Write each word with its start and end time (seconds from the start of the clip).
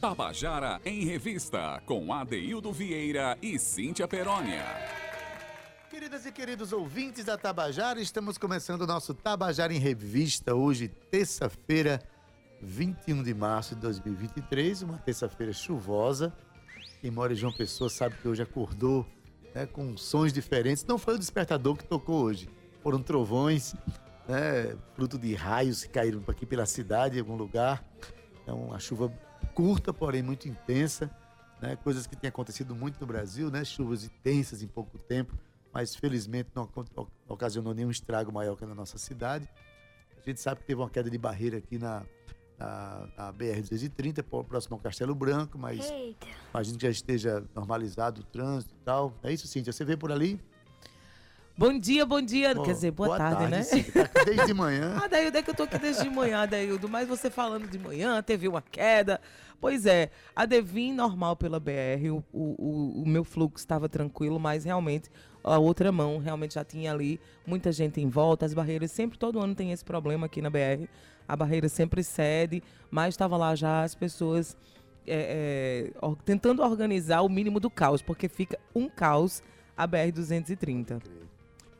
Tabajara 0.00 0.80
em 0.84 1.04
Revista, 1.04 1.82
com 1.84 2.12
Adeildo 2.12 2.72
Vieira 2.72 3.36
e 3.42 3.58
Cíntia 3.58 4.06
Perónia. 4.06 4.64
Queridas 5.90 6.24
e 6.24 6.30
queridos 6.30 6.72
ouvintes 6.72 7.24
da 7.24 7.36
Tabajara, 7.36 8.00
estamos 8.00 8.38
começando 8.38 8.82
o 8.82 8.86
nosso 8.86 9.12
Tabajara 9.12 9.74
em 9.74 9.78
Revista, 9.78 10.54
hoje, 10.54 10.86
terça-feira, 10.86 12.00
21 12.62 13.24
de 13.24 13.34
março 13.34 13.74
de 13.74 13.80
2023, 13.80 14.82
uma 14.82 14.98
terça-feira 14.98 15.52
chuvosa. 15.52 16.32
Quem 17.00 17.10
mora 17.10 17.32
em 17.32 17.36
João 17.36 17.52
Pessoa 17.52 17.90
sabe 17.90 18.14
que 18.22 18.28
hoje 18.28 18.40
acordou 18.40 19.04
né, 19.52 19.66
com 19.66 19.96
sons 19.96 20.32
diferentes. 20.32 20.84
Não 20.84 20.96
foi 20.96 21.16
o 21.16 21.18
despertador 21.18 21.76
que 21.76 21.84
tocou 21.84 22.22
hoje, 22.22 22.48
foram 22.84 23.02
trovões, 23.02 23.74
né, 24.28 24.76
fruto 24.94 25.18
de 25.18 25.34
raios 25.34 25.82
que 25.82 25.90
caíram 25.90 26.22
aqui 26.28 26.46
pela 26.46 26.66
cidade, 26.66 27.16
em 27.16 27.20
algum 27.20 27.34
lugar. 27.34 27.82
Então, 28.44 28.72
a 28.72 28.78
chuva 28.78 29.12
curta, 29.58 29.92
porém 29.92 30.22
muito 30.22 30.48
intensa, 30.48 31.10
né? 31.60 31.74
Coisas 31.74 32.06
que 32.06 32.14
têm 32.14 32.28
acontecido 32.28 32.76
muito 32.76 33.00
no 33.00 33.06
Brasil, 33.08 33.50
né? 33.50 33.64
Chuvas 33.64 34.04
intensas 34.04 34.62
em 34.62 34.68
pouco 34.68 34.96
tempo, 34.96 35.36
mas 35.72 35.96
felizmente 35.96 36.48
não 36.54 36.70
ocasionou 37.26 37.74
nenhum 37.74 37.90
estrago 37.90 38.30
maior 38.30 38.54
que 38.54 38.64
na 38.64 38.72
nossa 38.72 38.98
cidade. 38.98 39.48
A 40.16 40.24
gente 40.24 40.40
sabe 40.40 40.60
que 40.60 40.66
teve 40.68 40.80
uma 40.80 40.88
queda 40.88 41.10
de 41.10 41.18
barreira 41.18 41.58
aqui 41.58 41.76
na, 41.76 42.04
na, 42.56 43.08
na 43.16 43.32
BR-230, 43.32 44.22
próximo 44.44 44.76
ao 44.76 44.80
Castelo 44.80 45.12
Branco, 45.12 45.58
mas 45.58 45.90
Eita. 45.90 46.28
imagino 46.54 46.78
que 46.78 46.86
já 46.86 46.90
esteja 46.90 47.44
normalizado 47.52 48.20
o 48.20 48.24
trânsito 48.24 48.72
e 48.80 48.84
tal. 48.84 49.12
É 49.24 49.32
isso, 49.32 49.48
Cíntia? 49.48 49.72
Você 49.72 49.84
vê 49.84 49.96
por 49.96 50.12
ali? 50.12 50.40
Bom 51.58 51.76
dia, 51.76 52.06
bom 52.06 52.22
dia. 52.22 52.54
Bom, 52.54 52.62
Quer 52.62 52.72
dizer, 52.72 52.92
boa, 52.92 53.08
boa 53.08 53.18
tarde, 53.18 53.38
tarde, 53.38 53.50
né? 53.50 53.62
Sim, 53.64 53.82
tá 53.82 54.02
aqui 54.02 54.24
desde 54.26 54.46
de 54.46 54.54
manhã. 54.54 54.94
ah, 55.02 55.08
Daildo, 55.08 55.38
é 55.38 55.42
que 55.42 55.50
eu 55.50 55.54
tô 55.54 55.64
aqui 55.64 55.76
desde 55.76 56.04
de 56.04 56.08
manhã, 56.08 56.46
Daildo. 56.46 56.88
Mas 56.88 57.08
você 57.08 57.28
falando 57.28 57.66
de 57.66 57.76
manhã, 57.80 58.22
teve 58.22 58.46
uma 58.46 58.62
queda. 58.62 59.20
Pois 59.60 59.84
é, 59.84 60.08
a 60.36 60.46
Devin 60.46 60.92
normal 60.92 61.34
pela 61.34 61.58
BR, 61.58 62.12
o, 62.12 62.22
o, 62.32 63.02
o 63.02 63.08
meu 63.08 63.24
fluxo 63.24 63.56
estava 63.56 63.88
tranquilo, 63.88 64.38
mas 64.38 64.62
realmente 64.62 65.10
a 65.42 65.58
outra 65.58 65.90
mão 65.90 66.18
realmente 66.18 66.54
já 66.54 66.64
tinha 66.64 66.92
ali 66.92 67.20
muita 67.44 67.72
gente 67.72 68.00
em 68.00 68.08
volta, 68.08 68.46
as 68.46 68.54
barreiras 68.54 68.92
sempre, 68.92 69.18
todo 69.18 69.40
ano 69.40 69.56
tem 69.56 69.72
esse 69.72 69.84
problema 69.84 70.26
aqui 70.26 70.40
na 70.40 70.48
BR, 70.48 70.86
a 71.26 71.34
barreira 71.34 71.68
sempre 71.68 72.04
cede, 72.04 72.62
mas 72.88 73.14
estava 73.14 73.36
lá 73.36 73.56
já 73.56 73.82
as 73.82 73.96
pessoas 73.96 74.56
é, 75.04 75.90
é, 76.00 76.06
tentando 76.24 76.62
organizar 76.62 77.22
o 77.22 77.28
mínimo 77.28 77.58
do 77.58 77.68
caos, 77.68 78.00
porque 78.00 78.28
fica 78.28 78.60
um 78.72 78.88
caos 78.88 79.42
a 79.76 79.88
BR-230. 79.88 81.02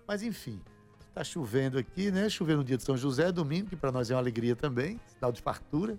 Mas 0.09 0.23
enfim, 0.23 0.59
está 1.07 1.23
chovendo 1.23 1.77
aqui, 1.77 2.11
né? 2.11 2.31
Chovendo 2.31 2.61
no 2.61 2.65
dia 2.65 2.79
de 2.79 2.83
São 2.83 2.97
José, 2.97 3.31
domingo, 3.31 3.69
que 3.69 3.77
para 3.77 3.93
nós 3.93 4.11
é 4.11 4.15
uma 4.15 4.21
alegria 4.21 4.57
também, 4.57 4.99
sinal 5.07 5.31
de 5.31 5.43
fartura, 5.43 5.99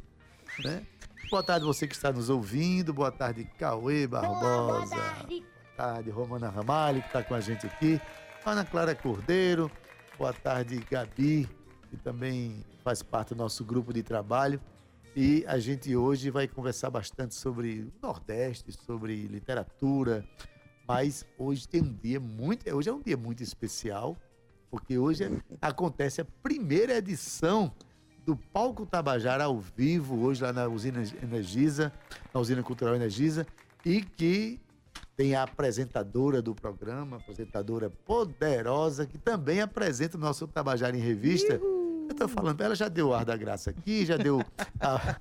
né? 0.64 0.84
Boa 1.30 1.44
tarde 1.44 1.64
você 1.64 1.88
que 1.88 1.94
está 1.94 2.12
nos 2.12 2.28
ouvindo, 2.28 2.92
boa 2.92 3.12
tarde 3.12 3.46
Cauê 3.60 4.08
Barbosa, 4.08 4.42
boa 4.42 4.88
tarde, 4.88 5.42
boa 5.42 5.76
tarde 5.78 6.10
Romana 6.10 6.50
Ramalho 6.50 7.02
que 7.02 7.08
está 7.08 7.22
com 7.22 7.36
a 7.36 7.40
gente 7.40 7.68
aqui, 7.68 8.02
Ana 8.44 8.66
Clara 8.66 8.96
Cordeiro, 8.96 9.70
boa 10.18 10.34
tarde 10.34 10.84
Gabi, 10.90 11.48
que 11.92 11.98
também 11.98 12.66
faz 12.84 13.04
parte 13.04 13.36
do 13.36 13.38
nosso 13.38 13.64
grupo 13.64 13.94
de 13.94 14.02
trabalho. 14.02 14.60
E 15.16 15.46
a 15.48 15.60
gente 15.60 15.96
hoje 15.96 16.32
vai 16.32 16.48
conversar 16.48 16.90
bastante 16.90 17.36
sobre 17.36 17.82
o 17.82 18.08
Nordeste, 18.08 18.72
sobre 18.72 19.28
literatura, 19.28 20.26
mas 20.90 21.23
hoje 21.38 21.68
tem 21.68 21.84
um 21.84 21.94
dia 21.94 22.20
muito. 22.20 22.68
Hoje 22.76 22.90
é 22.90 22.92
um 22.92 23.00
dia 23.00 23.16
muito 23.16 23.44
especial, 23.44 24.18
porque 24.72 24.98
hoje 24.98 25.23
é, 25.23 25.32
acontece 25.62 26.20
a 26.20 26.26
primeira 26.42 26.98
edição 26.98 27.72
do 28.26 28.36
Palco 28.36 28.88
Tabajara 28.88 29.44
ao 29.44 29.60
vivo, 29.60 30.20
hoje 30.20 30.42
lá 30.42 30.52
na 30.52 30.67
usina 30.67 31.04
Energisa, 31.22 31.94
na 32.34 32.40
usina 32.40 32.64
cultural 32.64 32.95
Energisa, 32.95 33.45
e 33.86 34.02
que 34.02 34.60
tem 35.16 35.36
a 35.36 35.44
apresentadora 35.44 36.42
do 36.42 36.55
programa, 36.55 37.17
apresentadora 37.17 37.92
poderosa, 37.92 39.06
que 39.06 39.20
também 39.20 39.61
apresenta 39.61 40.17
o 40.17 40.20
nosso 40.20 40.48
Tabajara 40.48 40.98
em 40.98 41.02
Revista. 41.02 41.60
Uhul 41.60 41.79
tô 42.20 42.28
falando, 42.28 42.62
ela 42.62 42.76
já 42.76 42.90
deu 42.90 43.10
o 43.10 43.14
ar 43.14 43.24
da 43.24 43.36
graça 43.38 43.70
aqui, 43.70 44.06
já 44.06 44.18
deu, 44.18 44.44
a, 44.80 45.16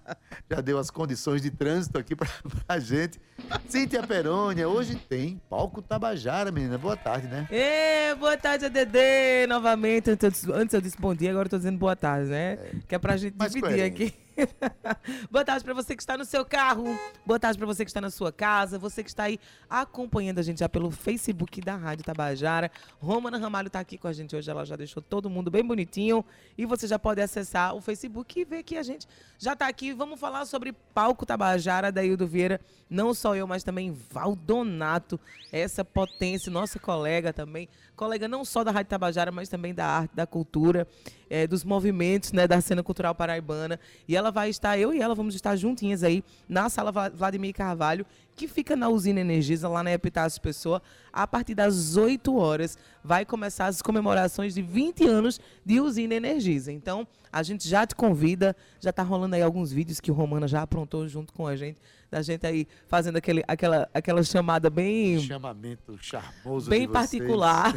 já 0.50 0.60
deu 0.60 0.78
as 0.78 0.90
condições 0.90 1.40
de 1.40 1.50
trânsito 1.50 1.96
aqui 1.96 2.16
pra, 2.16 2.28
pra 2.66 2.78
gente. 2.78 3.20
Cíntia 3.68 4.02
Perônia, 4.02 4.68
hoje 4.68 4.96
tem 4.96 5.40
palco 5.48 5.80
Tabajara, 5.80 6.50
menina. 6.50 6.76
Boa 6.76 6.96
tarde, 6.96 7.28
né? 7.28 7.46
Ê, 7.50 8.14
boa 8.16 8.36
tarde, 8.36 8.66
ADD, 8.66 9.46
novamente. 9.48 10.10
Antes, 10.10 10.48
antes 10.48 10.74
eu 10.74 10.80
disse 10.80 10.98
bom 10.98 11.14
dia, 11.14 11.30
agora 11.30 11.46
eu 11.46 11.50
tô 11.50 11.56
dizendo 11.56 11.78
boa 11.78 11.94
tarde, 11.94 12.28
né? 12.28 12.54
É. 12.54 12.70
Que 12.88 12.94
é 12.96 12.98
pra 12.98 13.16
gente 13.16 13.36
dividir 13.36 13.82
aqui. 13.82 14.14
Boa 15.30 15.44
tarde 15.44 15.64
para 15.64 15.74
você 15.74 15.96
que 15.96 16.02
está 16.02 16.16
no 16.16 16.24
seu 16.24 16.44
carro. 16.44 16.98
Boa 17.26 17.38
tarde 17.38 17.58
para 17.58 17.66
você 17.66 17.84
que 17.84 17.90
está 17.90 18.00
na 18.00 18.10
sua 18.10 18.32
casa. 18.32 18.78
Você 18.78 19.02
que 19.02 19.10
está 19.10 19.24
aí 19.24 19.38
acompanhando 19.68 20.38
a 20.38 20.42
gente 20.42 20.60
já 20.60 20.68
pelo 20.68 20.90
Facebook 20.90 21.60
da 21.60 21.76
Rádio 21.76 22.04
Tabajara. 22.04 22.70
Romana 23.00 23.38
Ramalho 23.38 23.66
está 23.66 23.80
aqui 23.80 23.98
com 23.98 24.06
a 24.06 24.12
gente 24.12 24.36
hoje. 24.36 24.50
Ela 24.50 24.64
já 24.64 24.76
deixou 24.76 25.02
todo 25.02 25.28
mundo 25.28 25.50
bem 25.50 25.64
bonitinho. 25.64 26.24
E 26.56 26.64
você 26.66 26.86
já 26.86 26.98
pode 26.98 27.20
acessar 27.20 27.74
o 27.74 27.80
Facebook 27.80 28.40
e 28.40 28.44
ver 28.44 28.62
que 28.62 28.76
a 28.76 28.82
gente 28.82 29.06
já 29.38 29.54
está 29.54 29.66
aqui. 29.66 29.92
Vamos 29.92 30.20
falar 30.20 30.44
sobre 30.44 30.72
Palco 30.94 31.26
Tabajara 31.26 31.90
da 31.90 32.04
Hildo 32.04 32.26
Vieira. 32.26 32.60
Não 32.88 33.12
só 33.12 33.34
eu, 33.34 33.46
mas 33.46 33.64
também 33.64 33.96
Valdonato. 34.10 35.18
Essa 35.52 35.84
potência, 35.84 36.50
nossa 36.50 36.78
colega 36.78 37.32
também. 37.32 37.68
Colega 37.98 38.28
não 38.28 38.44
só 38.44 38.62
da 38.62 38.70
Rádio 38.70 38.90
Tabajara, 38.90 39.32
mas 39.32 39.48
também 39.48 39.74
da 39.74 39.84
arte, 39.84 40.14
da 40.14 40.24
cultura 40.24 40.86
é, 41.28 41.48
dos 41.48 41.64
movimentos 41.64 42.32
né, 42.32 42.46
da 42.46 42.60
cena 42.60 42.80
cultural 42.80 43.12
paraibana. 43.12 43.78
E 44.06 44.16
ela 44.16 44.30
vai 44.30 44.48
estar, 44.48 44.78
eu 44.78 44.94
e 44.94 45.00
ela 45.00 45.16
vamos 45.16 45.34
estar 45.34 45.56
juntinhas 45.56 46.04
aí 46.04 46.22
na 46.48 46.68
sala 46.68 46.92
Vladimir 47.10 47.52
Carvalho, 47.52 48.06
que 48.38 48.46
fica 48.46 48.76
na 48.76 48.88
usina 48.88 49.18
Energisa, 49.18 49.68
lá 49.68 49.82
na 49.82 49.92
Epitácio 49.92 50.40
Pessoa. 50.40 50.80
A 51.12 51.26
partir 51.26 51.56
das 51.56 51.96
8 51.96 52.36
horas 52.36 52.78
vai 53.02 53.26
começar 53.26 53.66
as 53.66 53.82
comemorações 53.82 54.54
de 54.54 54.62
20 54.62 55.04
anos 55.04 55.40
de 55.66 55.80
usina 55.80 56.14
Energisa. 56.14 56.70
Então, 56.70 57.06
a 57.32 57.42
gente 57.42 57.68
já 57.68 57.84
te 57.84 57.96
convida, 57.96 58.54
já 58.80 58.90
está 58.90 59.02
rolando 59.02 59.34
aí 59.34 59.42
alguns 59.42 59.72
vídeos 59.72 60.00
que 60.00 60.12
o 60.12 60.14
Romana 60.14 60.46
já 60.46 60.62
aprontou 60.62 61.08
junto 61.08 61.32
com 61.32 61.48
a 61.48 61.56
gente, 61.56 61.80
da 62.08 62.22
gente 62.22 62.46
aí 62.46 62.68
fazendo 62.86 63.16
aquele, 63.16 63.42
aquela, 63.48 63.90
aquela 63.92 64.22
chamada 64.22 64.70
bem. 64.70 65.18
Chamamento 65.18 65.98
charmoso. 66.00 66.70
Bem 66.70 66.88
particular. 66.88 67.74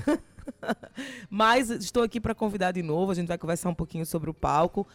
Mas 1.27 1.71
estou 1.71 2.03
aqui 2.03 2.21
para 2.21 2.35
convidar 2.35 2.71
de 2.71 2.83
novo. 2.83 3.11
A 3.11 3.15
gente 3.15 3.27
vai 3.27 3.37
conversar 3.37 3.69
um 3.69 3.75
pouquinho 3.75 4.05
sobre 4.05 4.29
o 4.29 4.33
palco. 4.33 4.87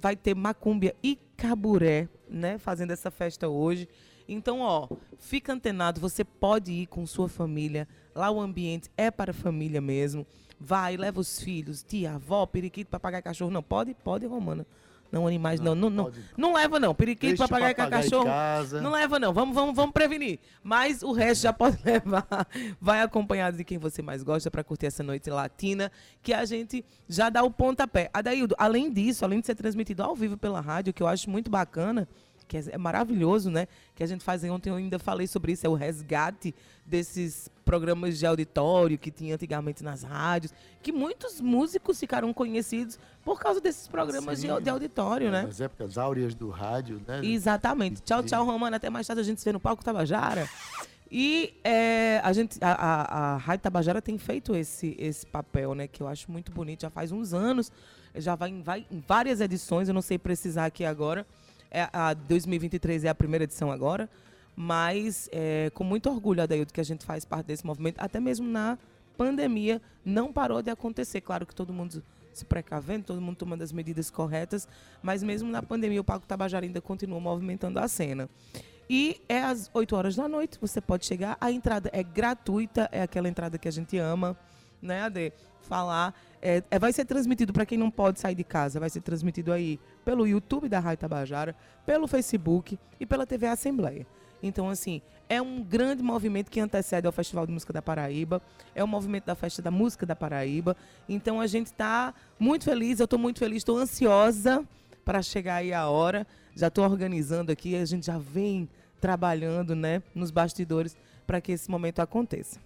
Vai 0.00 0.16
ter 0.16 0.34
Macúmbia 0.34 0.94
e 1.02 1.18
Caburé, 1.36 2.08
né? 2.28 2.56
Fazendo 2.56 2.92
essa 2.92 3.10
festa 3.10 3.48
hoje. 3.48 3.86
Então, 4.28 4.60
ó, 4.60 4.86
fica 5.18 5.52
antenado. 5.52 6.00
Você 6.00 6.22
pode 6.22 6.70
ir 6.70 6.86
com 6.86 7.06
sua 7.06 7.28
família. 7.28 7.88
Lá 8.14 8.30
o 8.30 8.40
ambiente 8.40 8.90
é 8.96 9.10
para 9.10 9.30
a 9.30 9.34
família 9.34 9.80
mesmo. 9.80 10.26
Vai, 10.60 10.96
leva 10.96 11.20
os 11.20 11.40
filhos, 11.40 11.82
tia, 11.82 12.14
avó, 12.14 12.44
periquito, 12.44 12.90
papagaio, 12.90 13.22
cachorro. 13.22 13.50
Não, 13.50 13.62
pode, 13.62 13.94
pode, 13.94 14.26
Romana. 14.26 14.66
Não 15.10 15.26
animais, 15.26 15.58
não. 15.58 15.74
Não, 15.74 15.88
não, 15.88 16.04
não, 16.04 16.12
não 16.36 16.52
leva, 16.52 16.78
não. 16.78 16.94
Periquito, 16.94 17.38
papagaio, 17.38 17.74
cachorro. 17.74 18.28
Não 18.82 18.90
leva, 18.90 19.18
não. 19.18 19.32
Vamos, 19.32 19.54
vamos, 19.54 19.74
vamos 19.74 19.92
prevenir. 19.92 20.38
Mas 20.62 21.02
o 21.02 21.12
resto 21.12 21.42
já 21.42 21.52
pode 21.54 21.78
levar. 21.82 22.26
Vai 22.80 23.00
acompanhado 23.00 23.56
de 23.56 23.64
quem 23.64 23.78
você 23.78 24.02
mais 24.02 24.22
gosta 24.22 24.50
para 24.50 24.62
curtir 24.62 24.86
essa 24.86 25.02
noite 25.02 25.30
latina, 25.30 25.90
que 26.22 26.34
a 26.34 26.44
gente 26.44 26.84
já 27.08 27.30
dá 27.30 27.42
o 27.42 27.50
pontapé. 27.50 28.10
Adaildo, 28.12 28.54
além 28.58 28.92
disso, 28.92 29.24
além 29.24 29.40
de 29.40 29.46
ser 29.46 29.54
transmitido 29.54 30.02
ao 30.02 30.14
vivo 30.14 30.36
pela 30.36 30.60
rádio, 30.60 30.92
que 30.92 31.02
eu 31.02 31.06
acho 31.06 31.30
muito 31.30 31.50
bacana, 31.50 32.06
que 32.48 32.56
é, 32.56 32.64
é 32.70 32.78
maravilhoso, 32.78 33.50
né? 33.50 33.68
Que 33.94 34.02
a 34.02 34.06
gente 34.06 34.24
faz 34.24 34.42
ontem, 34.44 34.70
eu 34.70 34.76
ainda 34.76 34.98
falei 34.98 35.26
sobre 35.26 35.52
isso, 35.52 35.66
é 35.66 35.68
o 35.68 35.74
resgate 35.74 36.54
desses 36.84 37.50
programas 37.64 38.18
de 38.18 38.26
auditório 38.26 38.98
que 38.98 39.10
tinha 39.10 39.34
antigamente 39.34 39.84
nas 39.84 40.02
rádios, 40.02 40.54
que 40.82 40.90
muitos 40.90 41.40
músicos 41.40 42.00
ficaram 42.00 42.32
conhecidos 42.32 42.98
por 43.22 43.38
causa 43.38 43.60
desses 43.60 43.86
programas 43.86 44.40
de, 44.40 44.48
de, 44.60 44.70
auditório, 44.70 45.28
é, 45.28 45.30
né? 45.30 45.42
Nas 45.42 45.60
épocas 45.60 45.98
áureas 45.98 46.34
do 46.34 46.48
rádio, 46.48 47.00
né? 47.06 47.20
Exatamente. 47.22 48.00
Tchau, 48.00 48.22
tchau, 48.22 48.44
Romana. 48.44 48.78
Até 48.78 48.88
mais 48.88 49.06
tarde 49.06 49.20
a 49.20 49.24
gente 49.24 49.38
se 49.38 49.44
vê 49.44 49.52
no 49.52 49.60
palco 49.60 49.84
Tabajara. 49.84 50.48
E 51.10 51.54
é, 51.64 52.20
a 52.22 52.32
gente, 52.32 52.58
a, 52.62 52.72
a, 52.72 53.34
a 53.34 53.36
Rádio 53.36 53.62
Tabajara 53.62 54.00
tem 54.00 54.18
feito 54.18 54.54
esse, 54.54 54.94
esse 54.98 55.26
papel, 55.26 55.74
né? 55.74 55.86
Que 55.86 56.02
eu 56.02 56.08
acho 56.08 56.30
muito 56.30 56.52
bonito. 56.52 56.82
Já 56.82 56.90
faz 56.90 57.12
uns 57.12 57.32
anos, 57.32 57.72
já 58.14 58.34
vai 58.34 58.50
em, 58.50 58.62
vai 58.62 58.86
em 58.90 59.02
várias 59.06 59.40
edições. 59.40 59.88
Eu 59.88 59.94
não 59.94 60.02
sei 60.02 60.18
precisar 60.18 60.66
aqui 60.66 60.84
agora. 60.84 61.26
É, 61.70 61.88
a 61.92 62.14
2023 62.14 63.04
é 63.04 63.08
a 63.08 63.14
primeira 63.14 63.44
edição 63.44 63.70
agora, 63.70 64.08
mas 64.56 65.28
é, 65.32 65.70
com 65.74 65.84
muito 65.84 66.08
orgulho, 66.08 66.42
Adaildo, 66.42 66.72
que 66.72 66.80
a 66.80 66.84
gente 66.84 67.04
faz 67.04 67.24
parte 67.24 67.46
desse 67.46 67.66
movimento, 67.66 67.96
até 67.98 68.18
mesmo 68.18 68.48
na 68.48 68.78
pandemia, 69.16 69.82
não 70.04 70.32
parou 70.32 70.62
de 70.62 70.70
acontecer. 70.70 71.20
Claro 71.20 71.44
que 71.44 71.54
todo 71.54 71.72
mundo 71.72 72.02
se 72.32 72.44
precavendo, 72.44 73.04
todo 73.04 73.20
mundo 73.20 73.36
tomando 73.36 73.62
as 73.62 73.72
medidas 73.72 74.10
corretas, 74.10 74.68
mas 75.02 75.22
mesmo 75.22 75.50
na 75.50 75.62
pandemia 75.62 76.00
o 76.00 76.04
Palco 76.04 76.26
Tabajara 76.26 76.64
ainda 76.64 76.80
continua 76.80 77.20
movimentando 77.20 77.78
a 77.78 77.88
cena. 77.88 78.28
E 78.88 79.20
é 79.28 79.42
às 79.42 79.70
8 79.74 79.94
horas 79.94 80.16
da 80.16 80.26
noite, 80.28 80.58
você 80.60 80.80
pode 80.80 81.04
chegar, 81.04 81.36
a 81.40 81.50
entrada 81.50 81.90
é 81.92 82.02
gratuita, 82.02 82.88
é 82.90 83.02
aquela 83.02 83.28
entrada 83.28 83.58
que 83.58 83.68
a 83.68 83.70
gente 83.70 83.98
ama, 83.98 84.36
né, 84.80 85.02
Ade? 85.02 85.32
Falar. 85.62 86.14
É, 86.40 86.62
é 86.70 86.78
vai 86.78 86.92
ser 86.92 87.04
transmitido 87.04 87.52
para 87.52 87.66
quem 87.66 87.76
não 87.76 87.90
pode 87.90 88.20
sair 88.20 88.34
de 88.34 88.44
casa, 88.44 88.78
vai 88.78 88.90
ser 88.90 89.00
transmitido 89.00 89.52
aí 89.52 89.78
pelo 90.04 90.26
YouTube 90.26 90.68
da 90.68 90.78
Rádio 90.78 91.00
Tabajara, 91.00 91.54
pelo 91.84 92.06
Facebook 92.06 92.78
e 92.98 93.06
pela 93.06 93.26
TV 93.26 93.46
Assembleia. 93.46 94.06
Então, 94.42 94.70
assim, 94.70 95.02
é 95.28 95.42
um 95.42 95.62
grande 95.62 96.02
movimento 96.02 96.50
que 96.50 96.60
antecede 96.60 97.06
ao 97.06 97.12
Festival 97.12 97.46
de 97.46 97.52
Música 97.52 97.72
da 97.72 97.82
Paraíba, 97.82 98.40
é 98.74 98.82
o 98.82 98.86
um 98.86 98.88
movimento 98.88 99.24
da 99.24 99.34
Festa 99.34 99.60
da 99.60 99.70
Música 99.70 100.06
da 100.06 100.14
Paraíba. 100.14 100.76
Então, 101.08 101.40
a 101.40 101.46
gente 101.46 101.66
está 101.66 102.14
muito 102.38 102.64
feliz, 102.64 103.00
eu 103.00 103.04
estou 103.04 103.18
muito 103.18 103.38
feliz, 103.38 103.58
estou 103.58 103.78
ansiosa 103.78 104.64
para 105.04 105.22
chegar 105.22 105.56
aí 105.56 105.72
a 105.72 105.88
hora. 105.88 106.26
Já 106.54 106.68
estou 106.68 106.84
organizando 106.84 107.50
aqui, 107.50 107.74
a 107.76 107.84
gente 107.84 108.06
já 108.06 108.18
vem 108.18 108.68
trabalhando 109.00 109.74
né, 109.74 110.02
nos 110.14 110.30
bastidores 110.30 110.96
para 111.26 111.40
que 111.40 111.52
esse 111.52 111.70
momento 111.70 112.00
aconteça. 112.00 112.60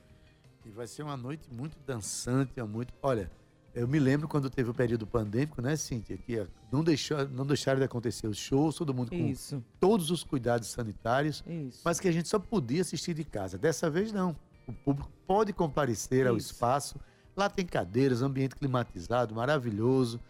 E 0.65 0.71
vai 0.71 0.87
ser 0.87 1.03
uma 1.03 1.17
noite 1.17 1.49
muito 1.53 1.77
dançante, 1.85 2.53
é 2.57 2.63
muito. 2.63 2.95
Olha, 3.03 3.31
eu 3.75 3.89
me 3.89 3.99
lembro 3.99 4.29
quando 4.29 4.51
teve 4.51 4.71
o 4.71 4.75
período 4.75 5.07
pandêmico, 5.07 5.63
né, 5.63 5.77
Cíntia? 5.77 6.17
Que 6.17 6.47
não, 6.71 6.85
deixou, 6.85 7.27
não 7.29 7.47
deixaram 7.47 7.79
de 7.79 7.85
acontecer 7.85 8.27
os 8.27 8.37
shows, 8.37 8.77
todo 8.77 8.93
mundo 8.93 9.11
com 9.11 9.17
Isso. 9.17 9.65
todos 9.81 10.11
os 10.11 10.23
cuidados 10.23 10.69
sanitários, 10.69 11.43
Isso. 11.47 11.81
mas 11.85 11.99
que 11.99 12.09
a 12.09 12.13
gente 12.13 12.29
só 12.29 12.39
podia 12.39 12.83
assistir 12.83 13.15
de 13.15 13.25
casa. 13.25 13.57
Dessa 13.57 13.89
vez, 13.89 14.13
não. 14.13 14.37
O 14.67 14.73
público 14.73 15.11
pode 15.27 15.53
comparecer 15.53 16.21
Isso. 16.21 16.29
ao 16.29 16.37
espaço. 16.37 17.01
Lá 17.35 17.49
tem 17.49 17.65
cadeiras, 17.65 18.21
ambiente 18.21 18.55
climatizado, 18.57 19.35
maravilhoso. 19.35 20.21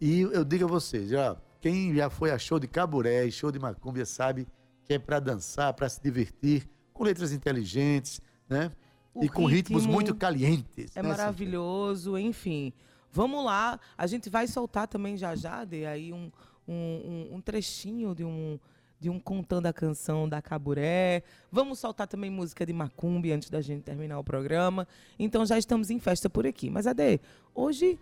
E 0.00 0.20
eu 0.20 0.44
digo 0.44 0.64
a 0.64 0.68
vocês, 0.68 1.10
já, 1.10 1.36
quem 1.60 1.94
já 1.94 2.08
foi 2.08 2.30
a 2.30 2.38
show 2.38 2.58
de 2.58 2.66
caburé, 2.66 3.30
show 3.30 3.52
de 3.52 3.58
macúmbia, 3.58 4.06
sabe 4.06 4.46
que 4.84 4.94
é 4.94 4.98
para 4.98 5.20
dançar, 5.20 5.74
para 5.74 5.88
se 5.88 6.00
divertir, 6.02 6.66
com 6.94 7.04
letras 7.04 7.32
inteligentes, 7.32 8.20
né? 8.48 8.72
O 9.16 9.24
e 9.24 9.28
com 9.28 9.46
ritmos 9.46 9.86
muito 9.86 10.14
calientes. 10.14 10.96
É 10.96 11.02
né, 11.02 11.08
maravilhoso, 11.08 12.18
enfim. 12.18 12.72
Vamos 13.10 13.44
lá, 13.44 13.80
a 13.96 14.06
gente 14.06 14.28
vai 14.28 14.46
soltar 14.46 14.86
também 14.86 15.16
já 15.16 15.34
já, 15.34 15.64
de 15.64 15.86
aí 15.86 16.12
um, 16.12 16.30
um, 16.68 17.28
um, 17.32 17.40
trechinho 17.40 18.14
de 18.14 18.22
um, 18.22 18.58
de 19.00 19.08
um 19.08 19.18
contando 19.18 19.64
a 19.64 19.72
canção 19.72 20.28
da 20.28 20.42
Caburé. 20.42 21.22
Vamos 21.50 21.78
soltar 21.78 22.06
também 22.06 22.30
música 22.30 22.66
de 22.66 22.74
Macumbi 22.74 23.32
antes 23.32 23.48
da 23.48 23.62
gente 23.62 23.82
terminar 23.82 24.18
o 24.18 24.24
programa. 24.24 24.86
Então 25.18 25.46
já 25.46 25.56
estamos 25.56 25.88
em 25.88 25.98
festa 25.98 26.28
por 26.28 26.46
aqui. 26.46 26.68
Mas, 26.68 26.86
Ade, 26.86 27.18
hoje 27.54 27.98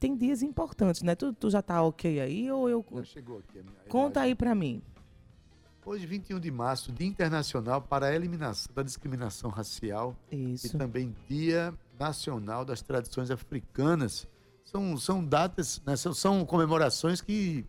tem 0.00 0.16
dias 0.16 0.42
importantes, 0.42 1.02
né? 1.02 1.14
Tu, 1.14 1.34
tu 1.34 1.50
já 1.50 1.60
tá 1.60 1.82
ok 1.82 2.20
aí 2.20 2.50
ou 2.50 2.68
eu. 2.68 2.84
Já 2.94 3.04
chegou 3.04 3.38
aqui. 3.40 3.62
Conta 3.88 4.20
aí 4.20 4.34
para 4.34 4.54
mim. 4.54 4.80
Hoje, 5.86 6.06
21 6.06 6.40
de 6.40 6.50
março, 6.50 6.90
Dia 6.90 7.06
Internacional 7.06 7.82
para 7.82 8.06
a 8.06 8.14
Eliminação 8.14 8.72
da 8.74 8.82
Discriminação 8.82 9.50
Racial. 9.50 10.16
Isso. 10.32 10.68
E 10.68 10.70
também 10.70 11.14
Dia 11.28 11.74
Nacional 12.00 12.64
das 12.64 12.80
Tradições 12.80 13.30
Africanas. 13.30 14.26
São, 14.64 14.96
são 14.96 15.22
datas, 15.22 15.82
né, 15.84 15.94
são, 15.94 16.14
são, 16.14 16.42
comemorações 16.46 17.20
que 17.20 17.66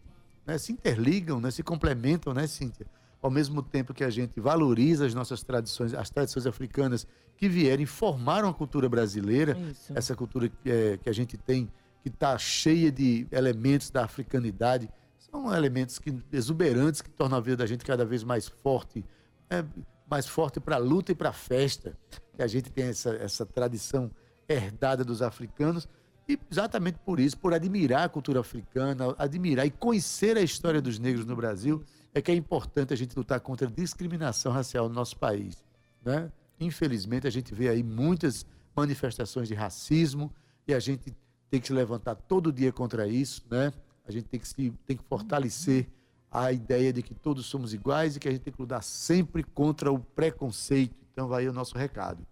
né, 0.48 0.58
se 0.58 0.72
interligam, 0.72 1.42
né, 1.42 1.52
se 1.52 1.62
complementam, 1.62 2.34
né, 2.34 2.48
Cíntia? 2.48 2.86
Ao 3.22 3.30
mesmo 3.30 3.62
tempo 3.62 3.94
que 3.94 4.04
a 4.04 4.10
gente 4.10 4.40
valoriza 4.40 5.06
as 5.06 5.14
nossas 5.14 5.44
tradições, 5.44 5.94
as 5.94 6.10
tradições 6.10 6.48
africanas 6.48 7.06
que 7.36 7.50
vieram 7.50 7.84
e 7.84 7.86
formaram 7.86 8.48
a 8.48 8.54
cultura 8.54 8.88
brasileira, 8.88 9.58
Isso. 9.72 9.92
essa 9.94 10.16
cultura 10.16 10.48
que, 10.48 10.72
é, 10.72 10.98
que 10.98 11.10
a 11.10 11.14
gente 11.14 11.36
tem, 11.36 11.70
que 12.02 12.08
está 12.08 12.38
cheia 12.38 12.90
de 12.90 13.28
elementos 13.30 13.90
da 13.90 14.06
africanidade 14.06 14.90
são 15.30 15.54
elementos 15.54 16.00
que, 16.00 16.16
exuberantes 16.32 17.02
que 17.02 17.10
tornam 17.10 17.38
a 17.38 17.42
vida 17.42 17.58
da 17.58 17.66
gente 17.66 17.84
cada 17.84 18.06
vez 18.06 18.24
mais 18.24 18.48
forte, 18.48 19.04
é, 19.50 19.64
mais 20.10 20.28
forte 20.28 20.60
para 20.60 20.76
a 20.76 20.80
luta 20.80 21.12
e 21.12 21.16
para 21.16 21.30
a 21.30 21.34
festa. 21.34 21.98
Que 22.36 22.44
a 22.44 22.48
gente 22.48 22.72
tem 22.72 22.86
essa, 22.86 23.16
essa 23.16 23.46
tradição 23.46 24.12
herdada 24.48 25.04
dos 25.04 25.22
africanos. 25.22 25.88
E 26.28 26.40
exatamente 26.50 27.00
por 27.00 27.20
isso, 27.20 27.38
por 27.38 27.54
admirar 27.54 28.04
a 28.04 28.10
cultura 28.10 28.40
africana, 28.40 29.16
admirar 29.18 29.66
e 29.66 29.72
conhecer 29.72 30.38
a 30.38 30.42
história 30.42 30.82
dos 30.82 30.98
negros 30.98 31.26
no 31.26 31.36
Brasil, 31.36 31.84
é 32.14 32.22
que 32.22 32.32
é 32.32 32.36
importante 32.36 32.94
a 32.94 32.98
gente 32.98 33.16
lutar 33.16 33.40
contra 33.40 33.68
a 33.68 33.72
discriminação 33.72 34.52
racial 34.52 34.88
no 34.90 34.96
nosso 34.96 35.18
país. 35.18 35.64
Né? 36.04 36.32
Infelizmente, 36.60 37.28
a 37.28 37.30
gente 37.30 37.54
vê 37.54 37.70
aí 37.70 37.84
muitas 37.84 38.46
manifestações 38.76 39.48
de 39.48 39.54
racismo 39.54 40.34
e 40.68 40.74
a 40.74 40.80
gente 40.80 41.16
tem 41.50 41.60
que 41.60 41.68
se 41.68 41.74
levantar 41.74 42.16
todo 42.16 42.52
dia 42.52 42.72
contra 42.72 43.08
isso, 43.08 43.44
né? 43.50 43.72
A 44.08 44.12
gente 44.12 44.26
tem 44.26 44.40
que, 44.40 44.48
se, 44.48 44.72
tem 44.86 44.98
que 44.98 45.04
fortalecer 45.04 45.88
a 46.32 46.52
ideia 46.52 46.92
de 46.92 47.02
que 47.02 47.14
todos 47.14 47.46
somos 47.46 47.74
iguais 47.74 48.16
e 48.16 48.20
que 48.20 48.28
a 48.28 48.32
gente 48.32 48.42
tem 48.42 48.54
que 48.54 48.62
lutar 48.62 48.84
sempre 48.84 49.44
contra 49.44 49.92
o 49.92 50.00
preconceito. 50.00 50.96
Então, 51.12 51.28
vai 51.28 51.48
o 51.48 51.54
nosso 51.54 51.78
recado. 51.78 52.26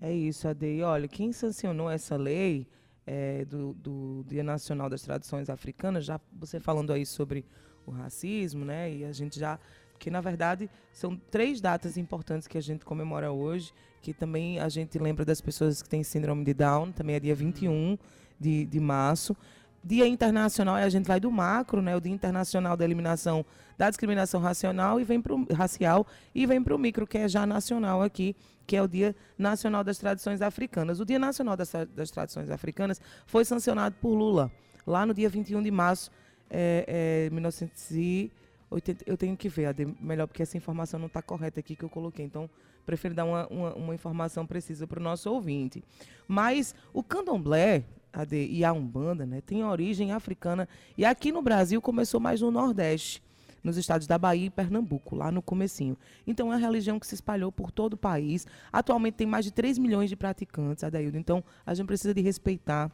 É 0.00 0.12
isso, 0.12 0.48
Ade. 0.48 0.82
Olha, 0.82 1.06
quem 1.06 1.32
sancionou 1.32 1.90
essa 1.90 2.16
lei 2.16 2.66
é, 3.06 3.44
do, 3.44 3.74
do, 3.74 4.24
Dia 4.26 4.42
Nacional 4.42 4.88
das 4.88 5.02
Tradições 5.02 5.50
Africanas, 5.50 6.04
já 6.04 6.20
você 6.32 6.58
falando 6.58 6.92
aí 6.92 7.04
sobre 7.04 7.44
o 7.86 7.90
racismo, 7.90 8.64
né? 8.64 8.92
E 8.92 9.04
a 9.04 9.12
gente 9.12 9.38
já. 9.38 9.58
Porque, 9.92 10.10
na 10.10 10.20
verdade, 10.20 10.68
são 10.92 11.16
três 11.16 11.60
datas 11.60 11.96
importantes 11.96 12.48
que 12.48 12.58
a 12.58 12.60
gente 12.60 12.84
comemora 12.84 13.30
hoje, 13.30 13.72
que 14.02 14.12
também 14.12 14.58
a 14.58 14.68
gente 14.68 14.98
lembra 14.98 15.24
das 15.24 15.40
pessoas 15.40 15.82
que 15.82 15.88
têm 15.88 16.02
síndrome 16.02 16.44
de 16.44 16.52
Down, 16.52 16.92
também 16.92 17.16
é 17.16 17.20
dia 17.20 17.34
21 17.34 17.96
de, 18.38 18.66
de 18.66 18.80
março. 18.80 19.36
Dia 19.84 20.06
Internacional, 20.06 20.76
a 20.76 20.88
gente 20.88 21.06
vai 21.06 21.20
do 21.20 21.30
macro, 21.30 21.82
né? 21.82 21.94
O 21.94 22.00
Dia 22.00 22.12
Internacional 22.12 22.74
da 22.76 22.84
Eliminação 22.84 23.44
da 23.76 23.90
Discriminação 23.90 24.40
Racial 24.40 25.00
e 25.00 25.04
vem 25.04 25.20
pro, 25.20 25.46
racial 25.52 26.06
e 26.34 26.46
vem 26.46 26.62
para 26.62 26.74
o 26.74 26.78
micro, 26.78 27.06
que 27.06 27.18
é 27.18 27.28
já 27.28 27.44
nacional 27.44 28.02
aqui, 28.02 28.34
que 28.66 28.76
é 28.76 28.82
o 28.82 28.88
Dia 28.88 29.14
Nacional 29.36 29.84
das 29.84 29.98
Tradições 29.98 30.40
Africanas. 30.40 31.00
O 31.00 31.04
Dia 31.04 31.18
Nacional 31.18 31.56
das, 31.56 31.70
das 31.94 32.10
Tradições 32.10 32.50
Africanas 32.50 33.00
foi 33.26 33.44
sancionado 33.44 33.96
por 34.00 34.14
Lula, 34.14 34.50
lá 34.86 35.04
no 35.04 35.12
dia 35.12 35.28
21 35.28 35.62
de 35.62 35.70
março 35.70 36.10
é, 36.48 37.26
é, 37.26 37.30
1980. 37.30 39.04
Eu 39.06 39.16
tenho 39.16 39.36
que 39.36 39.48
ver, 39.48 39.66
Ade, 39.66 39.86
melhor, 40.00 40.26
porque 40.26 40.42
essa 40.42 40.56
informação 40.56 40.98
não 40.98 41.08
está 41.08 41.20
correta 41.20 41.60
aqui 41.60 41.76
que 41.76 41.84
eu 41.84 41.90
coloquei. 41.90 42.24
Então, 42.24 42.48
prefiro 42.86 43.14
dar 43.14 43.24
uma, 43.24 43.46
uma, 43.48 43.74
uma 43.74 43.94
informação 43.94 44.46
precisa 44.46 44.86
para 44.86 45.00
o 45.00 45.02
nosso 45.02 45.30
ouvinte. 45.30 45.82
Mas 46.26 46.74
o 46.92 47.02
candomblé, 47.02 47.84
AD 48.14 48.46
e 48.46 48.64
a 48.64 48.72
Umbanda, 48.72 49.26
né, 49.26 49.40
tem 49.40 49.64
origem 49.64 50.12
africana 50.12 50.68
e 50.96 51.04
aqui 51.04 51.32
no 51.32 51.42
Brasil 51.42 51.82
começou 51.82 52.20
mais 52.20 52.40
no 52.40 52.50
Nordeste, 52.50 53.22
nos 53.62 53.76
estados 53.76 54.06
da 54.06 54.18
Bahia 54.18 54.46
e 54.46 54.50
Pernambuco, 54.50 55.16
lá 55.16 55.32
no 55.32 55.40
comecinho. 55.40 55.96
Então 56.26 56.52
é 56.52 56.56
uma 56.56 56.60
religião 56.60 57.00
que 57.00 57.06
se 57.06 57.14
espalhou 57.14 57.50
por 57.50 57.70
todo 57.70 57.94
o 57.94 57.96
país. 57.96 58.46
Atualmente 58.70 59.14
tem 59.14 59.26
mais 59.26 59.44
de 59.44 59.50
3 59.50 59.78
milhões 59.78 60.10
de 60.10 60.16
praticantes, 60.16 60.84
Adaildo. 60.84 61.16
Então 61.16 61.42
a 61.64 61.72
gente 61.72 61.86
precisa 61.86 62.12
de 62.12 62.20
respeitar 62.20 62.90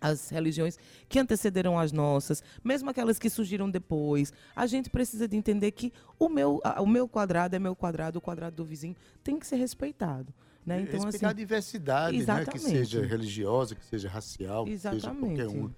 as 0.00 0.30
religiões 0.30 0.78
que 1.08 1.18
antecederam 1.18 1.78
as 1.78 1.92
nossas, 1.92 2.42
mesmo 2.64 2.88
aquelas 2.88 3.18
que 3.18 3.28
surgiram 3.28 3.68
depois. 3.68 4.32
A 4.56 4.66
gente 4.66 4.88
precisa 4.88 5.28
de 5.28 5.36
entender 5.36 5.72
que 5.72 5.92
o 6.18 6.28
meu, 6.28 6.60
o 6.78 6.86
meu 6.86 7.06
quadrado 7.06 7.54
é 7.54 7.58
meu 7.58 7.76
quadrado, 7.76 8.18
o 8.18 8.22
quadrado 8.22 8.56
do 8.56 8.64
vizinho 8.64 8.96
tem 9.22 9.38
que 9.38 9.46
ser 9.46 9.56
respeitado. 9.56 10.32
Né? 10.64 10.82
Então, 10.82 11.00
Respeitar 11.00 11.08
assim, 11.08 11.26
a 11.26 11.32
diversidade, 11.32 12.26
né? 12.26 12.44
que 12.44 12.58
seja 12.58 13.04
religiosa, 13.04 13.74
que 13.74 13.84
seja 13.84 14.08
racial, 14.08 14.68
exatamente. 14.68 15.02
que 15.02 15.08
seja 15.08 15.20
qualquer 15.20 15.48
um, 15.48 15.68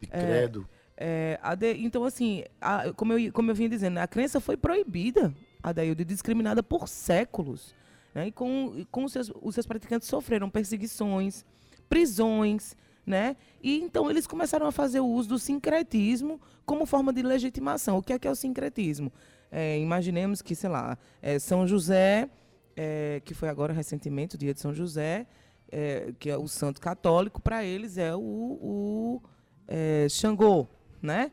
de 0.00 0.08
é, 0.10 0.20
credo. 0.20 0.68
É, 0.96 1.38
é, 1.42 1.56
de, 1.56 1.72
então, 1.84 2.04
assim, 2.04 2.44
a, 2.60 2.92
como, 2.92 3.12
eu, 3.12 3.32
como 3.32 3.50
eu 3.50 3.54
vinha 3.54 3.68
dizendo, 3.68 3.98
a 3.98 4.06
crença 4.06 4.40
foi 4.40 4.56
proibida, 4.56 5.34
Adaildo, 5.62 6.04
discriminada 6.04 6.62
por 6.62 6.88
séculos. 6.88 7.74
Né? 8.14 8.28
E 8.28 8.32
com, 8.32 8.84
com 8.90 9.04
os, 9.04 9.12
seus, 9.12 9.32
os 9.40 9.54
seus 9.54 9.66
praticantes 9.66 10.08
sofreram 10.08 10.50
perseguições, 10.50 11.44
prisões, 11.88 12.76
né? 13.04 13.36
E 13.62 13.80
então 13.80 14.08
eles 14.10 14.26
começaram 14.26 14.66
a 14.66 14.72
fazer 14.72 15.00
o 15.00 15.06
uso 15.06 15.30
do 15.30 15.38
sincretismo 15.38 16.40
como 16.64 16.86
forma 16.86 17.12
de 17.12 17.22
legitimação. 17.22 17.98
O 17.98 18.02
que 18.02 18.12
é 18.12 18.18
que 18.18 18.28
é 18.28 18.30
o 18.30 18.36
sincretismo? 18.36 19.12
É, 19.50 19.78
imaginemos 19.78 20.40
que, 20.40 20.54
sei 20.54 20.70
lá, 20.70 20.96
é, 21.20 21.38
São 21.38 21.66
José 21.66 22.28
é, 22.76 23.20
que 23.24 23.34
foi 23.34 23.48
agora 23.48 23.72
recentemente, 23.72 24.34
o 24.34 24.38
dia 24.38 24.54
de 24.54 24.60
São 24.60 24.72
José, 24.72 25.26
é, 25.70 26.12
que 26.18 26.28
é 26.28 26.36
o 26.36 26.46
santo 26.46 26.80
católico, 26.80 27.40
para 27.40 27.64
eles 27.64 27.96
é 27.98 28.14
o, 28.14 28.20
o 28.20 29.22
é, 29.66 30.06
Xangô, 30.08 30.66
né? 31.00 31.32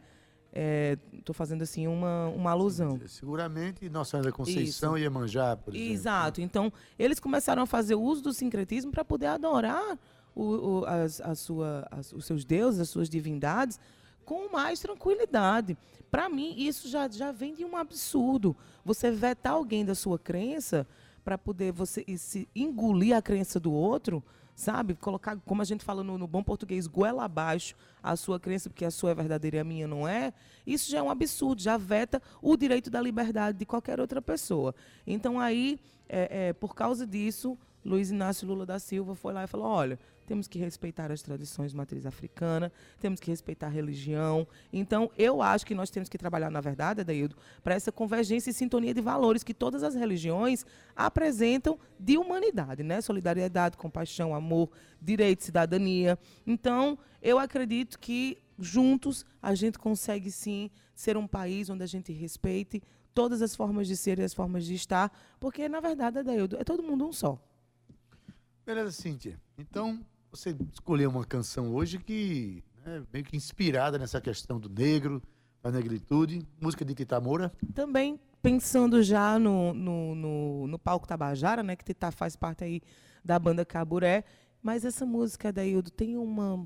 Estou 1.13 1.33
é, 1.33 1.37
fazendo 1.37 1.61
assim 1.61 1.87
uma, 1.87 2.27
uma 2.29 2.51
alusão. 2.51 2.99
Seguramente 3.05 3.87
Nossa 3.89 4.11
Senhora 4.11 4.29
da 4.29 4.35
Conceição 4.35 4.97
e 4.97 5.01
Iemanjá, 5.01 5.55
por 5.55 5.75
exemplo. 5.75 5.93
Exato. 5.93 6.41
Então, 6.41 6.73
eles 6.97 7.19
começaram 7.19 7.63
a 7.63 7.65
fazer 7.67 7.95
uso 7.95 8.23
do 8.23 8.33
sincretismo 8.33 8.91
para 8.91 9.05
poder 9.05 9.27
adorar 9.27 9.97
o, 10.33 10.43
o, 10.43 10.85
as, 10.85 11.21
a 11.21 11.35
sua, 11.35 11.87
as, 11.91 12.11
os 12.13 12.25
seus 12.25 12.43
deuses, 12.43 12.79
as 12.79 12.89
suas 12.89 13.09
divindades, 13.09 13.79
com 14.25 14.51
mais 14.51 14.79
tranquilidade. 14.79 15.77
Para 16.09 16.27
mim, 16.27 16.55
isso 16.57 16.89
já, 16.89 17.07
já 17.07 17.31
vem 17.31 17.53
de 17.53 17.63
um 17.63 17.77
absurdo. 17.77 18.55
Você 18.83 19.11
vetar 19.11 19.53
alguém 19.53 19.85
da 19.85 19.93
sua 19.93 20.17
crença 20.17 20.87
para 21.29 21.37
poder 21.37 21.71
você 21.71 22.03
se 22.17 22.49
engolir 22.55 23.15
a 23.15 23.21
crença 23.21 23.59
do 23.59 23.71
outro, 23.71 24.23
sabe? 24.55 24.95
Colocar, 24.95 25.37
como 25.45 25.61
a 25.61 25.65
gente 25.65 25.85
fala 25.85 26.03
no, 26.03 26.17
no, 26.17 26.25
bom 26.25 26.41
português, 26.41 26.87
goela 26.87 27.23
abaixo 27.23 27.75
a 28.01 28.15
sua 28.15 28.39
crença, 28.39 28.67
porque 28.67 28.83
a 28.83 28.89
sua 28.89 29.11
é 29.11 29.13
verdadeira 29.13 29.57
e 29.57 29.59
a 29.59 29.63
minha 29.63 29.87
não 29.87 30.07
é, 30.07 30.33
isso 30.65 30.89
já 30.89 30.97
é 30.97 31.03
um 31.03 31.09
absurdo, 31.11 31.61
já 31.61 31.77
veta 31.77 32.19
o 32.41 32.57
direito 32.57 32.89
da 32.89 32.99
liberdade 32.99 33.59
de 33.59 33.63
qualquer 33.63 33.99
outra 33.99 34.23
pessoa. 34.23 34.73
Então, 35.05 35.39
aí, 35.39 35.79
é, 36.09 36.47
é, 36.47 36.53
por 36.53 36.73
causa 36.73 37.05
disso, 37.05 37.55
Luiz 37.85 38.09
Inácio 38.09 38.47
Lula 38.47 38.65
da 38.65 38.79
Silva 38.79 39.13
foi 39.13 39.31
lá 39.31 39.43
e 39.43 39.47
falou: 39.47 39.67
olha, 39.67 39.99
temos 40.29 40.47
que 40.47 40.59
respeitar 40.59 41.11
as 41.11 41.23
tradições 41.23 41.73
matriz 41.73 42.05
africana, 42.05 42.71
temos 42.99 43.19
que 43.19 43.31
respeitar 43.31 43.65
a 43.65 43.69
religião. 43.71 44.47
Então, 44.71 45.09
eu 45.17 45.41
acho 45.41 45.65
que 45.65 45.73
nós 45.73 45.89
temos 45.89 46.07
que 46.07 46.19
trabalhar, 46.19 46.51
na 46.51 46.61
verdade, 46.61 47.01
Adaildo, 47.01 47.35
para 47.63 47.73
essa 47.73 47.91
convergência 47.91 48.51
e 48.51 48.53
sintonia 48.53 48.93
de 48.93 49.01
valores 49.01 49.43
que 49.43 49.55
todas 49.55 49.81
as 49.81 49.95
religiões 49.95 50.67
apresentam 50.95 51.79
de 51.99 52.15
humanidade, 52.15 52.83
né? 52.83 53.01
Solidariedade, 53.01 53.75
compaixão, 53.75 54.35
amor, 54.35 54.69
direito, 55.01 55.43
cidadania. 55.43 56.15
Então, 56.45 56.95
eu 57.23 57.39
acredito 57.39 57.97
que 57.97 58.37
juntos 58.59 59.25
a 59.41 59.55
gente 59.55 59.79
consegue 59.79 60.29
sim 60.29 60.69
ser 60.93 61.17
um 61.17 61.25
país 61.25 61.71
onde 61.71 61.81
a 61.81 61.87
gente 61.87 62.13
respeite 62.13 62.83
todas 63.15 63.41
as 63.41 63.55
formas 63.55 63.87
de 63.87 63.97
ser 63.97 64.19
e 64.19 64.21
as 64.21 64.35
formas 64.35 64.63
de 64.63 64.75
estar, 64.75 65.11
porque 65.39 65.67
na 65.67 65.79
verdade, 65.79 66.19
Adaildo, 66.19 66.55
é 66.59 66.63
todo 66.63 66.83
mundo 66.83 67.07
um 67.07 67.11
só. 67.11 67.41
Beleza, 68.63 68.91
Cíntia. 68.91 69.41
Então, 69.57 70.05
você 70.31 70.55
escolheu 70.71 71.09
uma 71.09 71.25
canção 71.25 71.73
hoje 71.73 71.97
que 71.97 72.63
é 72.85 73.01
meio 73.11 73.25
que 73.25 73.35
inspirada 73.35 73.97
nessa 73.97 74.21
questão 74.21 74.59
do 74.59 74.69
negro, 74.69 75.21
da 75.61 75.71
negritude, 75.71 76.45
música 76.61 76.85
de 76.85 76.93
Tita 76.93 77.19
Moura. 77.19 77.51
Também 77.73 78.19
pensando 78.41 79.03
já 79.03 79.37
no, 79.37 79.73
no, 79.73 80.15
no, 80.15 80.67
no 80.67 80.79
palco 80.79 81.07
Tabajara, 81.07 81.61
né, 81.61 81.75
que 81.75 81.83
Tita 81.83 82.11
faz 82.11 82.35
parte 82.35 82.63
aí 82.63 82.81
da 83.23 83.37
banda 83.37 83.65
Caburé, 83.65 84.23
mas 84.61 84.85
essa 84.85 85.05
música 85.05 85.51
da 85.51 85.65
Ildo 85.65 85.91
tem 85.91 86.15
uma, 86.17 86.65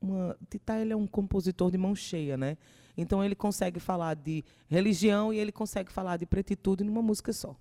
uma 0.00 0.36
Tita 0.50 0.78
ele 0.78 0.92
é 0.92 0.96
um 0.96 1.06
compositor 1.06 1.70
de 1.70 1.78
mão 1.78 1.94
cheia, 1.94 2.36
né? 2.36 2.56
Então 2.96 3.24
ele 3.24 3.34
consegue 3.34 3.80
falar 3.80 4.14
de 4.14 4.44
religião 4.68 5.32
e 5.32 5.38
ele 5.38 5.50
consegue 5.50 5.90
falar 5.90 6.16
de 6.16 6.26
pretitude 6.26 6.84
numa 6.84 7.02
música 7.02 7.32
só. 7.32 7.56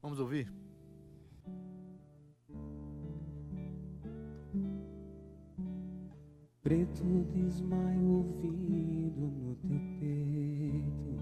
Vamos 0.00 0.20
ouvir? 0.20 0.50
Preto 6.62 7.24
desmaio 7.32 8.06
ouvido 8.06 9.20
no 9.20 9.54
teu 9.56 9.80
peito. 9.98 11.16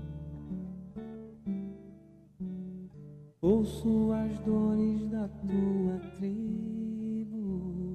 Ouço 3.40 4.10
as 4.14 4.36
dores 4.40 5.08
da 5.08 5.28
tua 5.28 6.00
tribo. 6.16 7.88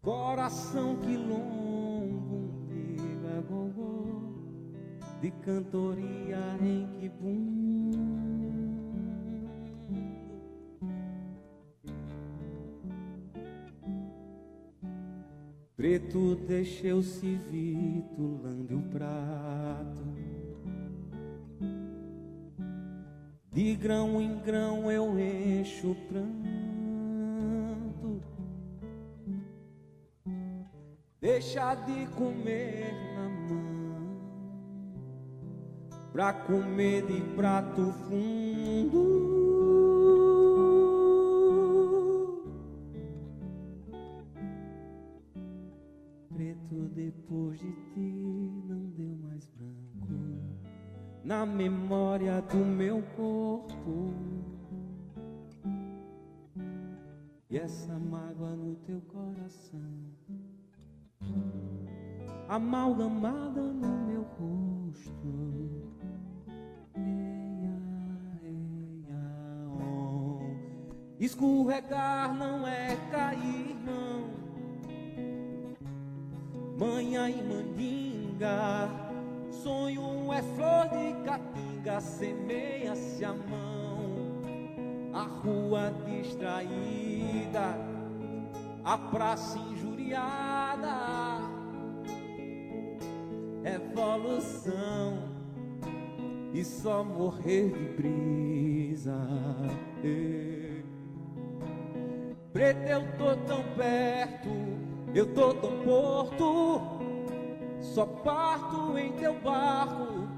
Coração 0.00 0.96
quilombo, 0.96 2.54
diga 2.96 3.42
gogó. 3.42 4.22
De 5.20 5.30
cantoria 5.30 6.56
em 6.62 6.86
que 6.98 7.10
bum 7.10 8.19
Preto 15.80 16.36
deixeu-se 16.46 17.36
vitulando 17.50 18.76
o 18.76 18.82
prato. 18.90 20.02
De 23.50 23.74
grão 23.76 24.20
em 24.20 24.38
grão 24.40 24.92
eu 24.92 25.18
encho 25.18 25.92
o 25.92 25.94
pranto. 26.06 26.28
Deixa 31.18 31.74
de 31.76 32.06
comer 32.08 32.92
na 33.14 33.28
mão 33.48 34.20
Pra 36.12 36.34
comer 36.34 37.06
de 37.06 37.22
prato 37.34 37.90
fundo 38.06 39.39
depois 47.30 47.60
de 47.60 47.70
ti 47.94 48.64
não 48.66 48.90
deu 48.90 49.16
mais 49.22 49.48
branco 49.50 50.08
na 51.22 51.46
memória 51.46 52.42
do 52.42 52.56
meu 52.56 53.02
corpo. 53.14 54.12
E 57.48 57.56
essa 57.56 57.96
mágoa 57.96 58.56
no 58.56 58.74
teu 58.76 59.00
coração, 59.02 60.10
amalgamada 62.48 63.62
no 63.62 64.06
meu 64.06 64.22
rosto. 64.22 65.84
Eia, 66.96 67.78
eia, 68.42 69.68
oh. 69.68 70.40
Escorregar 71.20 72.34
não 72.34 72.66
é 72.66 72.96
cair, 73.12 73.76
não 73.84 74.19
manha 76.80 77.28
e 77.28 77.42
mandinga. 77.42 78.88
Sonho 79.50 80.32
é 80.32 80.42
flor 80.42 80.88
de 80.88 81.12
caatinga, 81.24 82.00
semeia-se 82.00 83.22
a 83.22 83.34
mão. 83.34 84.40
A 85.12 85.24
rua 85.24 85.92
distraída, 86.06 87.76
a 88.82 88.96
praça 88.96 89.58
injuriada. 89.58 90.88
Evolução 93.62 95.18
e 96.54 96.64
só 96.64 97.04
morrer 97.04 97.70
de 97.70 97.84
brisa. 97.94 99.20
Preto, 102.52 102.88
eu 102.88 103.02
tô 103.18 103.36
tão 103.46 103.62
perto 103.76 104.69
eu 105.14 105.26
tô 105.34 105.54
tão 105.54 105.70
porto, 105.84 106.80
só 107.80 108.06
parto 108.06 108.96
em 108.98 109.12
teu 109.12 109.34
barco. 109.40 110.28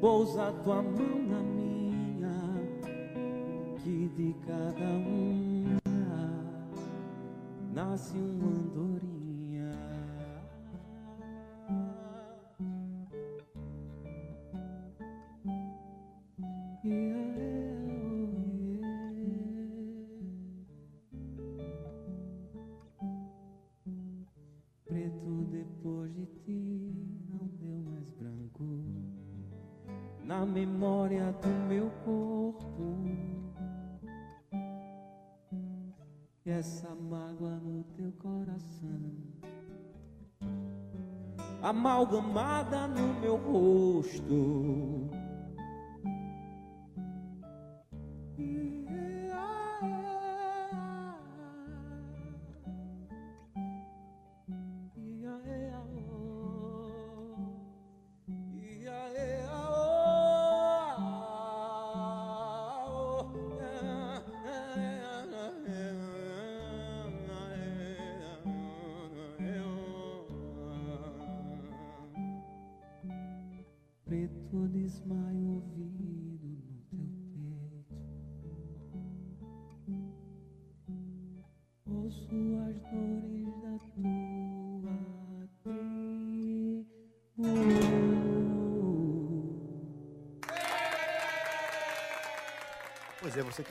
Pousa 0.00 0.52
tua 0.64 0.82
mão 0.82 1.22
na 1.28 1.40
minha, 1.40 2.30
que 3.82 4.08
de 4.08 4.34
cada 4.46 4.84
uma 4.84 5.80
nasce 7.72 8.16
um 8.16 8.48
andorinha. 8.48 9.21
Na 30.42 30.46
memória 30.46 31.32
do 31.40 31.48
meu 31.68 31.88
corpo. 32.04 32.98
E 36.44 36.50
essa 36.50 36.92
mágoa 36.96 37.60
no 37.60 37.84
teu 37.94 38.10
coração, 38.18 39.00
amalgamada 41.62 42.88
no 42.88 43.20
meu 43.20 43.36
rosto 43.36 45.01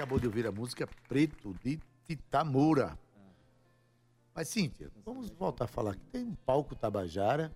acabou 0.01 0.19
de 0.19 0.25
ouvir 0.25 0.47
a 0.47 0.51
música 0.51 0.89
Preto 1.07 1.55
de 1.63 1.79
Titamura. 2.07 2.97
Mas, 4.33 4.47
Cíntia, 4.47 4.89
vamos 5.05 5.29
voltar 5.29 5.65
a 5.65 5.67
falar 5.67 5.93
que 5.93 6.03
tem 6.11 6.23
um 6.23 6.33
palco 6.43 6.75
Tabajara. 6.75 7.51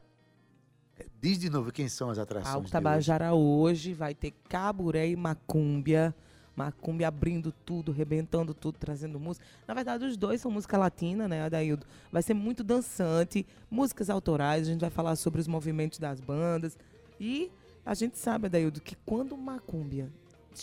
É, 0.96 1.08
diz 1.20 1.40
de 1.40 1.50
novo 1.50 1.72
quem 1.72 1.90
são 1.90 2.08
as 2.12 2.20
atrações. 2.20 2.54
Palco 2.54 2.70
Tabajara 2.70 3.34
hoje. 3.34 3.90
hoje 3.90 3.94
vai 3.94 4.14
ter 4.14 4.32
Caburé 4.48 5.08
e 5.08 5.16
Macúmbia. 5.16 6.14
Macumbi 6.56 7.04
abrindo 7.04 7.52
tudo, 7.52 7.92
rebentando 7.92 8.54
tudo, 8.54 8.78
trazendo 8.78 9.20
música. 9.20 9.44
Na 9.68 9.74
verdade, 9.74 10.06
os 10.06 10.16
dois 10.16 10.40
são 10.40 10.52
música 10.52 10.78
latina, 10.78 11.28
né, 11.28 11.42
Adaildo? 11.42 11.88
Vai 12.12 12.22
ser 12.22 12.36
muito 12.36 12.64
dançante, 12.64 13.46
músicas 13.72 14.08
autorais, 14.08 14.68
a 14.68 14.72
gente 14.72 14.82
vai 14.82 14.92
falar 14.92 15.16
sobre 15.16 15.42
os 15.42 15.48
movimentos 15.48 15.98
das 15.98 16.22
bandas. 16.22 16.78
E 17.20 17.52
a 17.84 17.96
gente 17.96 18.20
sabe, 18.20 18.46
Adaildo, 18.46 18.80
que 18.82 18.96
quando 19.04 19.36
Macúmbia 19.36 20.12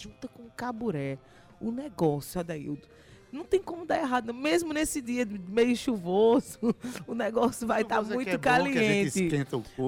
junta 0.01 0.29
com 0.29 0.49
Caburé, 0.51 1.19
o 1.61 1.71
negócio, 1.71 2.41
Adaildo, 2.41 2.89
não 3.33 3.45
tem 3.45 3.63
como 3.63 3.87
dar 3.87 3.99
errado. 3.99 4.33
Mesmo 4.35 4.73
nesse 4.73 5.01
dia 5.01 5.27
meio 5.49 5.75
chuvoso, 5.75 6.59
o 7.07 7.15
negócio 7.15 7.67
vai 7.67 7.83
estar 7.83 7.97
tá 7.97 8.03
muito 8.03 8.29
é 8.29 8.39
caliente. 8.39 9.29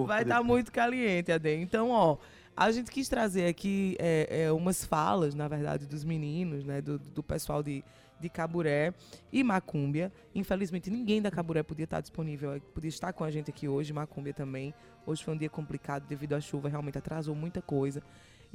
vai 0.06 0.22
estar 0.22 0.36
tá 0.36 0.42
muito 0.42 0.72
caliente, 0.72 1.30
Ade. 1.30 1.54
Então, 1.56 1.90
ó, 1.90 2.16
a 2.56 2.70
gente 2.72 2.90
quis 2.90 3.08
trazer 3.08 3.46
aqui 3.46 3.96
é, 3.98 4.44
é, 4.44 4.52
umas 4.52 4.84
falas, 4.84 5.34
na 5.34 5.46
verdade, 5.46 5.86
dos 5.86 6.04
meninos, 6.04 6.64
né? 6.64 6.80
Do, 6.80 6.98
do 6.98 7.22
pessoal 7.22 7.62
de, 7.62 7.84
de 8.18 8.30
Caburé 8.30 8.94
e 9.30 9.44
Macúmbia. 9.44 10.10
Infelizmente, 10.34 10.90
ninguém 10.90 11.20
da 11.20 11.30
Caburé 11.30 11.62
podia 11.62 11.84
estar 11.84 12.00
disponível, 12.00 12.58
podia 12.72 12.88
estar 12.88 13.12
com 13.12 13.24
a 13.24 13.30
gente 13.30 13.50
aqui 13.50 13.68
hoje, 13.68 13.92
Macúmbia 13.92 14.32
também. 14.32 14.72
Hoje 15.06 15.22
foi 15.22 15.34
um 15.34 15.36
dia 15.36 15.50
complicado 15.50 16.06
devido 16.06 16.32
à 16.32 16.40
chuva, 16.40 16.70
realmente 16.70 16.96
atrasou 16.96 17.34
muita 17.34 17.60
coisa 17.60 18.02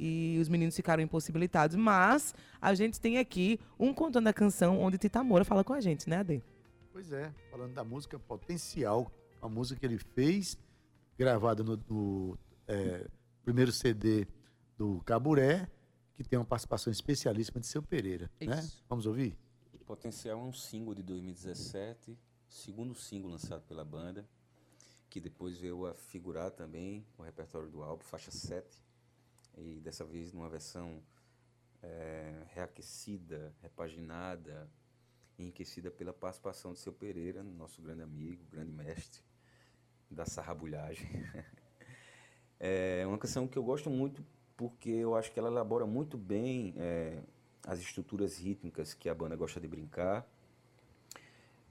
e 0.00 0.38
os 0.40 0.48
meninos 0.48 0.74
ficaram 0.74 1.02
impossibilitados. 1.02 1.76
Mas 1.76 2.34
a 2.58 2.74
gente 2.74 2.98
tem 2.98 3.18
aqui 3.18 3.60
um 3.78 3.92
contando 3.92 4.28
a 4.28 4.32
canção 4.32 4.80
onde 4.80 4.96
Tita 4.96 5.22
Moura 5.22 5.44
fala 5.44 5.62
com 5.62 5.74
a 5.74 5.80
gente, 5.80 6.08
né, 6.08 6.16
Ade? 6.16 6.42
Pois 6.90 7.12
é, 7.12 7.30
falando 7.50 7.74
da 7.74 7.84
música 7.84 8.18
Potencial, 8.18 9.12
a 9.42 9.48
música 9.48 9.78
que 9.78 9.84
ele 9.84 9.98
fez, 9.98 10.56
gravada 11.18 11.62
no, 11.62 11.76
no 11.88 12.38
é, 12.66 13.06
primeiro 13.44 13.70
CD 13.70 14.26
do 14.78 15.02
Caburé, 15.04 15.68
que 16.14 16.24
tem 16.24 16.38
uma 16.38 16.46
participação 16.46 16.90
especialíssima 16.90 17.60
de 17.60 17.66
Seu 17.66 17.82
Pereira. 17.82 18.30
Né? 18.40 18.66
Vamos 18.88 19.04
ouvir? 19.04 19.36
Potencial 19.84 20.38
é 20.38 20.42
um 20.42 20.52
single 20.52 20.94
de 20.94 21.02
2017, 21.02 22.16
segundo 22.48 22.94
single 22.94 23.32
lançado 23.32 23.62
pela 23.62 23.84
banda, 23.84 24.24
que 25.10 25.20
depois 25.20 25.58
veio 25.58 25.84
a 25.84 25.94
figurar 25.94 26.52
também 26.52 27.04
o 27.18 27.22
repertório 27.22 27.68
do 27.68 27.82
álbum, 27.82 28.04
faixa 28.04 28.30
7 28.30 28.80
e 29.56 29.80
dessa 29.80 30.04
vez 30.04 30.32
numa 30.32 30.48
versão 30.48 31.02
é, 31.82 32.42
reaquecida, 32.54 33.54
repaginada, 33.62 34.68
enriquecida 35.38 35.90
pela 35.90 36.12
participação 36.12 36.72
de 36.72 36.80
seu 36.80 36.92
Pereira, 36.92 37.42
nosso 37.42 37.80
grande 37.80 38.02
amigo, 38.02 38.44
grande 38.50 38.70
mestre 38.70 39.22
da 40.10 40.26
sarrabulhagem. 40.26 41.08
é 42.58 43.04
uma 43.06 43.18
canção 43.18 43.46
que 43.48 43.56
eu 43.56 43.62
gosto 43.62 43.88
muito 43.88 44.24
porque 44.56 44.90
eu 44.90 45.16
acho 45.16 45.32
que 45.32 45.38
ela 45.38 45.48
elabora 45.48 45.86
muito 45.86 46.18
bem 46.18 46.74
é, 46.76 47.22
as 47.66 47.78
estruturas 47.78 48.36
rítmicas 48.36 48.92
que 48.92 49.08
a 49.08 49.14
banda 49.14 49.34
gosta 49.34 49.58
de 49.58 49.66
brincar. 49.66 50.26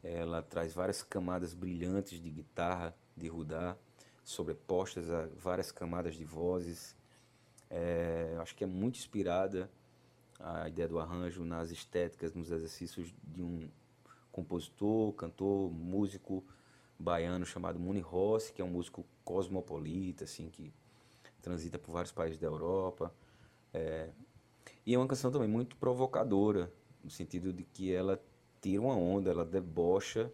Ela 0.01 0.41
traz 0.41 0.73
várias 0.73 1.03
camadas 1.03 1.53
brilhantes 1.53 2.19
de 2.19 2.29
guitarra, 2.31 2.95
de 3.15 3.27
rudar, 3.27 3.77
sobrepostas 4.23 5.09
a 5.11 5.27
várias 5.37 5.71
camadas 5.71 6.15
de 6.15 6.23
vozes 6.23 6.95
é, 7.69 8.37
acho 8.39 8.55
que 8.55 8.63
é 8.63 8.67
muito 8.67 8.97
inspirada 8.97 9.69
a 10.39 10.67
ideia 10.69 10.87
do 10.87 10.99
arranjo 10.99 11.43
nas 11.43 11.69
estéticas, 11.69 12.33
nos 12.33 12.49
exercícios 12.51 13.13
de 13.23 13.43
um 13.43 13.69
compositor, 14.31 15.13
cantor, 15.13 15.71
músico 15.71 16.43
baiano 16.97 17.45
chamado 17.45 17.79
Muni 17.79 17.99
Rossi, 17.99 18.53
que 18.53 18.61
é 18.61 18.65
um 18.65 18.69
músico 18.69 19.05
cosmopolita, 19.23 20.23
assim, 20.23 20.49
que 20.49 20.73
transita 21.41 21.77
por 21.77 21.91
vários 21.91 22.11
países 22.11 22.37
da 22.37 22.47
Europa. 22.47 23.13
É, 23.73 24.09
e 24.85 24.93
é 24.93 24.97
uma 24.97 25.07
canção 25.07 25.31
também 25.31 25.47
muito 25.47 25.75
provocadora, 25.75 26.71
no 27.03 27.09
sentido 27.09 27.53
de 27.53 27.63
que 27.63 27.93
ela 27.93 28.21
tira 28.61 28.81
uma 28.81 28.95
onda, 28.95 29.29
ela 29.29 29.45
debocha 29.45 30.31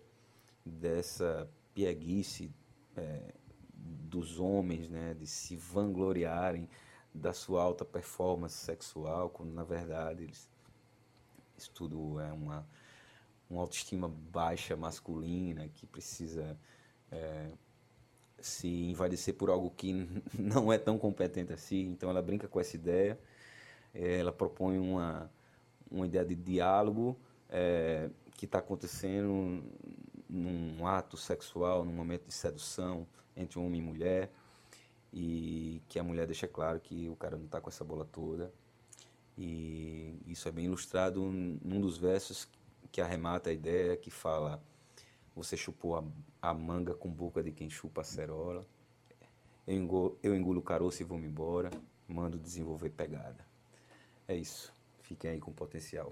dessa 0.65 1.50
pieguice 1.74 2.51
é, 2.96 3.34
dos 3.74 4.39
homens, 4.39 4.89
né, 4.89 5.13
de 5.13 5.27
se 5.27 5.56
vangloriarem 5.56 6.68
da 7.16 7.34
sua 7.34 7.64
alta 7.64 7.86
performance 7.86 8.56
sexual, 8.56 9.30
quando 9.30 9.54
na 9.54 9.64
verdade 9.64 10.24
eles, 10.24 10.50
isso 11.58 11.72
tudo 11.72 12.20
é 12.20 12.32
uma, 12.34 12.68
uma 13.50 13.62
autoestima 13.62 14.08
baixa 14.08 14.75
masculina 14.75 15.68
que 15.70 15.86
precisa 15.86 16.58
é, 17.12 17.51
se 18.40 18.68
invadecer 18.68 19.34
por 19.34 19.50
algo 19.50 19.72
que 19.72 19.94
não 20.38 20.72
é 20.72 20.78
tão 20.78 20.98
competente 20.98 21.54
assim. 21.54 21.90
Então 21.92 22.10
ela 22.10 22.22
brinca 22.22 22.48
com 22.48 22.60
essa 22.60 22.75
ideia, 22.75 23.18
é, 23.94 24.20
ela 24.20 24.32
propõe 24.32 24.78
uma, 24.78 25.32
uma 25.90 26.06
ideia 26.06 26.25
de 26.25 26.36
diálogo 26.36 27.18
é, 27.50 28.10
que 28.36 28.46
está 28.46 28.60
acontecendo 28.60 29.64
num 30.30 30.86
ato 30.86 31.16
sexual, 31.16 31.86
num 31.86 31.94
momento 31.94 32.28
de 32.28 32.34
sedução 32.34 33.08
entre 33.38 33.58
homem 33.58 33.80
e 33.80 33.84
mulher 33.84 34.32
e 35.16 35.82
que 35.88 35.98
a 35.98 36.04
mulher 36.04 36.28
deixa 36.28 36.46
claro 36.46 36.78
que 36.82 37.08
o 37.08 37.16
cara 37.16 37.38
não 37.38 37.46
está 37.46 37.62
com 37.62 37.70
essa 37.70 37.86
bola 37.86 38.04
toda. 38.04 38.54
E 39.38 40.20
isso 40.28 40.48
é 40.50 40.51
bem 40.51 40.66
ilustrado 40.66 41.22
num 41.24 41.80
dos 41.80 41.98
versos 41.98 42.50
que 42.92 43.00
arremata 43.00 43.50
a 43.50 43.54
ideia, 43.54 43.96
que 43.96 44.12
fala: 44.12 44.62
Você 45.34 45.56
chupou 45.56 45.96
a, 45.96 46.04
a 46.42 46.54
manga 46.54 46.94
com 46.94 47.10
boca 47.10 47.42
de 47.42 47.54
quem 47.54 47.70
chupa 47.70 48.01
a 48.01 48.04
cerola. 48.04 48.66
Eu 49.66 49.75
engulo, 49.75 50.20
eu 50.22 50.36
engulo 50.36 50.60
o 50.60 50.64
caroço 50.64 51.01
e 51.01 51.06
vou-me 51.06 51.28
embora. 51.28 51.72
Mando 52.08 52.38
desenvolver 52.38 52.90
pegada. 52.90 53.46
É 54.28 54.36
isso. 54.36 54.72
Fiquem 55.01 55.32
aí 55.32 55.40
com 55.40 55.51
potencial. 55.54 56.12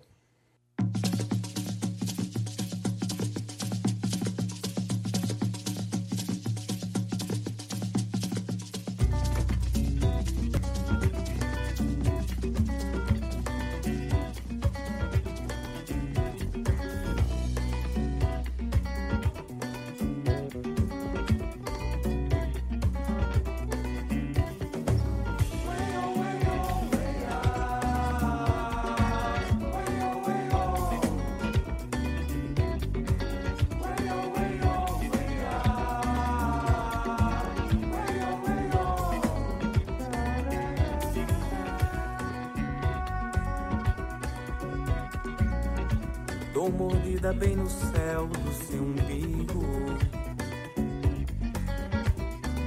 Bem 47.33 47.55
no 47.55 47.69
céu 47.69 48.27
do 48.27 48.53
seu 48.53 48.81
umbigo. 48.81 49.63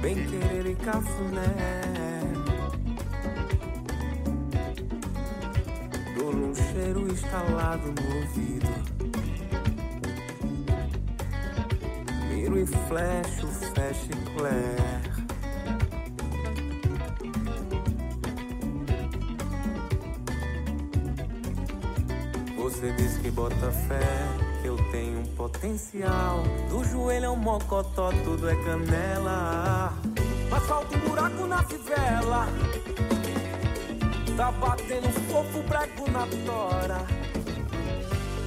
Bem 0.01 0.15
querer 0.25 0.65
e 0.65 0.75
cafuné. 0.75 2.21
Dou 6.17 6.33
um 6.33 6.55
cheiro 6.55 7.07
instalado 7.11 7.87
no 7.87 8.15
ouvido. 8.15 8.67
Miro 12.29 12.59
e 12.59 12.65
flecho, 12.65 13.36
que 23.57 23.65
bota 23.65 23.71
fé 23.71 24.27
eu 24.63 24.77
tenho 24.91 25.19
um 25.19 25.25
potencial. 25.35 26.43
Do 26.69 26.83
joelho 26.83 27.29
ao 27.29 27.35
mocotó, 27.35 28.11
tudo 28.23 28.49
é 28.49 28.55
canela. 28.63 29.93
Mas 30.49 30.63
falta 30.65 30.95
um 30.95 30.99
buraco 31.01 31.47
na 31.47 31.63
fivela. 31.63 32.47
Tá 34.35 34.51
batendo 34.51 35.09
fofo, 35.29 35.63
prego 35.63 36.11
na 36.11 36.27
tora. 36.45 37.05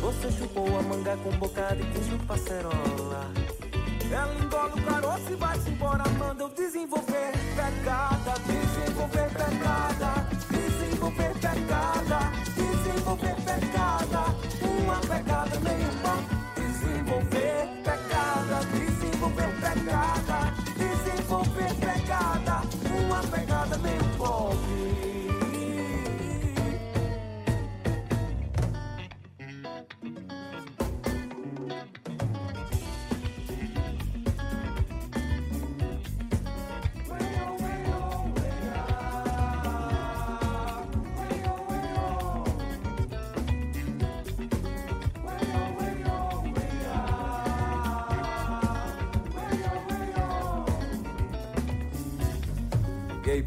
Você 0.01 0.31
chupou 0.33 0.79
a 0.79 0.83
manga 0.83 1.17
com 1.19 1.31
boca 1.31 1.75
de 1.75 1.83
queijo 1.85 2.19
passerola. 2.27 3.31
Ela 4.11 4.35
engola 4.35 4.75
o 4.75 4.83
caroço 4.83 5.33
e 5.33 5.35
vai-se 5.37 5.71
embora. 5.71 6.05
Manda 6.19 6.45
eu 6.45 6.49
desenvolver 6.51 7.33
pegada, 7.57 8.35
desenvolver 8.47 9.31
pegada, 9.31 10.20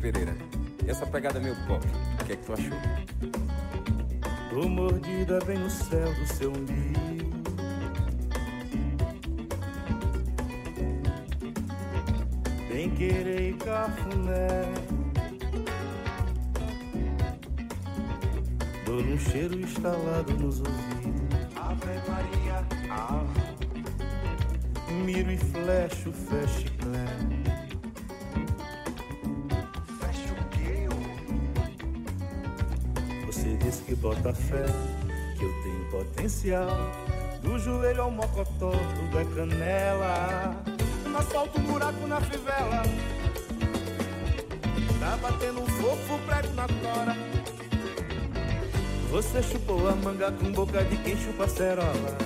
Pereira? 0.04 0.36
E 0.86 0.92
essa 0.92 1.06
pegada 1.08 1.40
meio 1.40 1.56
pop? 1.66 1.82
O 2.20 2.26
que 2.26 2.34
é 2.34 2.36
que 2.36 2.44
tu 2.44 2.52
achou? 2.52 2.78
Tô 4.50 4.68
mordida 4.68 5.40
bem 5.46 5.58
no 5.58 5.70
céu 5.70 6.14
do 6.14 6.28
seu 6.28 6.52
umbigo. 6.52 7.32
Bem 12.68 12.90
querer 12.90 13.52
e 13.52 13.54
cafuné. 13.54 14.66
Dou 18.86 19.00
um 19.00 19.18
cheiro 19.18 19.58
instalado 19.58 20.34
nos 20.34 20.60
ouvidos. 20.60 21.24
Ave 21.56 22.02
Maria, 22.10 22.66
ave. 22.92 23.42
Miro 25.06 25.32
e 25.32 25.38
flecho, 25.38 26.12
fecho 26.12 26.73
bota 34.04 34.34
fé, 34.34 34.66
que 35.38 35.46
eu 35.46 35.64
tenho 35.64 35.86
potencial. 35.90 36.92
Do 37.42 37.58
joelho 37.58 38.02
ao 38.02 38.12
mocotó, 38.12 38.72
tudo 38.72 39.20
é 39.20 39.26
canela. 39.34 40.56
No 41.06 41.18
asfalto, 41.18 41.60
um 41.60 41.64
buraco 41.64 42.06
na 42.08 42.20
fivela. 42.20 42.84
Tá 45.00 45.18
batendo 45.22 45.62
um 45.62 45.68
fofo 45.68 46.20
prego 46.26 46.54
na 46.54 46.68
tora. 46.68 47.16
Você 49.10 49.42
chupou 49.44 49.88
a 49.88 49.96
manga 49.96 50.32
com 50.34 50.52
boca 50.52 50.84
de 50.84 50.98
quem 50.98 51.16
chupa 51.18 51.48
cerola. 51.48 52.18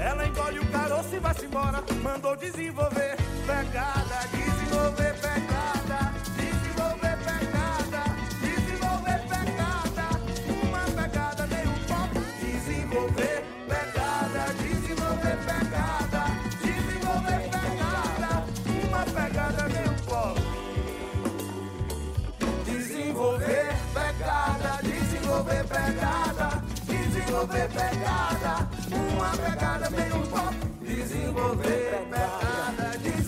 Ela 0.00 0.26
engole 0.26 0.60
o 0.60 0.66
caroço 0.66 1.14
e 1.14 1.18
vai-se 1.18 1.46
embora. 1.46 1.82
Mandou 2.02 2.36
desenvolver 2.36 3.16
pegada, 3.46 4.28
desenvolver 4.30 5.07
pegada, 25.88 26.62
desenvolver 26.84 27.68
pegada. 27.68 28.68
Uma 28.92 29.30
pegada 29.36 29.90
bem 29.90 30.12
um 30.12 30.26
pop. 30.26 30.54
Desenvolver 30.82 32.04
pegada, 32.10 32.98
desenvolver 32.98 33.27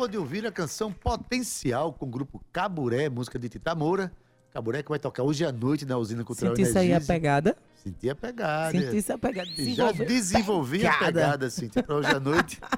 acabou 0.00 0.08
de 0.08 0.16
ouvir 0.18 0.46
a 0.46 0.52
canção 0.52 0.90
Potencial 0.90 1.92
com 1.92 2.06
o 2.06 2.08
grupo 2.08 2.42
Caburé, 2.50 3.10
música 3.10 3.38
de 3.38 3.50
Tita 3.50 3.74
Moura. 3.74 4.10
Caburé 4.52 4.82
que 4.82 4.88
vai 4.88 4.98
tocar 4.98 5.22
hoje 5.22 5.44
à 5.44 5.52
noite 5.52 5.84
na 5.84 5.98
usina 5.98 6.24
cultural 6.24 6.56
Senti 6.56 6.68
isso 6.68 6.78
aí 6.78 6.94
a 6.94 7.00
pegada. 7.00 7.54
Senti 7.74 8.08
a 8.08 8.14
pegada. 8.14 8.70
Senti 8.70 8.96
isso 8.96 9.12
a 9.12 9.18
pegada. 9.18 9.50
Já 9.74 9.92
desenvolvi 9.92 10.86
a 10.86 10.98
pegada, 10.98 11.50
Cintia, 11.50 11.82
pra 11.82 11.96
hoje 11.96 12.08
à 12.08 12.18
noite. 12.20 12.60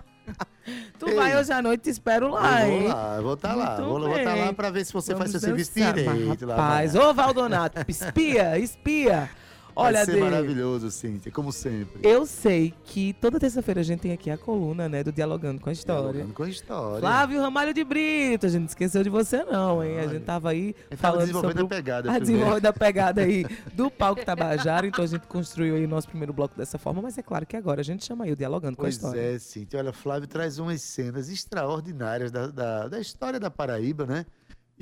Tu 0.98 1.14
vai 1.16 1.32
Ei. 1.32 1.38
hoje 1.38 1.52
à 1.52 1.60
noite, 1.60 1.82
te 1.82 1.90
espero 1.90 2.30
lá, 2.30 2.64
hein? 2.66 2.82
vou 2.82 2.88
lá, 2.88 3.20
vou 3.20 3.34
estar 3.34 3.54
lá. 3.54 3.76
Muito 3.76 3.88
Vou, 3.88 4.00
vou 4.00 4.16
estar 4.16 4.32
bem. 4.34 4.44
lá 4.44 4.52
pra 4.52 4.70
ver 4.70 4.86
se 4.86 4.92
você 4.92 5.12
Vamos 5.12 5.24
faz 5.24 5.30
seu 5.32 5.40
serviço 5.40 5.72
direito 5.74 6.46
lá. 6.46 6.54
Rapaz, 6.54 6.92
vai. 6.92 7.04
ô 7.04 7.12
Valdonato, 7.12 7.80
espia, 7.90 8.56
espia. 8.58 9.28
Olha, 9.74 9.98
Vai 9.98 10.04
ser 10.04 10.12
Dê, 10.14 10.20
maravilhoso, 10.20 10.90
Cintia, 10.90 11.32
como 11.32 11.50
sempre. 11.52 12.00
eu 12.02 12.26
sei 12.26 12.74
que 12.84 13.12
toda 13.14 13.40
terça-feira 13.40 13.80
a 13.80 13.84
gente 13.84 14.00
tem 14.00 14.12
aqui 14.12 14.30
a 14.30 14.36
coluna, 14.36 14.88
né, 14.88 15.02
do 15.02 15.10
Dialogando 15.12 15.60
com 15.60 15.68
a 15.70 15.72
História. 15.72 16.02
Dialogando 16.12 16.34
com 16.34 16.42
a 16.42 16.48
história. 16.48 17.00
Flávio 17.00 17.40
Ramalho 17.40 17.72
de 17.72 17.82
Brito, 17.84 18.46
a 18.46 18.48
gente 18.48 18.60
não 18.60 18.66
esqueceu 18.66 19.02
de 19.02 19.08
você 19.10 19.42
não, 19.44 19.82
hein? 19.82 19.98
A 20.00 20.06
gente 20.06 20.24
tava 20.24 20.50
aí 20.50 20.74
falando 20.96 21.20
desenvolvendo 21.20 21.58
sobre 21.60 21.74
a 21.74 21.76
pegada 21.78 21.98
a 21.98 22.12
primeiro. 22.12 22.24
desenvolvendo 22.26 22.66
a 22.66 22.72
pegada 22.72 23.22
aí 23.22 23.46
do 23.74 23.90
palco 23.90 24.24
Tabajara, 24.24 24.86
então 24.86 25.04
a 25.04 25.08
gente 25.08 25.26
construiu 25.26 25.76
aí 25.76 25.84
o 25.84 25.88
nosso 25.88 26.08
primeiro 26.08 26.32
bloco 26.32 26.56
dessa 26.56 26.78
forma, 26.78 27.00
mas 27.00 27.16
é 27.16 27.22
claro 27.22 27.46
que 27.46 27.56
agora 27.56 27.80
a 27.80 27.84
gente 27.84 28.04
chama 28.04 28.24
aí 28.24 28.32
o 28.32 28.36
Dialogando 28.36 28.76
com 28.76 28.82
a 28.82 28.84
Pois 28.84 28.94
História. 28.96 29.20
é, 29.20 29.38
Cintia. 29.38 29.78
Olha, 29.78 29.92
Flávio 29.92 30.28
traz 30.28 30.58
umas 30.58 30.82
cenas 30.82 31.28
extraordinárias 31.28 32.30
da, 32.30 32.46
da, 32.48 32.88
da 32.88 33.00
história 33.00 33.38
da 33.40 33.50
Paraíba, 33.50 34.06
né? 34.06 34.26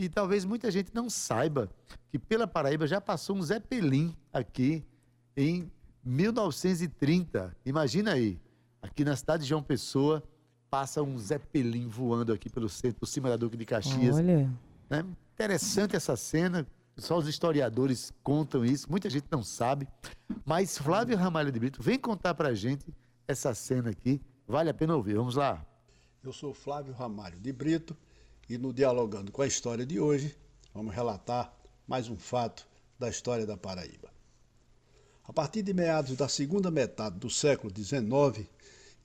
E 0.00 0.08
talvez 0.08 0.46
muita 0.46 0.70
gente 0.70 0.94
não 0.94 1.10
saiba 1.10 1.68
que 2.10 2.18
pela 2.18 2.46
Paraíba 2.46 2.86
já 2.86 3.02
passou 3.02 3.36
um 3.36 3.42
Zeppelin 3.42 4.16
aqui 4.32 4.82
em 5.36 5.70
1930. 6.02 7.54
Imagina 7.66 8.14
aí, 8.14 8.40
aqui 8.80 9.04
na 9.04 9.14
cidade 9.14 9.42
de 9.42 9.50
João 9.50 9.62
Pessoa, 9.62 10.24
passa 10.70 11.02
um 11.02 11.18
Zeppelin 11.18 11.86
voando 11.86 12.32
aqui 12.32 12.48
pelo 12.48 12.66
centro, 12.66 12.98
por 12.98 13.06
cima 13.06 13.28
da 13.28 13.36
Duque 13.36 13.58
de 13.58 13.66
Caxias. 13.66 14.16
Olha, 14.16 14.50
né? 14.88 15.04
Interessante 15.34 15.94
essa 15.94 16.16
cena, 16.16 16.66
só 16.96 17.18
os 17.18 17.28
historiadores 17.28 18.10
contam 18.22 18.64
isso, 18.64 18.90
muita 18.90 19.10
gente 19.10 19.26
não 19.30 19.42
sabe. 19.42 19.86
Mas 20.46 20.78
Flávio 20.78 21.14
Ramalho 21.18 21.52
de 21.52 21.60
Brito 21.60 21.82
vem 21.82 21.98
contar 21.98 22.32
pra 22.32 22.54
gente 22.54 22.86
essa 23.28 23.52
cena 23.52 23.90
aqui, 23.90 24.18
vale 24.48 24.70
a 24.70 24.74
pena 24.74 24.96
ouvir. 24.96 25.16
Vamos 25.16 25.36
lá. 25.36 25.62
Eu 26.24 26.32
sou 26.32 26.54
Flávio 26.54 26.94
Ramalho 26.94 27.38
de 27.38 27.52
Brito 27.52 27.94
e 28.50 28.58
no 28.58 28.72
Dialogando 28.72 29.30
com 29.30 29.42
a 29.42 29.46
História 29.46 29.86
de 29.86 30.00
hoje, 30.00 30.34
vamos 30.74 30.92
relatar 30.92 31.56
mais 31.86 32.08
um 32.08 32.16
fato 32.16 32.66
da 32.98 33.08
história 33.08 33.46
da 33.46 33.56
Paraíba. 33.56 34.12
A 35.22 35.32
partir 35.32 35.62
de 35.62 35.72
meados 35.72 36.16
da 36.16 36.28
segunda 36.28 36.68
metade 36.68 37.16
do 37.16 37.30
século 37.30 37.72
XIX, 37.72 38.44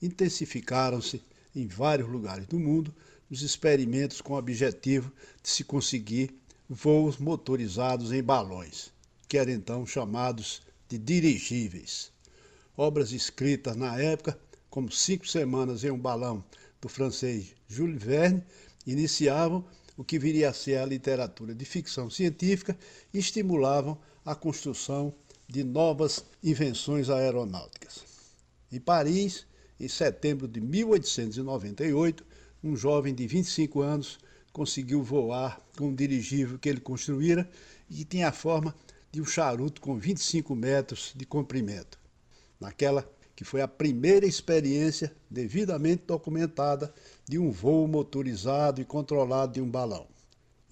intensificaram-se 0.02 1.22
em 1.54 1.68
vários 1.68 2.08
lugares 2.08 2.44
do 2.48 2.58
mundo 2.58 2.92
os 3.30 3.42
experimentos 3.42 4.20
com 4.20 4.32
o 4.32 4.36
objetivo 4.36 5.12
de 5.40 5.48
se 5.48 5.62
conseguir 5.62 6.36
voos 6.68 7.16
motorizados 7.16 8.10
em 8.10 8.24
balões, 8.24 8.90
que 9.28 9.38
eram 9.38 9.52
então 9.52 9.86
chamados 9.86 10.60
de 10.88 10.98
dirigíveis. 10.98 12.10
Obras 12.76 13.12
escritas 13.12 13.76
na 13.76 13.96
época, 13.96 14.36
como 14.68 14.90
Cinco 14.90 15.24
Semanas 15.24 15.84
em 15.84 15.92
um 15.92 15.98
Balão, 15.98 16.44
do 16.80 16.88
francês 16.88 17.54
Jules 17.68 18.02
Verne, 18.02 18.44
iniciavam 18.86 19.64
o 19.96 20.04
que 20.04 20.18
viria 20.18 20.50
a 20.50 20.52
ser 20.52 20.78
a 20.78 20.86
literatura 20.86 21.54
de 21.54 21.64
ficção 21.64 22.10
científica 22.10 22.76
e 23.12 23.18
estimulavam 23.18 23.98
a 24.24 24.34
construção 24.34 25.14
de 25.48 25.64
novas 25.64 26.24
invenções 26.42 27.08
aeronáuticas. 27.08 28.04
Em 28.70 28.80
Paris, 28.80 29.46
em 29.78 29.88
setembro 29.88 30.46
de 30.48 30.60
1898, 30.60 32.24
um 32.62 32.76
jovem 32.76 33.14
de 33.14 33.26
25 33.26 33.80
anos 33.80 34.18
conseguiu 34.52 35.02
voar 35.02 35.60
com 35.76 35.88
um 35.88 35.94
dirigível 35.94 36.58
que 36.58 36.68
ele 36.68 36.80
construíra 36.80 37.48
e 37.88 37.96
que 37.96 38.04
tinha 38.04 38.28
a 38.28 38.32
forma 38.32 38.74
de 39.12 39.20
um 39.20 39.24
charuto 39.24 39.80
com 39.80 39.98
25 39.98 40.54
metros 40.54 41.12
de 41.14 41.24
comprimento. 41.24 41.98
Naquela 42.58 43.08
que 43.36 43.44
foi 43.44 43.60
a 43.60 43.68
primeira 43.68 44.24
experiência 44.26 45.14
devidamente 45.30 46.04
documentada 46.06 46.92
de 47.28 47.38
um 47.38 47.50
voo 47.50 47.86
motorizado 47.86 48.80
e 48.80 48.84
controlado 48.84 49.52
de 49.52 49.60
um 49.60 49.70
balão. 49.70 50.06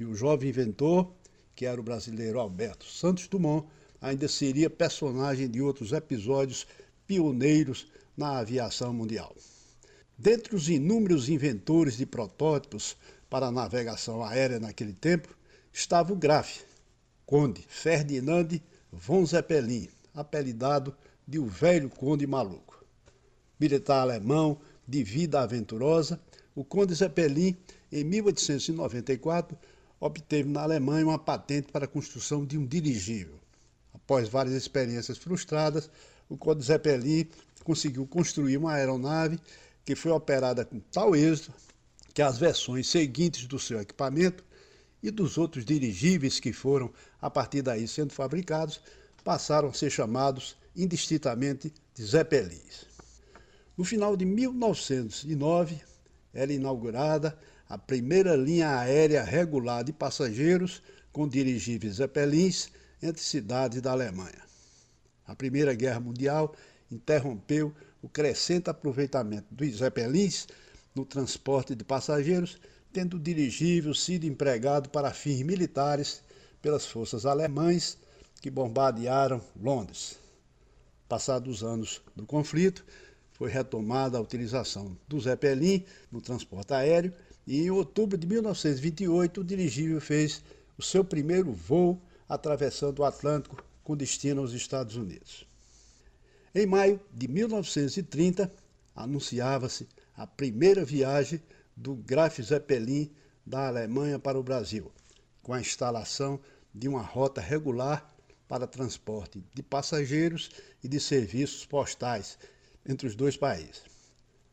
E 0.00 0.04
o 0.04 0.14
jovem 0.14 0.48
inventor, 0.48 1.12
que 1.54 1.66
era 1.66 1.78
o 1.78 1.84
brasileiro 1.84 2.40
Alberto 2.40 2.86
Santos 2.86 3.28
Dumont, 3.28 3.68
ainda 4.00 4.26
seria 4.26 4.70
personagem 4.70 5.48
de 5.48 5.60
outros 5.60 5.92
episódios 5.92 6.66
pioneiros 7.06 7.86
na 8.16 8.38
aviação 8.38 8.94
mundial. 8.94 9.36
Dentre 10.16 10.56
os 10.56 10.68
inúmeros 10.70 11.28
inventores 11.28 11.98
de 11.98 12.06
protótipos 12.06 12.96
para 13.28 13.46
a 13.46 13.52
navegação 13.52 14.24
aérea 14.24 14.58
naquele 14.58 14.94
tempo, 14.94 15.36
estava 15.70 16.12
o 16.14 16.16
Graf, 16.16 16.62
Conde 17.26 17.64
Ferdinand 17.68 18.48
von 18.90 19.26
Zeppelin, 19.26 19.88
apelidado 20.14 20.96
de 21.26 21.38
o 21.38 21.46
velho 21.46 21.88
Conde 21.88 22.26
Maluco. 22.26 22.84
Militar 23.58 24.00
alemão 24.00 24.60
de 24.86 25.02
vida 25.02 25.40
aventurosa, 25.40 26.20
o 26.54 26.64
Conde 26.64 26.94
Zeppelin, 26.94 27.56
em 27.90 28.04
1894, 28.04 29.56
obteve 29.98 30.48
na 30.48 30.62
Alemanha 30.62 31.06
uma 31.06 31.18
patente 31.18 31.72
para 31.72 31.86
a 31.86 31.88
construção 31.88 32.44
de 32.44 32.58
um 32.58 32.66
dirigível. 32.66 33.40
Após 33.92 34.28
várias 34.28 34.54
experiências 34.54 35.16
frustradas, 35.16 35.90
o 36.28 36.36
Conde 36.36 36.64
Zeppelin 36.64 37.28
conseguiu 37.62 38.06
construir 38.06 38.56
uma 38.56 38.74
aeronave 38.74 39.38
que 39.84 39.94
foi 39.94 40.12
operada 40.12 40.64
com 40.64 40.80
tal 40.92 41.16
êxito 41.16 41.52
que 42.12 42.22
as 42.22 42.38
versões 42.38 42.88
seguintes 42.88 43.46
do 43.46 43.58
seu 43.58 43.80
equipamento 43.80 44.44
e 45.02 45.10
dos 45.10 45.36
outros 45.36 45.64
dirigíveis 45.64 46.38
que 46.38 46.52
foram, 46.52 46.92
a 47.20 47.28
partir 47.28 47.62
daí, 47.62 47.88
sendo 47.88 48.12
fabricados, 48.12 48.80
passaram 49.22 49.68
a 49.68 49.72
ser 49.72 49.90
chamados 49.90 50.56
indistintamente 50.76 51.72
de 51.94 52.04
Zeppelins. 52.04 52.86
No 53.76 53.84
final 53.84 54.16
de 54.16 54.24
1909, 54.24 55.80
era 56.32 56.52
inaugurada 56.52 57.38
a 57.68 57.78
primeira 57.78 58.36
linha 58.36 58.78
aérea 58.78 59.22
regular 59.22 59.84
de 59.84 59.92
passageiros 59.92 60.82
com 61.12 61.28
dirigíveis 61.28 61.96
Zeppelins 61.96 62.70
entre 63.02 63.22
cidades 63.22 63.80
da 63.80 63.92
Alemanha. 63.92 64.42
A 65.26 65.34
Primeira 65.34 65.74
Guerra 65.74 66.00
Mundial 66.00 66.54
interrompeu 66.90 67.72
o 68.02 68.08
crescente 68.08 68.68
aproveitamento 68.68 69.46
dos 69.50 69.76
Zeppelins 69.76 70.46
no 70.94 71.04
transporte 71.04 71.74
de 71.74 71.82
passageiros, 71.82 72.58
tendo 72.92 73.16
o 73.16 73.20
dirigível 73.20 73.94
sido 73.94 74.24
empregado 74.24 74.88
para 74.90 75.12
fins 75.12 75.42
militares 75.42 76.22
pelas 76.60 76.86
forças 76.86 77.26
alemães 77.26 77.98
que 78.40 78.50
bombardearam 78.50 79.40
Londres. 79.60 80.23
Passados 81.14 81.58
os 81.58 81.62
anos 81.62 82.02
do 82.16 82.26
conflito, 82.26 82.84
foi 83.34 83.48
retomada 83.48 84.18
a 84.18 84.20
utilização 84.20 84.98
do 85.06 85.20
Zeppelin 85.20 85.84
no 86.10 86.20
transporte 86.20 86.74
aéreo 86.74 87.12
e 87.46 87.62
em 87.62 87.70
outubro 87.70 88.18
de 88.18 88.26
1928 88.26 89.40
o 89.40 89.44
dirigível 89.44 90.00
fez 90.00 90.42
o 90.76 90.82
seu 90.82 91.04
primeiro 91.04 91.52
voo 91.52 92.02
atravessando 92.28 92.98
o 92.98 93.04
Atlântico 93.04 93.64
com 93.84 93.96
destino 93.96 94.40
aos 94.40 94.52
Estados 94.54 94.96
Unidos. 94.96 95.46
Em 96.52 96.66
maio 96.66 97.00
de 97.12 97.28
1930, 97.28 98.52
anunciava-se 98.92 99.86
a 100.16 100.26
primeira 100.26 100.84
viagem 100.84 101.40
do 101.76 101.94
Graf 101.94 102.40
Zeppelin 102.40 103.08
da 103.46 103.68
Alemanha 103.68 104.18
para 104.18 104.36
o 104.36 104.42
Brasil, 104.42 104.90
com 105.44 105.52
a 105.52 105.60
instalação 105.60 106.40
de 106.74 106.88
uma 106.88 107.02
rota 107.02 107.40
regular 107.40 108.12
para 108.48 108.66
transporte 108.66 109.42
de 109.54 109.62
passageiros 109.62 110.50
e 110.82 110.88
de 110.88 111.00
serviços 111.00 111.64
postais 111.64 112.38
entre 112.86 113.06
os 113.06 113.16
dois 113.16 113.36
países. 113.36 113.82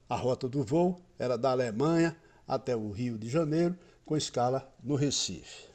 A 0.09 0.15
rota 0.15 0.47
do 0.47 0.63
voo 0.63 1.01
era 1.17 1.37
da 1.37 1.51
Alemanha 1.51 2.15
até 2.47 2.75
o 2.75 2.91
Rio 2.91 3.17
de 3.17 3.29
Janeiro, 3.29 3.77
com 4.05 4.17
escala 4.17 4.69
no 4.83 4.95
Recife. 4.95 5.65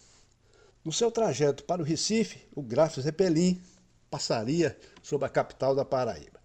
No 0.84 0.92
seu 0.92 1.10
trajeto 1.10 1.64
para 1.64 1.82
o 1.82 1.84
Recife, 1.84 2.46
o 2.54 2.62
Graf 2.62 2.98
Zeppelin 2.98 3.60
passaria 4.10 4.78
sobre 5.02 5.26
a 5.26 5.30
capital 5.30 5.74
da 5.74 5.84
Paraíba. 5.84 6.38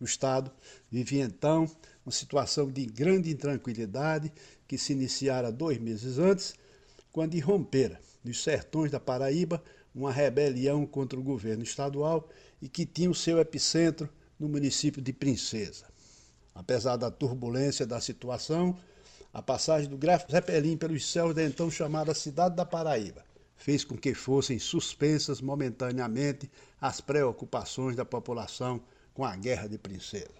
O 0.00 0.04
Estado 0.04 0.50
vivia 0.90 1.24
então 1.24 1.70
uma 2.04 2.12
situação 2.12 2.70
de 2.70 2.86
grande 2.86 3.30
intranquilidade 3.30 4.32
que 4.66 4.78
se 4.78 4.92
iniciara 4.92 5.50
dois 5.50 5.78
meses 5.78 6.18
antes, 6.18 6.54
quando 7.10 7.34
irrompera 7.34 8.00
nos 8.22 8.42
sertões 8.42 8.90
da 8.90 9.00
Paraíba 9.00 9.62
uma 9.94 10.12
rebelião 10.12 10.86
contra 10.86 11.18
o 11.18 11.22
governo 11.22 11.62
estadual 11.62 12.28
e 12.60 12.68
que 12.68 12.86
tinha 12.86 13.10
o 13.10 13.14
seu 13.14 13.38
epicentro 13.38 14.08
no 14.38 14.48
município 14.48 15.02
de 15.02 15.12
Princesa. 15.12 15.86
Apesar 16.54 16.96
da 16.96 17.10
turbulência 17.10 17.86
da 17.86 18.00
situação, 18.00 18.76
a 19.32 19.42
passagem 19.42 19.88
do 19.88 19.96
Graf 19.96 20.30
Zeppelin 20.30 20.76
pelos 20.76 21.10
céus 21.10 21.34
da 21.34 21.42
então 21.42 21.70
chamada 21.70 22.14
Cidade 22.14 22.56
da 22.56 22.64
Paraíba 22.64 23.28
fez 23.58 23.84
com 23.84 23.96
que 23.96 24.14
fossem 24.14 24.58
suspensas 24.58 25.40
momentaneamente 25.40 26.50
as 26.80 27.00
preocupações 27.00 27.96
da 27.96 28.04
população 28.04 28.80
com 29.12 29.24
a 29.24 29.34
Guerra 29.36 29.68
de 29.68 29.76
Princesa. 29.76 30.38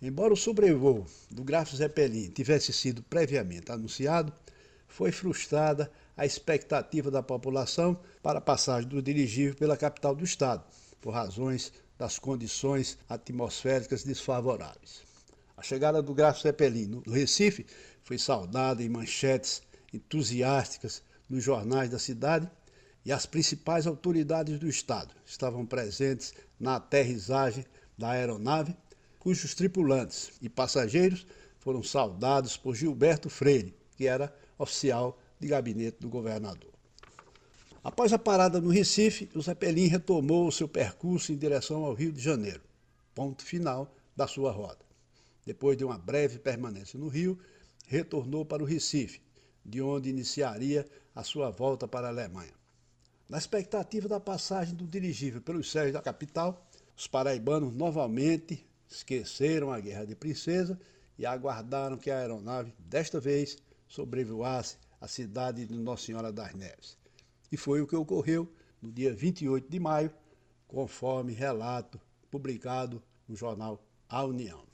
Embora 0.00 0.32
o 0.32 0.36
sobrevoo 0.36 1.04
do 1.30 1.44
Graf 1.44 1.74
Zeppelin 1.74 2.30
tivesse 2.30 2.72
sido 2.72 3.02
previamente 3.02 3.70
anunciado, 3.70 4.32
foi 4.88 5.12
frustrada 5.12 5.90
a 6.20 6.26
expectativa 6.26 7.10
da 7.10 7.22
população 7.22 7.98
para 8.22 8.40
a 8.40 8.42
passagem 8.42 8.86
do 8.86 9.00
dirigível 9.00 9.54
pela 9.54 9.74
capital 9.74 10.14
do 10.14 10.22
estado, 10.22 10.62
por 11.00 11.14
razões 11.14 11.72
das 11.96 12.18
condições 12.18 12.98
atmosféricas 13.08 14.04
desfavoráveis. 14.04 15.02
A 15.56 15.62
chegada 15.62 16.02
do 16.02 16.12
Graf 16.12 16.42
Zeppelin 16.42 16.88
no 16.88 17.10
Recife 17.10 17.64
foi 18.02 18.18
saudada 18.18 18.82
em 18.82 18.88
manchetes 18.90 19.62
entusiásticas 19.94 21.02
nos 21.26 21.42
jornais 21.42 21.88
da 21.88 21.98
cidade 21.98 22.50
e 23.02 23.10
as 23.10 23.24
principais 23.24 23.86
autoridades 23.86 24.58
do 24.58 24.68
Estado 24.68 25.14
estavam 25.24 25.64
presentes 25.64 26.34
na 26.58 26.76
aterrissagem 26.76 27.64
da 27.96 28.10
aeronave, 28.10 28.76
cujos 29.18 29.54
tripulantes 29.54 30.32
e 30.42 30.50
passageiros 30.50 31.26
foram 31.60 31.82
saudados 31.82 32.58
por 32.58 32.74
Gilberto 32.74 33.30
Freire, 33.30 33.74
que 33.96 34.06
era 34.06 34.30
oficial 34.58 35.18
de 35.40 35.48
gabinete 35.48 35.98
do 36.00 36.08
governador. 36.08 36.70
Após 37.82 38.12
a 38.12 38.18
parada 38.18 38.60
no 38.60 38.68
Recife, 38.68 39.30
o 39.34 39.40
Zeppelin 39.40 39.86
retomou 39.86 40.46
o 40.46 40.52
seu 40.52 40.68
percurso 40.68 41.32
em 41.32 41.36
direção 41.36 41.82
ao 41.84 41.94
Rio 41.94 42.12
de 42.12 42.20
Janeiro, 42.20 42.60
ponto 43.14 43.42
final 43.42 43.90
da 44.14 44.26
sua 44.26 44.52
rota. 44.52 44.84
Depois 45.46 45.78
de 45.78 45.84
uma 45.84 45.96
breve 45.96 46.38
permanência 46.38 46.98
no 46.98 47.08
Rio, 47.08 47.38
retornou 47.86 48.44
para 48.44 48.62
o 48.62 48.66
Recife, 48.66 49.22
de 49.64 49.80
onde 49.80 50.10
iniciaria 50.10 50.86
a 51.14 51.24
sua 51.24 51.50
volta 51.50 51.88
para 51.88 52.08
a 52.08 52.10
Alemanha. 52.10 52.52
Na 53.28 53.38
expectativa 53.38 54.08
da 54.08 54.20
passagem 54.20 54.74
do 54.74 54.86
dirigível 54.86 55.40
pelos 55.40 55.70
céus 55.70 55.92
da 55.92 56.02
capital, 56.02 56.68
os 56.94 57.06
paraibanos 57.06 57.72
novamente 57.72 58.66
esqueceram 58.90 59.72
a 59.72 59.80
Guerra 59.80 60.04
de 60.04 60.14
Princesa 60.14 60.78
e 61.18 61.24
aguardaram 61.24 61.96
que 61.96 62.10
a 62.10 62.18
aeronave, 62.18 62.74
desta 62.78 63.18
vez, 63.18 63.56
sobrevoasse 63.88 64.76
a 65.00 65.08
cidade 65.08 65.64
de 65.64 65.78
Nossa 65.78 66.06
Senhora 66.06 66.30
das 66.30 66.54
Neves. 66.54 66.98
E 67.50 67.56
foi 67.56 67.80
o 67.80 67.86
que 67.86 67.96
ocorreu 67.96 68.52
no 68.80 68.92
dia 68.92 69.14
28 69.14 69.68
de 69.68 69.80
maio, 69.80 70.12
conforme 70.68 71.32
relato 71.32 72.00
publicado 72.30 73.02
no 73.26 73.34
jornal 73.34 73.82
A 74.08 74.24
União. 74.24 74.64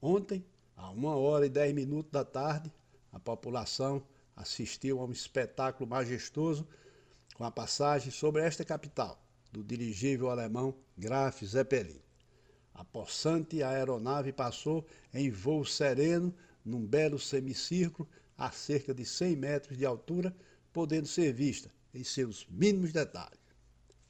Ontem, 0.00 0.44
a 0.76 0.90
uma 0.90 1.16
hora 1.16 1.46
e 1.46 1.50
dez 1.50 1.74
minutos 1.74 2.10
da 2.10 2.24
tarde, 2.24 2.72
a 3.12 3.18
população 3.18 4.02
assistiu 4.36 5.00
a 5.00 5.04
um 5.04 5.12
espetáculo 5.12 5.88
majestoso 5.88 6.66
com 7.34 7.44
a 7.44 7.50
passagem 7.50 8.10
sobre 8.10 8.42
esta 8.42 8.64
capital 8.64 9.20
do 9.52 9.62
dirigível 9.62 10.30
alemão 10.30 10.74
Graf 10.96 11.42
Zeppelin. 11.44 12.00
A 12.74 12.84
possante 12.84 13.62
aeronave 13.62 14.32
passou 14.32 14.84
em 15.12 15.30
voo 15.30 15.64
sereno 15.64 16.34
num 16.64 16.84
belo 16.84 17.18
semicírculo 17.18 18.08
a 18.36 18.50
cerca 18.50 18.92
de 18.92 19.04
100 19.04 19.36
metros 19.36 19.78
de 19.78 19.84
altura, 19.84 20.34
podendo 20.72 21.06
ser 21.06 21.32
vista 21.32 21.70
em 21.92 22.02
seus 22.02 22.46
mínimos 22.50 22.92
detalhes. 22.92 23.38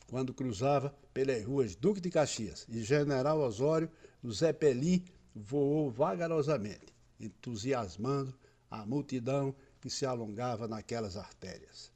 Quando 0.09 0.35
cruzava 0.35 0.95
pelas 1.13 1.45
ruas 1.45 1.75
Duque 1.75 2.01
de 2.01 2.11
Caxias 2.11 2.67
e 2.69 2.83
General 2.83 3.39
Osório, 3.41 3.91
o 4.23 4.33
Zeppelin 4.33 5.05
voou 5.35 5.91
vagarosamente, 5.91 6.95
entusiasmando 7.19 8.35
a 8.71 8.85
multidão 8.87 9.55
que 9.81 9.91
se 9.91 10.07
alongava 10.07 10.67
naquelas 10.67 11.17
artérias. 11.17 11.93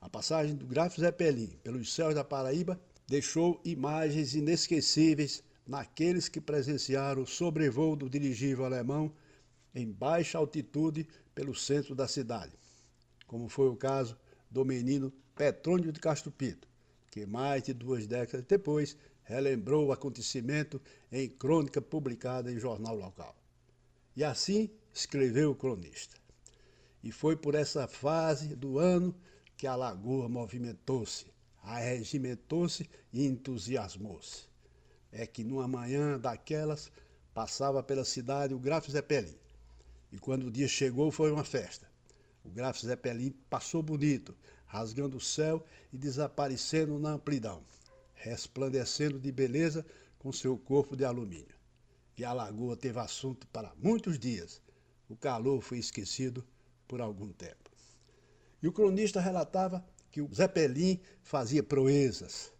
A 0.00 0.08
passagem 0.08 0.54
do 0.54 0.66
Graf 0.66 0.96
Zeppelin 0.96 1.58
pelos 1.62 1.92
céus 1.92 2.14
da 2.14 2.22
Paraíba 2.22 2.80
deixou 3.06 3.60
imagens 3.64 4.34
inesquecíveis 4.34 5.42
naqueles 5.66 6.28
que 6.28 6.40
presenciaram 6.40 7.22
o 7.22 7.26
sobrevoo 7.26 7.96
do 7.96 8.08
dirigível 8.08 8.64
alemão 8.64 9.12
em 9.74 9.90
baixa 9.90 10.38
altitude 10.38 11.06
pelo 11.34 11.54
centro 11.54 11.94
da 11.94 12.08
cidade, 12.08 12.52
como 13.26 13.48
foi 13.48 13.68
o 13.68 13.76
caso 13.76 14.16
do 14.50 14.64
menino 14.64 15.12
Petrônio 15.34 15.92
de 15.92 16.00
Castro 16.00 16.30
Pinto, 16.30 16.66
que 17.10 17.26
mais 17.26 17.62
de 17.62 17.72
duas 17.72 18.06
décadas 18.06 18.46
depois 18.46 18.96
relembrou 19.22 19.86
o 19.86 19.92
acontecimento 19.92 20.80
em 21.12 21.28
crônica 21.28 21.82
publicada 21.82 22.50
em 22.50 22.58
jornal 22.58 22.96
local. 22.96 23.36
E 24.16 24.24
assim 24.24 24.70
escreveu 24.92 25.52
o 25.52 25.54
cronista. 25.54 26.16
E 27.04 27.12
foi 27.12 27.36
por 27.36 27.54
essa 27.54 27.86
fase 27.86 28.56
do 28.56 28.78
ano 28.78 29.14
que 29.56 29.66
a 29.66 29.76
lagoa 29.76 30.28
movimentou-se, 30.28 31.26
arregimentou-se 31.62 32.88
e 33.12 33.26
entusiasmou-se. 33.26 34.48
É 35.12 35.26
que 35.26 35.44
numa 35.44 35.68
manhã 35.68 36.18
daquelas 36.18 36.90
passava 37.32 37.82
pela 37.82 38.04
cidade 38.04 38.54
o 38.54 38.58
Graf 38.58 38.88
Zeppelin. 38.88 39.36
E 40.10 40.18
quando 40.18 40.46
o 40.46 40.50
dia 40.50 40.68
chegou 40.68 41.10
foi 41.10 41.30
uma 41.30 41.44
festa. 41.44 41.88
O 42.44 42.50
Graf 42.50 42.80
Zeppelin 42.80 43.30
passou 43.50 43.82
bonito, 43.82 44.34
rasgando 44.66 45.16
o 45.16 45.20
céu 45.20 45.64
e 45.92 45.98
desaparecendo 45.98 46.98
na 46.98 47.12
amplidão, 47.12 47.62
resplandecendo 48.14 49.18
de 49.18 49.30
beleza 49.30 49.84
com 50.18 50.32
seu 50.32 50.56
corpo 50.56 50.96
de 50.96 51.04
alumínio. 51.04 51.56
E 52.16 52.24
a 52.24 52.32
lagoa 52.32 52.76
teve 52.76 52.98
assunto 52.98 53.46
para 53.48 53.72
muitos 53.76 54.18
dias, 54.18 54.60
o 55.08 55.16
calor 55.16 55.62
foi 55.62 55.78
esquecido 55.78 56.44
por 56.86 57.00
algum 57.00 57.32
tempo. 57.32 57.70
E 58.62 58.68
o 58.68 58.72
cronista 58.72 59.20
relatava 59.20 59.84
que 60.10 60.20
o 60.20 60.34
Zeppelin 60.34 61.00
fazia 61.22 61.62
proezas. 61.62 62.52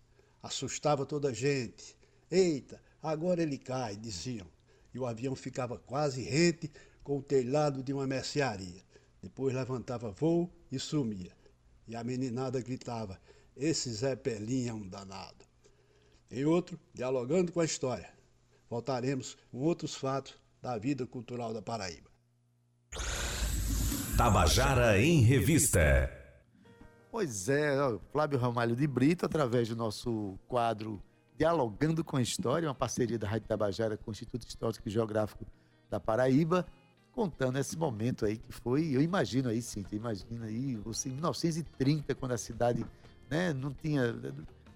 Assustava 0.43 1.05
toda 1.05 1.29
a 1.29 1.33
gente. 1.33 1.97
Eita, 2.31 2.81
agora 3.03 3.43
ele 3.43 3.59
cai, 3.59 3.97
diziam. 3.97 4.47
E 4.95 4.99
o 4.99 5.07
avião 5.07 5.35
ficava 5.35 5.79
quase 5.79 6.23
rente 6.23 6.71
com 7.09 7.17
o 7.17 7.23
telhado 7.23 7.83
de 7.83 7.91
uma 7.91 8.07
mercearia. 8.07 8.83
Depois 9.23 9.55
levantava 9.55 10.11
voo 10.11 10.53
e 10.71 10.79
sumia. 10.79 11.33
E 11.87 11.97
a 11.97 12.05
meninada 12.05 12.61
gritava: 12.61 13.19
Esse 13.57 13.91
Zé 13.91 14.15
Pelinha 14.15 14.73
é 14.73 14.75
um 14.75 14.87
danado. 14.87 15.47
Em 16.31 16.45
outro, 16.45 16.79
dialogando 16.93 17.51
com 17.51 17.61
a 17.61 17.65
história, 17.65 18.13
voltaremos 18.69 19.39
com 19.51 19.61
outros 19.61 19.95
fatos 19.95 20.35
da 20.61 20.77
vida 20.77 21.07
cultural 21.07 21.55
da 21.55 21.63
Paraíba. 21.63 22.11
Tabajara 24.19 25.01
em 25.01 25.23
Revista. 25.23 26.13
Pois 27.11 27.49
é, 27.49 27.81
ó, 27.81 27.99
Flávio 28.13 28.39
Ramalho 28.39 28.77
de 28.77 28.87
Brito, 28.87 29.25
através 29.25 29.67
do 29.67 29.77
nosso 29.77 30.39
quadro 30.47 31.03
Dialogando 31.39 32.05
com 32.05 32.19
a 32.19 32.23
História, 32.23 32.69
uma 32.69 32.75
parceria 32.75 33.19
da 33.19 33.27
Rádio 33.27 33.49
Tabajara 33.49 33.97
com 33.97 34.11
o 34.11 34.13
Instituto 34.13 34.47
Histórico 34.47 34.87
e 34.87 34.91
Geográfico 34.91 35.47
da 35.89 35.99
Paraíba, 35.99 36.67
contando 37.13 37.59
esse 37.59 37.77
momento 37.77 38.25
aí 38.25 38.37
que 38.37 38.53
foi, 38.53 38.95
eu 38.95 39.03
imagino 39.03 39.49
aí, 39.49 39.61
sim, 39.61 39.85
imagina 39.93 40.47
aí, 40.47 40.77
você 40.77 41.09
em 41.09 41.13
1930, 41.13 42.15
quando 42.15 42.33
a 42.33 42.39
cidade 42.39 42.85
né, 43.29 43.53
não 43.53 43.73
tinha 43.73 44.15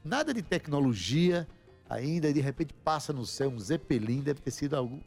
nada 0.05 0.35
de 0.35 0.43
tecnologia 0.43 1.47
ainda, 1.89 2.29
e 2.29 2.33
de 2.33 2.41
repente 2.41 2.75
passa 2.85 3.13
no 3.13 3.25
céu 3.25 3.51
um 3.51 3.59
Zeppelin, 3.59 4.21
deve 4.21 4.41
ter 4.41 4.51
sido 4.51 4.75
algo, 4.75 5.01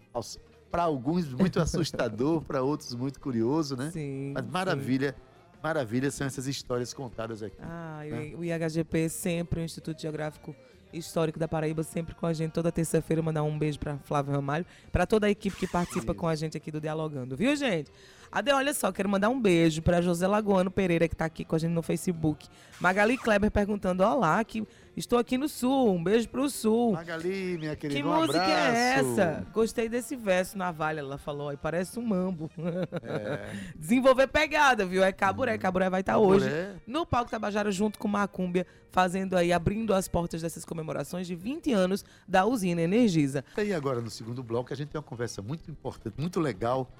para 0.71 0.83
alguns 0.83 1.31
muito 1.33 1.59
assustador, 1.59 2.41
para 2.41 2.61
outros 2.61 2.93
muito 2.93 3.19
curioso, 3.19 3.75
né? 3.75 3.91
Sim. 3.91 4.33
Mas 4.33 4.45
maravilha. 4.45 5.15
Sim. 5.17 5.35
Maravilha 5.63 6.11
são 6.11 6.27
essas 6.27 6.45
histórias 6.45 6.93
contadas 6.93 7.41
aqui. 7.41 7.57
Ah, 7.59 8.01
né? 8.03 8.35
o 8.37 8.43
IHGP 8.43 9.09
sempre, 9.09 9.61
o 9.61 9.63
Instituto 9.63 9.99
Geográfico 9.99 10.55
Histórico 10.97 11.37
da 11.37 11.47
Paraíba, 11.47 11.83
sempre 11.83 12.15
com 12.15 12.25
a 12.25 12.33
gente. 12.33 12.51
Toda 12.51 12.71
terça-feira, 12.71 13.21
mandar 13.21 13.43
um 13.43 13.57
beijo 13.57 13.79
para 13.79 13.97
Flávio 13.99 14.33
Ramalho, 14.33 14.65
para 14.91 15.05
toda 15.05 15.27
a 15.27 15.29
equipe 15.29 15.55
que 15.57 15.67
participa 15.67 16.13
com 16.13 16.27
a 16.27 16.35
gente 16.35 16.57
aqui 16.57 16.71
do 16.71 16.81
Dialogando, 16.81 17.35
viu, 17.35 17.55
gente? 17.55 17.91
Ade, 18.35 18.51
olha 18.51 18.73
só, 18.73 18.91
quero 18.91 19.07
mandar 19.07 19.29
um 19.29 19.39
beijo 19.39 19.81
para 19.81 20.01
José 20.01 20.27
Lagoano 20.27 20.69
Pereira, 20.69 21.07
que 21.07 21.15
está 21.15 21.23
aqui 21.23 21.45
com 21.45 21.55
a 21.55 21.57
gente 21.57 21.71
no 21.71 21.81
Facebook. 21.81 22.49
Magali 22.81 23.17
Kleber 23.17 23.49
perguntando: 23.49 24.03
Olá, 24.03 24.43
que 24.43 24.67
estou 24.93 25.17
aqui 25.17 25.37
no 25.37 25.47
Sul. 25.47 25.93
Um 25.93 26.03
beijo 26.03 26.27
pro 26.27 26.49
Sul. 26.49 26.91
Magali, 26.91 27.57
minha 27.57 27.77
querida. 27.77 27.97
Que 27.97 28.05
um 28.05 28.13
música 28.13 28.43
abraço. 28.43 28.75
é 28.75 28.93
essa? 28.99 29.47
Gostei 29.53 29.87
desse 29.87 30.17
verso 30.17 30.57
na 30.57 30.69
valha, 30.69 30.99
ela 30.99 31.17
falou. 31.17 31.53
E 31.53 31.55
parece 31.55 31.97
um 31.97 32.05
mambo. 32.05 32.51
É. 33.03 33.55
Desenvolver 33.73 34.27
pegada, 34.27 34.85
viu? 34.85 35.01
É 35.01 35.13
Caburé. 35.13 35.55
Hum. 35.55 35.59
Caburé 35.59 35.89
vai 35.89 36.01
estar 36.01 36.15
tá 36.15 36.19
hoje 36.19 36.45
no 36.85 37.05
Palco 37.05 37.31
Tabajara 37.31 37.71
junto 37.71 37.97
com 37.97 38.09
Macúmbia, 38.09 38.67
fazendo 38.91 39.37
aí, 39.37 39.53
abrindo 39.53 39.93
as 39.93 40.09
portas 40.09 40.41
dessas 40.41 40.65
comemorações 40.65 41.25
de 41.25 41.35
20 41.35 41.71
anos 41.71 42.03
da 42.27 42.45
usina 42.45 42.81
Energisa. 42.81 43.45
E 43.57 43.73
agora, 43.73 44.01
no 44.01 44.09
segundo 44.09 44.43
bloco, 44.43 44.73
a 44.73 44.75
gente 44.75 44.89
tem 44.89 44.99
uma 44.99 45.07
conversa 45.07 45.41
muito 45.41 45.71
importante, 45.71 46.15
muito 46.19 46.41
legal 46.41 46.91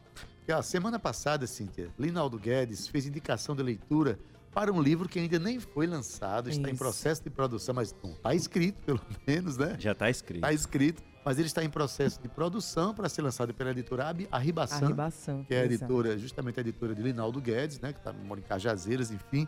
que 0.45 0.51
a 0.51 0.61
semana 0.61 0.99
passada, 0.99 1.47
Cíntia, 1.47 1.89
Linaldo 1.97 2.37
Guedes 2.37 2.87
fez 2.87 3.07
indicação 3.07 3.55
de 3.55 3.63
leitura 3.63 4.19
para 4.53 4.71
um 4.71 4.81
livro 4.81 5.09
que 5.09 5.19
ainda 5.19 5.39
nem 5.39 5.59
foi 5.59 5.87
lançado, 5.87 6.49
está 6.49 6.61
Isso. 6.61 6.71
em 6.71 6.77
processo 6.77 7.23
de 7.23 7.29
produção, 7.29 7.73
mas 7.73 7.93
não 8.01 8.11
está 8.11 8.33
escrito, 8.33 8.81
pelo 8.83 9.01
menos, 9.27 9.57
né? 9.57 9.75
Já 9.79 9.91
está 9.91 10.09
escrito. 10.09 10.37
Está 10.37 10.53
escrito, 10.53 11.03
mas 11.25 11.39
ele 11.39 11.47
está 11.47 11.63
em 11.63 11.69
processo 11.69 12.21
de 12.21 12.29
produção 12.29 12.93
para 12.93 13.09
ser 13.09 13.23
lançado 13.23 13.53
pela 13.53 13.71
editora 13.71 14.15
Arribação, 14.31 14.85
Arribação 14.85 15.43
que 15.43 15.53
é 15.53 15.61
a 15.61 15.65
editora, 15.65 16.17
justamente 16.17 16.59
a 16.59 16.61
editora 16.61 16.93
de 16.93 17.01
Linaldo 17.01 17.41
Guedes, 17.41 17.81
né? 17.81 17.91
Que 17.91 17.99
está 17.99 18.13
em 18.13 18.41
Cajazeiras, 18.41 19.11
enfim. 19.11 19.47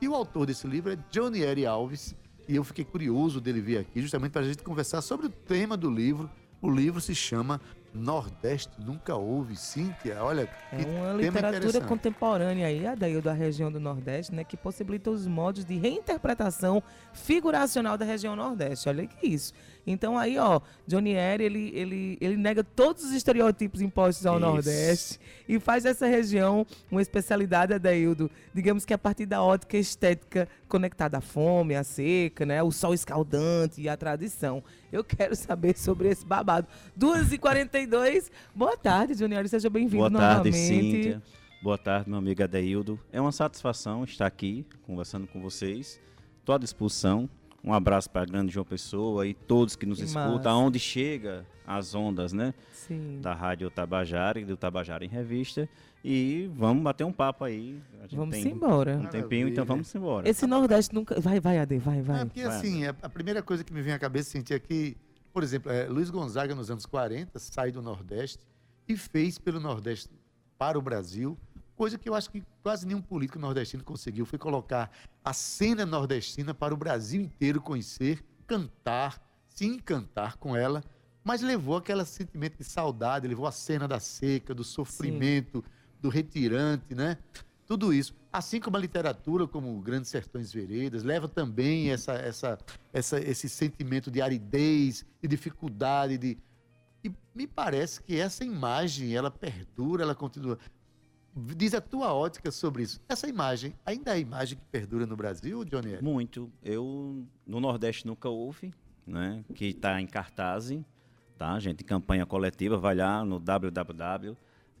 E 0.00 0.08
o 0.08 0.14
autor 0.14 0.46
desse 0.46 0.66
livro 0.66 0.92
é 0.92 0.98
Johnny 1.10 1.42
Eri 1.42 1.66
Alves, 1.66 2.16
e 2.48 2.56
eu 2.56 2.64
fiquei 2.64 2.84
curioso 2.84 3.40
dele 3.40 3.60
vir 3.60 3.78
aqui 3.78 4.00
justamente 4.00 4.32
para 4.32 4.40
a 4.40 4.44
gente 4.44 4.62
conversar 4.62 5.02
sobre 5.02 5.26
o 5.26 5.30
tema 5.30 5.76
do 5.76 5.90
livro. 5.90 6.30
O 6.60 6.70
livro 6.70 7.00
se 7.00 7.14
chama 7.14 7.60
Nordeste 7.94 8.72
nunca 8.78 9.16
houve, 9.16 9.56
Cíntia. 9.56 10.22
Olha, 10.22 10.48
é 10.72 10.84
uma 10.84 11.12
literatura 11.12 11.80
contemporânea 11.80 12.66
aí, 12.66 12.86
a 12.86 12.94
daí 12.94 13.20
da 13.20 13.32
região 13.32 13.72
do 13.72 13.80
Nordeste, 13.80 14.34
né, 14.34 14.44
que 14.44 14.56
possibilita 14.56 15.10
os 15.10 15.26
modos 15.26 15.64
de 15.64 15.76
reinterpretação 15.76 16.82
figuracional 17.12 17.96
da 17.96 18.04
região 18.04 18.36
Nordeste. 18.36 18.88
Olha 18.88 19.06
que 19.06 19.26
isso. 19.26 19.52
Então 19.90 20.18
aí, 20.18 20.36
ó, 20.38 20.60
Johnny 20.86 21.14
Eyre, 21.14 21.44
ele, 21.44 21.72
ele, 21.74 22.18
ele 22.20 22.36
nega 22.36 22.62
todos 22.62 23.04
os 23.04 23.12
estereótipos 23.12 23.80
impostos 23.80 24.26
ao 24.26 24.36
Isso. 24.36 24.46
Nordeste 24.46 25.20
e 25.48 25.58
faz 25.58 25.84
essa 25.84 26.06
região 26.06 26.66
uma 26.90 27.00
especialidade, 27.00 27.72
Adaildo, 27.72 28.30
digamos 28.52 28.84
que 28.84 28.92
a 28.92 28.98
partir 28.98 29.24
da 29.24 29.42
ótica 29.42 29.78
estética 29.78 30.46
conectada 30.68 31.18
à 31.18 31.20
fome, 31.20 31.74
à 31.74 31.82
seca, 31.82 32.44
né, 32.44 32.62
o 32.62 32.70
sol 32.70 32.92
escaldante 32.92 33.80
e 33.80 33.88
à 33.88 33.96
tradição. 33.96 34.62
Eu 34.92 35.02
quero 35.02 35.34
saber 35.34 35.76
sobre 35.76 36.08
esse 36.08 36.24
babado. 36.24 36.66
2h42, 36.98 38.30
boa 38.54 38.76
tarde, 38.76 39.14
Johnny 39.14 39.34
Eyre, 39.34 39.48
seja 39.48 39.70
bem-vindo 39.70 40.10
novamente. 40.10 40.32
Boa 40.32 40.42
tarde, 40.42 40.52
Cíntia. 40.52 41.22
Boa 41.62 41.78
tarde, 41.78 42.08
meu 42.08 42.18
amigo 42.18 42.42
Adaildo. 42.42 43.00
É 43.10 43.20
uma 43.20 43.32
satisfação 43.32 44.04
estar 44.04 44.26
aqui 44.26 44.66
conversando 44.82 45.26
com 45.26 45.40
vocês. 45.40 46.00
Estou 46.38 46.54
à 46.54 46.58
disposição 46.58 47.28
um 47.62 47.72
abraço 47.72 48.08
para 48.08 48.22
a 48.22 48.24
grande 48.24 48.52
João 48.52 48.64
Pessoa 48.64 49.26
e 49.26 49.34
todos 49.34 49.74
que 49.74 49.84
nos 49.84 49.98
que 49.98 50.04
escutam, 50.04 50.52
aonde 50.52 50.78
chega 50.78 51.46
as 51.66 51.94
ondas, 51.94 52.32
né? 52.32 52.54
Sim. 52.72 53.20
Da 53.20 53.34
Rádio 53.34 53.70
Tabajara 53.70 54.40
e 54.40 54.44
do 54.44 54.56
Tabajara 54.56 55.04
em 55.04 55.08
Revista. 55.08 55.68
E 56.04 56.48
vamos 56.54 56.82
bater 56.82 57.04
um 57.04 57.12
papo 57.12 57.44
aí. 57.44 57.78
vamos 58.12 58.36
embora. 58.36 58.96
Um 58.96 59.06
tempinho, 59.06 59.48
então 59.48 59.64
vamos 59.64 59.92
embora. 59.94 60.28
Esse 60.28 60.46
Nordeste 60.46 60.94
nunca. 60.94 61.20
Vai, 61.20 61.40
vai, 61.40 61.58
Ade, 61.58 61.76
vai, 61.78 62.00
vai. 62.00 62.22
É 62.22 62.24
porque 62.24 62.44
vai. 62.44 62.56
assim, 62.56 62.86
a 62.86 63.08
primeira 63.08 63.42
coisa 63.42 63.64
que 63.64 63.72
me 63.72 63.82
vem 63.82 63.92
à 63.92 63.98
cabeça 63.98 64.30
sentir 64.30 64.54
aqui, 64.54 64.96
por 65.32 65.42
exemplo, 65.42 65.70
é, 65.70 65.86
Luiz 65.86 66.08
Gonzaga 66.08 66.54
nos 66.54 66.70
anos 66.70 66.86
40 66.86 67.38
sai 67.38 67.72
do 67.72 67.82
Nordeste 67.82 68.46
e 68.88 68.96
fez 68.96 69.38
pelo 69.38 69.60
Nordeste 69.60 70.08
para 70.56 70.78
o 70.78 70.82
Brasil 70.82 71.36
coisa 71.78 71.96
que 71.96 72.08
eu 72.08 72.14
acho 72.14 72.28
que 72.28 72.42
quase 72.60 72.84
nenhum 72.84 73.00
político 73.00 73.38
nordestino 73.38 73.84
conseguiu, 73.84 74.26
foi 74.26 74.36
colocar 74.36 74.90
a 75.24 75.32
cena 75.32 75.86
nordestina 75.86 76.52
para 76.52 76.74
o 76.74 76.76
Brasil 76.76 77.22
inteiro 77.22 77.60
conhecer, 77.60 78.24
cantar, 78.48 79.22
se 79.46 79.64
encantar 79.64 80.36
com 80.38 80.56
ela, 80.56 80.82
mas 81.22 81.40
levou 81.40 81.76
aquele 81.76 82.04
sentimento 82.04 82.58
de 82.58 82.64
saudade, 82.64 83.28
levou 83.28 83.46
a 83.46 83.52
cena 83.52 83.86
da 83.86 84.00
seca, 84.00 84.52
do 84.52 84.64
sofrimento, 84.64 85.62
Sim. 85.64 85.72
do 86.02 86.08
retirante, 86.08 86.96
né? 86.96 87.16
Tudo 87.64 87.94
isso. 87.94 88.12
Assim 88.32 88.58
como 88.58 88.76
a 88.76 88.80
literatura, 88.80 89.46
como 89.46 89.80
Grandes 89.80 90.10
Sertões 90.10 90.52
Veredas, 90.52 91.04
leva 91.04 91.28
também 91.28 91.90
essa, 91.90 92.14
essa, 92.14 92.58
essa, 92.92 93.20
esse 93.20 93.48
sentimento 93.48 94.10
de 94.10 94.20
aridez, 94.20 95.06
de 95.22 95.28
dificuldade, 95.28 96.18
de, 96.18 96.38
e 97.04 97.12
me 97.34 97.46
parece 97.46 98.02
que 98.02 98.18
essa 98.18 98.44
imagem, 98.44 99.14
ela 99.14 99.30
perdura, 99.30 100.02
ela 100.02 100.14
continua. 100.14 100.58
Diz 101.56 101.74
a 101.74 101.80
tua 101.80 102.12
ótica 102.12 102.50
sobre 102.50 102.82
isso. 102.82 103.00
Essa 103.08 103.28
imagem 103.28 103.74
ainda 103.84 104.10
é 104.10 104.14
a 104.14 104.18
imagem 104.18 104.58
que 104.58 104.64
perdura 104.70 105.06
no 105.06 105.16
Brasil, 105.16 105.64
Johnny? 105.64 106.00
Muito. 106.02 106.50
Eu, 106.62 107.24
no 107.46 107.60
Nordeste 107.60 108.06
nunca 108.06 108.28
houve, 108.28 108.72
né? 109.06 109.44
Que 109.54 109.66
está 109.66 110.00
em 110.00 110.06
cartaz, 110.06 110.72
tá, 111.36 111.58
gente? 111.58 111.84
Campanha 111.84 112.26
coletiva, 112.26 112.76
vai 112.76 112.94
lá 112.94 113.24
no 113.24 113.38
www 113.38 114.36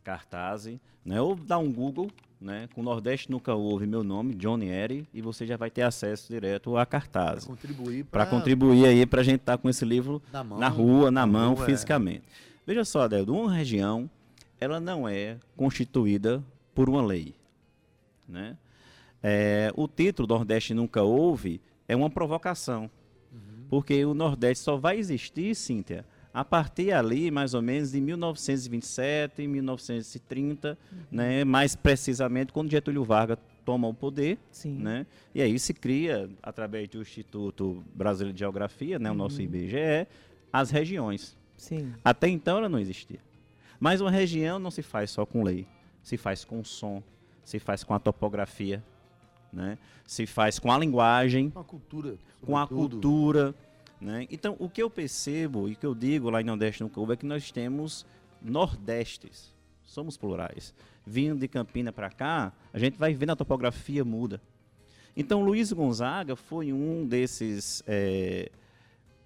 cartaz, 0.08 0.66
né? 1.04 1.20
Ou 1.20 1.34
dá 1.36 1.58
um 1.58 1.70
Google, 1.70 2.10
né? 2.40 2.66
Com 2.74 2.82
Nordeste 2.82 3.30
nunca 3.30 3.54
houve 3.54 3.86
meu 3.86 4.02
nome, 4.02 4.34
Johnny 4.34 4.68
Eri, 4.68 5.06
e 5.12 5.20
você 5.20 5.46
já 5.46 5.58
vai 5.58 5.70
ter 5.70 5.82
acesso 5.82 6.32
direto 6.32 6.78
a 6.78 6.86
cartaz. 6.86 7.44
Para 7.44 7.54
contribuir 7.54 8.04
para 8.04 8.26
contribuir 8.26 8.86
aí 8.86 9.04
para 9.04 9.20
a 9.20 9.24
gente 9.24 9.40
estar 9.40 9.58
tá 9.58 9.62
com 9.62 9.68
esse 9.68 9.84
livro 9.84 10.22
na, 10.32 10.42
mão, 10.42 10.58
na 10.58 10.68
rua, 10.68 11.10
na, 11.10 11.20
na 11.20 11.26
mão, 11.26 11.54
rua, 11.54 11.64
é. 11.64 11.66
fisicamente. 11.66 12.22
É. 12.26 12.48
Veja 12.66 12.84
só, 12.86 13.02
Adeldo, 13.02 13.34
uma 13.34 13.52
região 13.52 14.08
ela 14.60 14.80
não 14.80 15.08
é 15.08 15.38
constituída 15.56 16.42
por 16.74 16.88
uma 16.88 17.04
lei. 17.04 17.34
Né? 18.28 18.56
É, 19.22 19.72
o 19.76 19.88
título 19.88 20.28
Nordeste 20.28 20.74
Nunca 20.74 21.02
Houve 21.02 21.60
é 21.86 21.96
uma 21.96 22.10
provocação. 22.10 22.90
Uhum. 23.32 23.66
Porque 23.68 24.04
o 24.04 24.14
Nordeste 24.14 24.64
só 24.64 24.76
vai 24.76 24.98
existir, 24.98 25.54
Cíntia, 25.54 26.04
a 26.32 26.44
partir 26.44 26.92
ali, 26.92 27.30
mais 27.30 27.54
ou 27.54 27.62
menos, 27.62 27.92
de 27.92 28.00
1927, 28.00 29.46
1930, 29.46 30.78
uhum. 30.92 30.98
né, 31.10 31.44
mais 31.44 31.74
precisamente 31.74 32.52
quando 32.52 32.70
Getúlio 32.70 33.04
Vargas 33.04 33.38
toma 33.64 33.88
o 33.88 33.94
poder, 33.94 34.38
Sim. 34.50 34.78
né, 34.78 35.06
e 35.34 35.42
aí 35.42 35.58
se 35.58 35.74
cria, 35.74 36.30
através 36.42 36.88
do 36.88 37.00
Instituto 37.00 37.82
Brasileiro 37.94 38.32
de 38.32 38.40
Geografia, 38.40 38.98
né, 38.98 39.10
o 39.10 39.14
nosso 39.14 39.38
uhum. 39.38 39.44
IBGE, 39.44 40.06
as 40.52 40.70
regiões. 40.70 41.36
Sim. 41.56 41.92
Até 42.04 42.28
então 42.28 42.58
ela 42.58 42.68
não 42.68 42.78
existia. 42.78 43.18
Mas 43.78 44.00
uma 44.00 44.10
região 44.10 44.58
não 44.58 44.70
se 44.70 44.82
faz 44.82 45.10
só 45.10 45.24
com 45.24 45.42
lei, 45.42 45.66
se 46.02 46.16
faz 46.16 46.44
com 46.44 46.64
som, 46.64 47.02
se 47.44 47.58
faz 47.58 47.84
com 47.84 47.94
a 47.94 47.98
topografia, 47.98 48.82
né? 49.52 49.78
se 50.06 50.26
faz 50.26 50.58
com 50.58 50.72
a 50.72 50.78
linguagem, 50.78 51.50
com 51.50 51.60
a 51.60 51.64
cultura, 51.64 52.18
com 52.44 52.56
a 52.56 52.66
cultura. 52.66 53.54
Né? 54.00 54.26
Então, 54.30 54.56
o 54.58 54.68
que 54.68 54.82
eu 54.82 54.90
percebo 54.90 55.68
e 55.68 55.74
que 55.74 55.86
eu 55.86 55.94
digo 55.94 56.30
lá 56.30 56.40
em 56.40 56.44
Nordeste 56.44 56.82
no 56.82 56.90
Clube 56.90 57.12
é 57.12 57.16
que 57.16 57.26
nós 57.26 57.50
temos 57.50 58.04
nordestes, 58.42 59.54
somos 59.84 60.16
plurais. 60.16 60.74
Vindo 61.06 61.40
de 61.40 61.48
Campina 61.48 61.92
para 61.92 62.10
cá, 62.10 62.52
a 62.72 62.78
gente 62.78 62.98
vai 62.98 63.14
ver 63.14 63.30
a 63.30 63.36
topografia 63.36 64.04
muda. 64.04 64.40
Então, 65.16 65.42
Luiz 65.42 65.72
Gonzaga 65.72 66.36
foi 66.36 66.72
um 66.72 67.06
desses 67.06 67.82
é, 67.86 68.50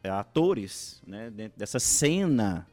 atores 0.05 1.03
né, 1.07 1.31
dentro 1.31 1.59
dessa 1.59 1.79
cena 1.79 2.67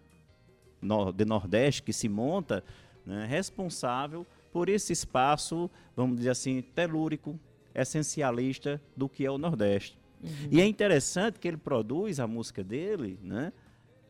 de 1.15 1.25
Nordeste 1.25 1.84
que 1.84 1.93
se 1.93 2.07
monta, 2.07 2.63
né, 3.05 3.25
responsável 3.25 4.25
por 4.51 4.69
esse 4.69 4.93
espaço, 4.93 5.69
vamos 5.95 6.17
dizer 6.17 6.32
assim, 6.32 6.61
telúrico, 6.61 7.39
essencialista 7.73 8.82
do 8.95 9.07
que 9.07 9.25
é 9.25 9.32
o 9.32 9.38
Nordeste. 9.38 9.97
Uhum. 10.21 10.49
E 10.51 10.61
é 10.61 10.65
interessante 10.65 11.39
que 11.39 11.47
ele 11.47 11.57
produz 11.57 12.19
a 12.19 12.27
música 12.27 12.63
dele 12.63 13.19
né, 13.23 13.53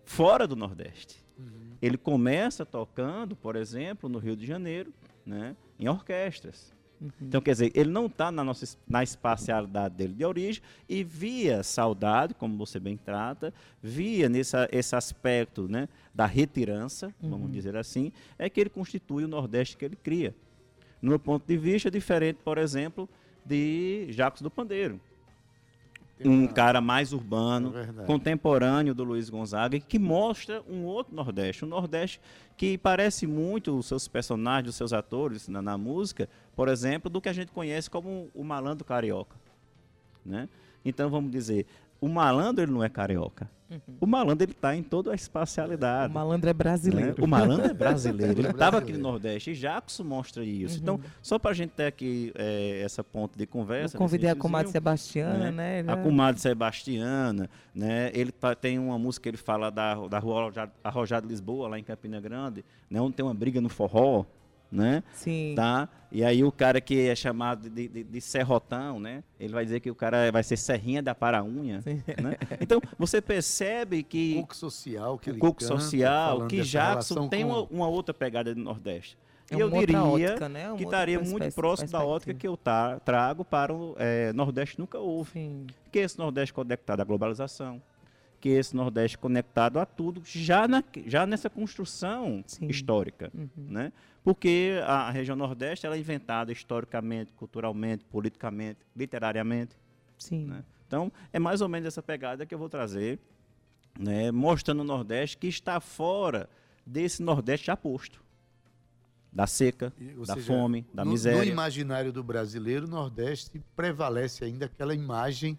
fora 0.05 0.47
do 0.47 0.55
Nordeste. 0.55 1.23
Uhum. 1.37 1.77
Ele 1.81 1.97
começa 1.97 2.65
tocando, 2.65 3.35
por 3.35 3.55
exemplo, 3.55 4.09
no 4.09 4.19
Rio 4.19 4.35
de 4.35 4.45
Janeiro, 4.45 4.93
né, 5.25 5.55
em 5.77 5.87
orquestras. 5.87 6.73
Uhum. 6.99 7.09
Então, 7.21 7.39
quer 7.39 7.51
dizer, 7.51 7.71
ele 7.73 7.89
não 7.89 8.07
está 8.07 8.31
na, 8.31 8.43
nossa, 8.43 8.77
na 8.87 9.03
espacialidade 9.03 9.95
dele 9.95 10.13
de 10.13 10.25
origem 10.25 10.61
e 10.87 11.03
via 11.03 11.63
saudade, 11.63 12.33
como 12.33 12.57
você 12.57 12.79
bem 12.79 12.97
trata, 12.97 13.53
via 13.81 14.27
nesse 14.27 14.57
esse 14.71 14.95
aspecto 14.95 15.67
né, 15.69 15.87
da 16.19 16.25
retirança, 16.25 17.15
uhum. 17.23 17.29
vamos 17.29 17.49
dizer 17.49 17.77
assim, 17.77 18.11
é 18.37 18.49
que 18.49 18.59
ele 18.59 18.69
constitui 18.69 19.23
o 19.23 19.27
Nordeste 19.27 19.77
que 19.77 19.85
ele 19.85 19.95
cria. 19.95 20.35
No 21.01 21.11
meu 21.11 21.17
ponto 21.17 21.47
de 21.47 21.55
vista, 21.55 21.89
diferente, 21.89 22.41
por 22.43 22.57
exemplo, 22.57 23.07
de 23.45 24.07
Jacques 24.09 24.41
do 24.41 24.51
Pandeiro 24.51 24.99
um 26.25 26.45
cara 26.45 26.81
mais 26.81 27.13
urbano, 27.13 27.71
é 27.77 28.05
contemporâneo 28.05 28.93
do 28.93 29.05
Luiz 29.05 29.29
Gonzaga, 29.29 29.79
que 29.79 29.97
mostra 29.97 30.61
um 30.69 30.83
outro 30.83 31.15
Nordeste. 31.15 31.63
Um 31.63 31.69
Nordeste 31.69 32.19
que 32.57 32.77
parece 32.77 33.25
muito 33.25 33.77
os 33.77 33.85
seus 33.85 34.05
personagens, 34.05 34.71
os 34.71 34.75
seus 34.75 34.91
atores 34.91 35.47
na, 35.47 35.61
na 35.61 35.77
música, 35.77 36.27
por 36.53 36.67
exemplo, 36.67 37.09
do 37.09 37.21
que 37.21 37.29
a 37.29 37.33
gente 37.33 37.53
conhece 37.53 37.89
como 37.89 38.29
o 38.35 38.43
malandro 38.43 38.83
carioca. 38.83 39.37
Né? 40.25 40.49
Então, 40.83 41.09
vamos 41.09 41.31
dizer, 41.31 41.65
o 42.01 42.09
malandro 42.09 42.65
ele 42.65 42.71
não 42.73 42.83
é 42.83 42.89
carioca. 42.89 43.49
Uhum. 43.69 43.79
O 44.01 44.07
malandro 44.07 44.43
ele 44.45 44.51
está 44.51 44.75
em 44.75 44.81
toda 44.81 45.11
a 45.11 45.15
espacialidade. 45.15 46.11
O 46.11 46.15
malandro 46.15 46.49
é 46.49 46.53
brasileiro. 46.53 47.09
Né? 47.09 47.15
O 47.19 47.27
malandro 47.27 47.69
é 47.69 47.73
brasileiro. 47.73 48.39
ele 48.39 48.49
estava 48.49 48.79
aqui 48.79 48.93
no 48.93 48.99
Nordeste 48.99 49.51
e 49.51 49.53
Jackson 49.53 50.03
mostra 50.03 50.43
isso. 50.43 50.75
Uhum. 50.77 50.81
Então, 50.81 51.01
só 51.21 51.37
para 51.37 51.51
a 51.51 51.53
gente 51.53 51.71
ter 51.71 51.85
aqui 51.85 52.31
é, 52.35 52.81
essa 52.83 53.03
ponta 53.03 53.37
de 53.37 53.45
conversa. 53.45 53.95
Eu 53.95 53.99
convidei 53.99 54.29
a 54.29 54.35
comadre 54.35 54.71
Sebastiana, 54.71 55.51
né? 55.51 55.83
né? 55.83 55.93
A 55.93 55.97
comadre 55.97 56.41
Sebastiana, 56.41 57.49
né? 57.73 58.11
Ele 58.13 58.33
tem 58.59 58.79
uma 58.79 58.97
música 58.97 59.23
que 59.23 59.29
ele 59.29 59.37
fala 59.37 59.69
da, 59.69 59.95
da 60.07 60.19
rua 60.19 60.51
Arrojada 60.83 61.27
Lisboa, 61.27 61.67
lá 61.67 61.77
em 61.77 61.83
Campina 61.83 62.19
Grande, 62.19 62.65
né? 62.89 62.99
onde 62.99 63.15
tem 63.15 63.25
uma 63.25 63.35
briga 63.35 63.61
no 63.61 63.69
forró 63.69 64.25
né? 64.71 65.03
Sim. 65.13 65.53
Tá? 65.55 65.89
E 66.11 66.23
aí 66.23 66.43
o 66.43 66.51
cara 66.51 66.81
que 66.81 67.07
é 67.07 67.15
chamado 67.15 67.69
de, 67.69 67.87
de, 67.87 68.03
de, 68.03 68.21
serrotão, 68.21 68.99
né? 68.99 69.23
Ele 69.39 69.53
vai 69.53 69.63
dizer 69.63 69.79
que 69.79 69.91
o 69.91 69.95
cara 69.95 70.31
vai 70.31 70.41
ser 70.41 70.57
serrinha 70.57 71.03
da 71.03 71.13
para-unha, 71.13 71.83
né? 72.21 72.35
Então, 72.59 72.81
você 72.97 73.21
percebe 73.21 74.01
que... 74.01 74.37
O 74.37 74.41
cuco 74.41 74.55
social 74.55 75.19
que 75.19 75.29
o 75.29 75.33
ele 75.33 75.39
canta, 75.39 75.65
social, 75.65 76.47
que 76.47 76.61
Jackson 76.61 77.27
tem 77.27 77.45
com... 77.45 77.51
uma, 77.51 77.67
uma, 77.69 77.87
outra 77.87 78.13
pegada 78.13 78.55
do 78.55 78.61
Nordeste. 78.61 79.17
É 79.51 79.55
e 79.55 79.59
eu 79.59 79.69
diria 79.69 80.03
ótica, 80.03 80.49
né? 80.49 80.73
que 80.77 80.83
estaria 80.83 81.19
muito 81.19 81.53
próximo 81.53 81.89
da 81.89 82.03
ótica 82.03 82.33
que 82.33 82.47
eu 82.47 82.55
tá, 82.55 82.99
trago 82.99 83.43
para 83.43 83.73
o 83.73 83.95
é, 83.97 84.31
Nordeste 84.33 84.79
nunca 84.79 84.99
houve. 84.99 85.31
Sim. 85.31 85.67
Que 85.91 85.99
esse 85.99 86.17
Nordeste 86.17 86.53
conectado 86.53 87.01
à 87.01 87.03
globalização, 87.03 87.81
que 88.39 88.49
esse 88.49 88.75
Nordeste 88.75 89.17
conectado 89.17 89.79
a 89.79 89.85
tudo, 89.85 90.21
já, 90.23 90.67
na, 90.67 90.83
já 91.05 91.25
nessa 91.25 91.49
construção 91.49 92.43
Sim. 92.47 92.67
histórica. 92.67 93.31
Uhum. 93.33 93.49
Né? 93.57 93.93
Porque 94.23 94.79
a 94.85 95.09
região 95.11 95.35
Nordeste 95.35 95.85
ela 95.85 95.95
é 95.95 95.99
inventada 95.99 96.51
historicamente, 96.51 97.33
culturalmente, 97.33 98.05
politicamente, 98.05 98.79
literariamente. 98.95 99.75
Sim. 100.17 100.45
Né? 100.45 100.63
Então, 100.87 101.11
é 101.31 101.39
mais 101.39 101.61
ou 101.61 101.69
menos 101.69 101.87
essa 101.87 102.01
pegada 102.01 102.45
que 102.45 102.53
eu 102.53 102.59
vou 102.59 102.69
trazer, 102.69 103.19
né? 103.99 104.31
mostrando 104.31 104.81
o 104.81 104.83
Nordeste 104.85 105.37
que 105.37 105.47
está 105.47 105.79
fora 105.79 106.49
desse 106.85 107.21
Nordeste 107.21 107.67
já 107.67 107.77
posto 107.77 108.23
da 109.31 109.45
seca, 109.45 109.93
da 110.25 110.33
seja, 110.33 110.47
fome, 110.47 110.85
da 110.93 111.05
no, 111.05 111.11
miséria. 111.11 111.39
No 111.39 111.45
imaginário 111.45 112.11
do 112.11 112.23
brasileiro, 112.23 112.87
o 112.87 112.89
Nordeste 112.89 113.61
prevalece 113.75 114.43
ainda 114.43 114.65
aquela 114.65 114.93
imagem 114.93 115.57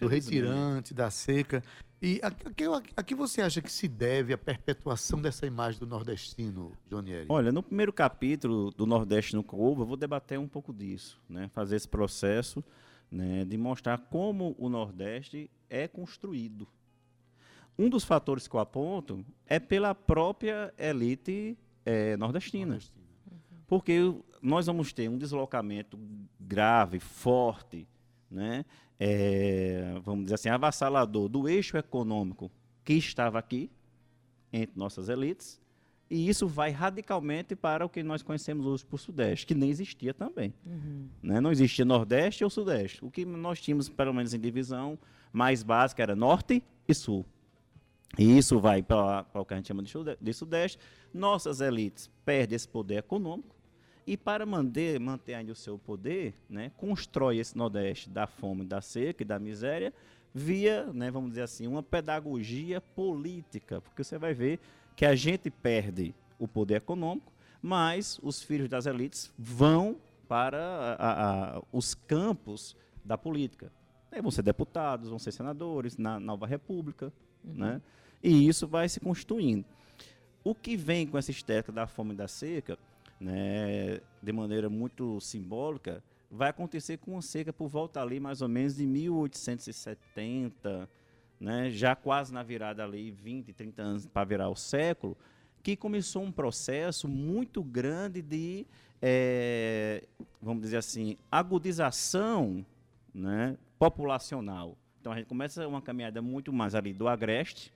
do 0.00 0.06
retirante, 0.06 0.94
da 0.94 1.10
seca. 1.10 1.62
E 2.00 2.20
a, 2.22 2.28
a, 2.28 2.82
a, 2.96 3.02
que 3.02 3.14
você 3.14 3.42
acha 3.42 3.60
que 3.60 3.72
se 3.72 3.88
deve 3.88 4.32
a 4.32 4.38
perpetuação 4.38 5.20
dessa 5.20 5.46
imagem 5.46 5.80
do 5.80 5.86
nordestino, 5.86 6.72
Jonieri? 6.88 7.26
Olha, 7.28 7.50
no 7.50 7.62
primeiro 7.62 7.92
capítulo 7.92 8.70
do 8.70 8.86
Nordeste 8.86 9.34
no 9.34 9.42
Couva, 9.42 9.82
eu 9.82 9.86
vou 9.86 9.96
debater 9.96 10.38
um 10.38 10.46
pouco 10.46 10.72
disso, 10.72 11.20
né? 11.28 11.50
fazer 11.52 11.74
esse 11.74 11.88
processo 11.88 12.62
né? 13.10 13.44
de 13.44 13.58
mostrar 13.58 13.98
como 13.98 14.54
o 14.58 14.68
Nordeste 14.68 15.50
é 15.68 15.88
construído. 15.88 16.68
Um 17.76 17.88
dos 17.88 18.04
fatores 18.04 18.46
que 18.46 18.54
eu 18.54 18.60
aponto 18.60 19.24
é 19.46 19.58
pela 19.58 19.92
própria 19.92 20.72
elite 20.78 21.58
é, 21.84 22.16
nordestina. 22.16 22.66
nordestina. 22.66 23.04
Porque 23.66 24.14
nós 24.40 24.66
vamos 24.66 24.92
ter 24.92 25.08
um 25.08 25.18
deslocamento 25.18 25.98
grave, 26.38 27.00
forte, 27.00 27.86
né? 28.30 28.64
É, 28.98 29.94
vamos 30.04 30.24
dizer 30.24 30.34
assim, 30.34 30.48
avassalador 30.48 31.28
do 31.28 31.48
eixo 31.48 31.76
econômico 31.76 32.50
que 32.84 32.94
estava 32.94 33.38
aqui, 33.38 33.70
entre 34.52 34.78
nossas 34.78 35.08
elites, 35.08 35.60
e 36.10 36.28
isso 36.28 36.48
vai 36.48 36.70
radicalmente 36.70 37.54
para 37.54 37.84
o 37.84 37.88
que 37.88 38.02
nós 38.02 38.22
conhecemos 38.22 38.64
hoje 38.66 38.84
por 38.84 38.98
Sudeste, 38.98 39.46
que 39.46 39.54
nem 39.54 39.68
existia 39.68 40.14
também. 40.14 40.54
Uhum. 40.64 41.06
Né? 41.22 41.40
Não 41.40 41.52
existia 41.52 41.84
Nordeste 41.84 42.42
ou 42.42 42.48
Sudeste. 42.48 43.04
O 43.04 43.10
que 43.10 43.26
nós 43.26 43.60
tínhamos, 43.60 43.88
pelo 43.90 44.14
menos 44.14 44.32
em 44.32 44.40
divisão 44.40 44.98
mais 45.30 45.62
básica, 45.62 46.02
era 46.02 46.16
Norte 46.16 46.62
e 46.86 46.94
Sul. 46.94 47.26
E 48.16 48.38
isso 48.38 48.58
vai 48.58 48.82
para 48.82 49.26
o 49.34 49.44
que 49.44 49.52
a 49.52 49.56
gente 49.58 49.68
chama 49.68 49.82
de 49.82 50.32
Sudeste. 50.32 50.78
Nossas 51.12 51.60
elites 51.60 52.10
perdem 52.24 52.56
esse 52.56 52.66
poder 52.66 52.96
econômico, 52.96 53.54
e 54.08 54.16
para 54.16 54.46
manter, 54.46 54.98
manter 54.98 55.34
ainda 55.34 55.52
o 55.52 55.54
seu 55.54 55.78
poder, 55.78 56.34
né, 56.48 56.72
constrói 56.78 57.36
esse 57.36 57.58
Nordeste 57.58 58.08
da 58.08 58.26
fome, 58.26 58.64
da 58.64 58.80
seca 58.80 59.22
e 59.22 59.26
da 59.26 59.38
miséria 59.38 59.92
via, 60.34 60.86
né, 60.94 61.10
vamos 61.10 61.28
dizer 61.28 61.42
assim, 61.42 61.66
uma 61.66 61.82
pedagogia 61.82 62.80
política, 62.80 63.82
porque 63.82 64.02
você 64.02 64.16
vai 64.16 64.32
ver 64.32 64.60
que 64.96 65.04
a 65.04 65.14
gente 65.14 65.50
perde 65.50 66.14
o 66.38 66.48
poder 66.48 66.76
econômico, 66.76 67.30
mas 67.60 68.18
os 68.22 68.42
filhos 68.42 68.70
das 68.70 68.86
elites 68.86 69.30
vão 69.38 69.96
para 70.26 70.96
a, 70.98 71.56
a, 71.58 71.62
os 71.70 71.94
campos 71.94 72.74
da 73.04 73.18
política. 73.18 73.70
Vão 74.22 74.30
ser 74.30 74.42
deputados, 74.42 75.10
vão 75.10 75.18
ser 75.18 75.32
senadores 75.32 75.98
na 75.98 76.18
nova 76.18 76.46
república, 76.46 77.12
uhum. 77.44 77.54
né? 77.54 77.82
E 78.22 78.48
isso 78.48 78.66
vai 78.66 78.88
se 78.88 79.00
constituindo. 79.00 79.66
O 80.42 80.54
que 80.54 80.76
vem 80.76 81.06
com 81.06 81.18
essa 81.18 81.30
estética 81.30 81.70
da 81.70 81.86
fome 81.86 82.14
e 82.14 82.16
da 82.16 82.26
seca 82.26 82.78
né, 83.20 84.00
de 84.22 84.32
maneira 84.32 84.68
muito 84.68 85.20
simbólica, 85.20 86.02
vai 86.30 86.50
acontecer 86.50 86.98
com 86.98 87.12
uma 87.12 87.22
seca 87.22 87.52
por 87.52 87.68
volta 87.68 88.00
ali 88.00 88.20
mais 88.20 88.42
ou 88.42 88.48
menos 88.48 88.76
de 88.76 88.86
1870, 88.86 90.88
né, 91.40 91.70
já 91.70 91.96
quase 91.96 92.32
na 92.32 92.42
virada 92.42 92.84
ali 92.84 93.10
20, 93.10 93.52
30 93.52 93.82
anos 93.82 94.06
para 94.06 94.24
virar 94.24 94.48
o 94.48 94.56
século, 94.56 95.16
que 95.62 95.76
começou 95.76 96.22
um 96.22 96.32
processo 96.32 97.08
muito 97.08 97.62
grande 97.62 98.22
de, 98.22 98.66
é, 99.00 100.04
vamos 100.40 100.62
dizer 100.62 100.78
assim, 100.78 101.16
agudização 101.30 102.64
né, 103.14 103.56
populacional. 103.78 104.76
Então 105.00 105.12
a 105.12 105.16
gente 105.16 105.26
começa 105.26 105.66
uma 105.66 105.80
caminhada 105.80 106.20
muito 106.20 106.52
mais 106.52 106.74
ali 106.74 106.92
do 106.92 107.08
agreste, 107.08 107.72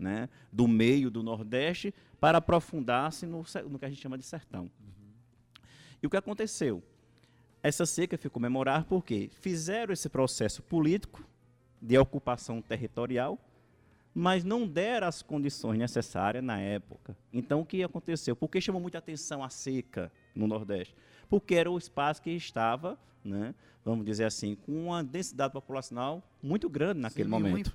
né, 0.00 0.28
do 0.52 0.66
meio 0.66 1.10
do 1.10 1.22
Nordeste, 1.22 1.94
para 2.18 2.38
aprofundar-se 2.38 3.26
no, 3.26 3.44
no, 3.68 3.78
que 3.78 3.84
a 3.84 3.88
gente 3.88 4.00
chama 4.00 4.18
de 4.18 4.24
sertão. 4.24 4.62
Uhum. 4.62 5.60
E 6.02 6.06
o 6.06 6.10
que 6.10 6.16
aconteceu? 6.16 6.82
Essa 7.62 7.84
seca 7.84 8.16
ficou 8.16 8.40
memorável 8.40 8.86
porque 8.88 9.30
fizeram 9.40 9.92
esse 9.92 10.08
processo 10.08 10.62
político 10.62 11.22
de 11.80 11.98
ocupação 11.98 12.60
territorial, 12.60 13.38
mas 14.14 14.44
não 14.44 14.66
deram 14.66 15.06
as 15.06 15.22
condições 15.22 15.78
necessárias 15.78 16.42
na 16.42 16.60
época. 16.60 17.16
Então, 17.32 17.60
o 17.60 17.66
que 17.66 17.82
aconteceu? 17.82 18.34
Por 18.34 18.48
que 18.48 18.60
chamou 18.60 18.80
muita 18.80 18.98
atenção 18.98 19.44
a 19.44 19.50
seca 19.50 20.10
no 20.34 20.46
Nordeste? 20.46 20.94
Porque 21.28 21.54
era 21.54 21.70
o 21.70 21.78
espaço 21.78 22.20
que 22.20 22.30
estava 22.30 22.98
né, 23.24 23.54
vamos 23.84 24.04
dizer 24.04 24.24
assim, 24.24 24.54
com 24.54 24.86
uma 24.86 25.02
densidade 25.02 25.52
populacional 25.52 26.22
muito 26.42 26.68
grande 26.68 27.00
naquele 27.00 27.28
sem 27.28 27.30
momento. 27.30 27.72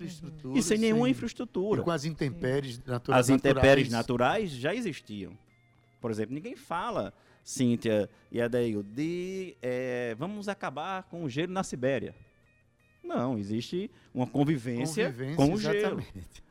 E 0.56 0.62
sem 0.62 0.78
nenhuma 0.78 1.04
sem, 1.04 1.12
infraestrutura. 1.12 1.82
E 1.82 1.84
com 1.84 1.92
as 1.92 2.06
intempéries 2.06 2.84
naturais. 2.86 3.20
As 3.20 3.30
intempéries 3.30 3.90
naturais 3.90 4.52
já 4.52 4.74
existiam. 4.74 5.38
Por 6.00 6.12
exemplo, 6.12 6.36
ninguém 6.36 6.56
fala, 6.56 7.14
Cíntia 7.44 8.10
e 8.32 8.42
Adeil, 8.42 8.84
de 8.84 9.56
é, 9.62 10.16
vamos 10.18 10.48
acabar 10.48 11.04
com 11.04 11.24
o 11.24 11.30
gelo 11.30 11.52
na 11.52 11.64
Sibéria. 11.64 12.16
Não, 13.04 13.38
existe 13.38 13.90
uma 14.14 14.26
convivência, 14.26 15.06
convivência 15.12 15.36
com 15.36 15.54
o 15.54 15.58
gelo. 15.58 16.04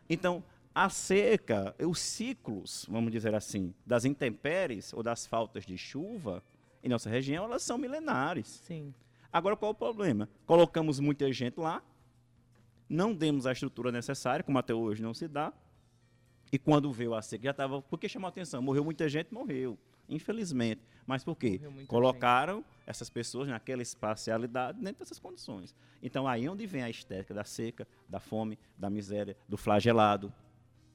Então, 0.09 0.43
a 0.75 0.89
seca, 0.89 1.75
os 1.79 2.01
ciclos, 2.01 2.87
vamos 2.89 3.13
dizer 3.13 3.35
assim, 3.35 3.73
das 3.87 4.05
intempéries 4.05 4.93
ou 4.93 5.03
das 5.03 5.27
faltas 5.27 5.65
de 5.65 5.79
chuva, 5.79 6.43
em 6.85 6.89
nossa 6.89 7.09
região, 7.09 7.45
elas 7.45 7.63
são 7.63 7.79
milenares. 7.79 8.47
Sim. 8.47 8.95
Agora, 9.33 9.57
qual 9.57 9.73
o 9.73 9.75
problema? 9.75 10.29
Colocamos 10.47 11.01
muita 11.01 11.33
gente 11.33 11.59
lá, 11.59 11.83
não 12.89 13.13
demos 13.13 13.47
a 13.47 13.53
estrutura 13.53 13.91
necessária, 13.91 14.45
como 14.45 14.59
até 14.59 14.75
hoje 14.75 15.03
não 15.03 15.15
se 15.15 15.27
dá. 15.27 15.53
E 16.53 16.59
quando 16.59 16.93
veio 16.93 17.15
a 17.15 17.23
seca, 17.23 17.45
já 17.45 17.51
estava. 17.51 17.83
Porque 17.83 18.09
chamou 18.09 18.27
a 18.27 18.29
atenção? 18.29 18.63
Morreu 18.63 18.85
muita 18.85 19.09
gente, 19.09 19.33
morreu. 19.33 19.77
Infelizmente. 20.09 20.83
Mas 21.07 21.25
por 21.25 21.37
quê? 21.37 21.61
Colocaram 21.89 22.59
gente. 22.59 22.67
essas 22.87 23.11
pessoas 23.11 23.49
naquela 23.49 23.83
espacialidade 23.83 24.79
dentro 24.81 25.01
dessas 25.01 25.19
condições. 25.19 25.75
Então 26.03 26.29
aí 26.29 26.45
é 26.45 26.51
onde 26.51 26.67
vem 26.67 26.83
a 26.83 26.91
estética 26.91 27.35
da 27.35 27.45
seca, 27.45 27.89
da 28.09 28.21
fome, 28.21 28.59
da 28.79 28.89
miséria, 28.89 29.37
do 29.49 29.57
flagelado. 29.57 30.33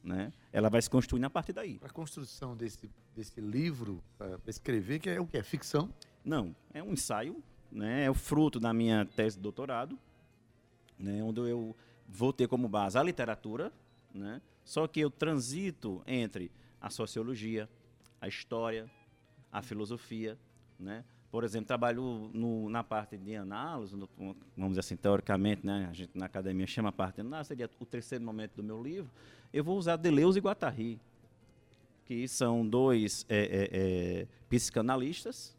Né? 0.03 0.31
Ela 0.51 0.69
vai 0.69 0.81
se 0.81 0.89
construindo 0.89 1.25
a 1.25 1.29
partir 1.29 1.53
daí. 1.53 1.79
A 1.83 1.89
construção 1.89 2.55
desse, 2.55 2.89
desse 3.15 3.41
livro, 3.41 4.01
para 4.17 4.39
escrever, 4.47 4.99
que 4.99 5.09
é 5.09 5.19
o 5.19 5.27
que? 5.27 5.37
É 5.37 5.43
ficção? 5.43 5.93
Não, 6.23 6.55
é 6.73 6.81
um 6.81 6.93
ensaio, 6.93 7.43
né? 7.71 8.05
é 8.05 8.09
o 8.09 8.13
fruto 8.13 8.59
da 8.59 8.73
minha 8.73 9.05
tese 9.05 9.35
de 9.35 9.43
doutorado, 9.43 9.97
né? 10.97 11.21
onde 11.23 11.41
eu 11.41 11.75
vou 12.07 12.31
ter 12.31 12.47
como 12.47 12.67
base 12.67 12.97
a 12.97 13.03
literatura, 13.03 13.71
né? 14.13 14.41
só 14.63 14.87
que 14.87 14.99
eu 14.99 15.09
transito 15.09 16.01
entre 16.07 16.51
a 16.79 16.89
sociologia, 16.89 17.69
a 18.21 18.27
história, 18.27 18.89
a 19.51 19.61
filosofia, 19.61 20.37
né? 20.79 21.03
Por 21.31 21.43
exemplo, 21.43 21.67
trabalho 21.67 22.31
no, 22.33 22.69
na 22.69 22.83
parte 22.83 23.15
de 23.15 23.35
análise, 23.35 23.95
no, 23.95 24.09
vamos 24.57 24.71
dizer 24.71 24.79
assim, 24.79 24.95
teoricamente, 24.95 25.65
né? 25.65 25.87
A 25.89 25.93
gente 25.93 26.17
na 26.17 26.25
academia 26.25 26.65
chama 26.65 26.89
a 26.89 26.91
parte 26.91 27.15
de 27.15 27.21
análise, 27.21 27.49
seria 27.49 27.69
o 27.79 27.85
terceiro 27.85 28.23
momento 28.23 28.55
do 28.55 28.63
meu 28.63 28.81
livro. 28.81 29.11
Eu 29.53 29.63
vou 29.63 29.77
usar 29.77 29.95
Deleuze 29.95 30.39
e 30.39 30.41
Guattari, 30.41 30.99
que 32.05 32.27
são 32.27 32.67
dois 32.67 33.27
é, 33.29 33.37
é, 33.37 33.69
é, 33.71 34.27
psicanalistas, 34.49 35.55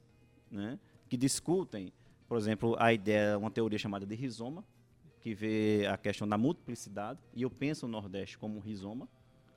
né? 0.51 0.77
Que 1.09 1.17
discutem, 1.17 1.93
por 2.29 2.37
exemplo, 2.37 2.75
a 2.77 2.93
ideia, 2.93 3.39
uma 3.39 3.51
teoria 3.51 3.79
chamada 3.79 4.05
de 4.05 4.15
rizoma, 4.17 4.65
que 5.21 5.35
vê 5.35 5.87
a 5.87 5.97
questão 5.97 6.27
da 6.27 6.37
multiplicidade, 6.37 7.21
e 7.33 7.43
eu 7.43 7.51
penso 7.51 7.87
o 7.87 7.89
Nordeste 7.89 8.37
como 8.37 8.57
um 8.57 8.61
rizoma, 8.61 9.09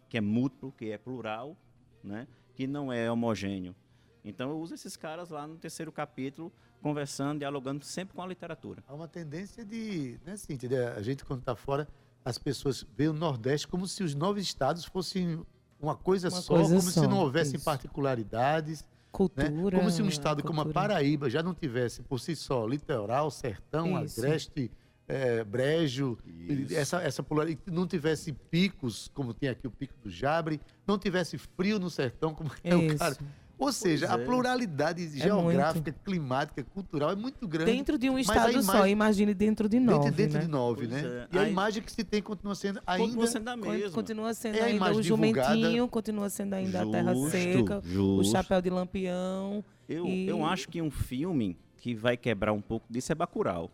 que 0.09 0.17
é 0.17 0.21
múltiplo, 0.21 0.71
que 0.77 0.91
é 0.91 0.97
plural, 0.97 1.57
né? 2.03 2.27
Que 2.53 2.67
não 2.67 2.93
é 2.93 3.11
homogêneo 3.11 3.75
então 4.23 4.49
eu 4.49 4.59
uso 4.59 4.73
esses 4.73 4.95
caras 4.95 5.29
lá 5.29 5.45
no 5.45 5.57
terceiro 5.57 5.91
capítulo, 5.91 6.51
conversando, 6.81 7.39
dialogando 7.39 7.83
sempre 7.83 8.15
com 8.15 8.21
a 8.21 8.27
literatura. 8.27 8.83
Há 8.87 8.93
uma 8.93 9.07
tendência 9.07 9.63
de, 9.65 10.19
né, 10.25 10.35
Cíntia, 10.37 10.93
a 10.93 11.01
gente 11.01 11.25
quando 11.25 11.39
está 11.39 11.55
fora, 11.55 11.87
as 12.23 12.37
pessoas 12.37 12.85
veem 12.95 13.09
o 13.09 13.13
Nordeste 13.13 13.67
como 13.67 13.87
se 13.87 14.03
os 14.03 14.15
nove 14.15 14.41
estados 14.41 14.85
fossem 14.85 15.43
uma 15.79 15.95
coisa 15.95 16.29
uma 16.29 16.41
só, 16.41 16.55
coisa 16.55 16.69
como 16.69 16.91
só, 16.91 17.01
se 17.01 17.07
não 17.07 17.19
houvessem 17.19 17.55
isso. 17.55 17.65
particularidades. 17.65 18.81
Né? 18.81 18.87
Cultura. 19.11 19.77
Né? 19.77 19.77
Como 19.77 19.91
se 19.91 20.01
um 20.01 20.07
estado 20.07 20.41
como 20.41 20.61
a 20.61 20.65
Paraíba 20.65 21.29
já 21.29 21.43
não 21.43 21.53
tivesse 21.53 22.01
por 22.01 22.19
si 22.19 22.35
só 22.35 22.65
litoral, 22.65 23.29
sertão, 23.29 24.03
isso. 24.03 24.19
agreste, 24.19 24.71
é, 25.07 25.43
brejo, 25.43 26.17
Isso. 26.25 26.73
essa, 26.73 27.01
essa 27.01 27.21
polaridade, 27.21 27.69
não 27.71 27.85
tivesse 27.85 28.31
picos, 28.31 29.11
como 29.13 29.33
tem 29.33 29.49
aqui 29.49 29.67
o 29.67 29.71
pico 29.71 29.93
do 30.01 30.09
Jabre, 30.09 30.59
não 30.87 30.97
tivesse 30.97 31.37
frio 31.37 31.77
no 31.77 31.89
sertão, 31.89 32.33
como 32.33 32.49
é 32.63 32.75
o 32.75 32.97
cara. 32.97 33.17
Ou 33.63 33.71
seja, 33.71 34.07
pois 34.07 34.19
a 34.19 34.21
é. 34.21 34.25
pluralidade 34.25 35.03
é 35.03 35.07
geográfica, 35.07 35.91
muito. 35.91 36.03
climática, 36.03 36.63
cultural 36.63 37.11
é 37.11 37.15
muito 37.15 37.47
grande. 37.47 37.71
Dentro 37.71 37.97
de 37.97 38.09
um 38.09 38.19
estado 38.19 38.51
imagem, 38.51 38.61
só, 38.63 38.87
imagine 38.87 39.33
dentro 39.33 39.69
de 39.69 39.79
nove. 39.79 40.05
Dentro, 40.05 40.17
dentro 40.17 40.37
né? 40.37 40.45
de 40.45 40.51
nove, 40.51 40.87
pois 40.87 40.89
né? 40.89 41.27
É. 41.31 41.35
E 41.35 41.37
a, 41.37 41.41
a 41.41 41.49
imagem 41.49 41.81
que 41.81 41.91
se 41.91 42.03
tem 42.03 42.21
continua 42.21 42.55
sendo 42.55 42.81
ainda. 42.85 43.05
Continua 43.05 43.27
sendo 43.27 43.47
a 43.47 43.57
mesma. 43.57 43.91
Continua 43.91 44.33
sendo 44.33 44.57
é 44.57 44.63
ainda 44.63 44.91
o 44.91 45.01
jumentinho, 45.01 45.87
continua 45.87 46.29
sendo 46.29 46.53
ainda 46.53 46.79
justo, 46.79 46.89
a 46.89 46.91
terra 46.91 47.15
seca, 47.29 47.81
justo. 47.83 48.19
o 48.19 48.23
chapéu 48.31 48.61
de 48.61 48.69
lampião. 48.69 49.63
Eu, 49.87 50.05
e... 50.05 50.27
eu 50.27 50.45
acho 50.45 50.67
que 50.67 50.81
um 50.81 50.91
filme 50.91 51.57
que 51.77 51.93
vai 51.93 52.17
quebrar 52.17 52.51
um 52.53 52.61
pouco 52.61 52.85
disso 52.89 53.11
é 53.11 53.15
Bacurau. 53.15 53.71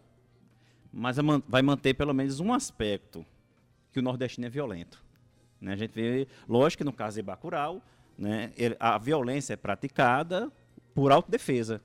Mas 0.91 1.17
vai 1.47 1.61
manter 1.61 1.93
pelo 1.93 2.13
menos 2.13 2.39
um 2.39 2.51
aspecto, 2.51 3.25
que 3.91 3.99
o 3.99 4.01
nordestino 4.01 4.47
é 4.47 4.49
violento. 4.49 5.03
Né? 5.61 5.73
A 5.73 5.75
gente 5.75 5.91
vê, 5.91 6.27
lógico 6.47 6.79
que 6.79 6.83
no 6.83 6.93
caso 6.93 7.17
de 7.17 7.21
Bacurau, 7.21 7.81
né, 8.19 8.51
a 8.79 8.97
violência 8.97 9.53
é 9.53 9.55
praticada 9.55 10.51
por 10.93 11.11
autodefesa. 11.11 11.81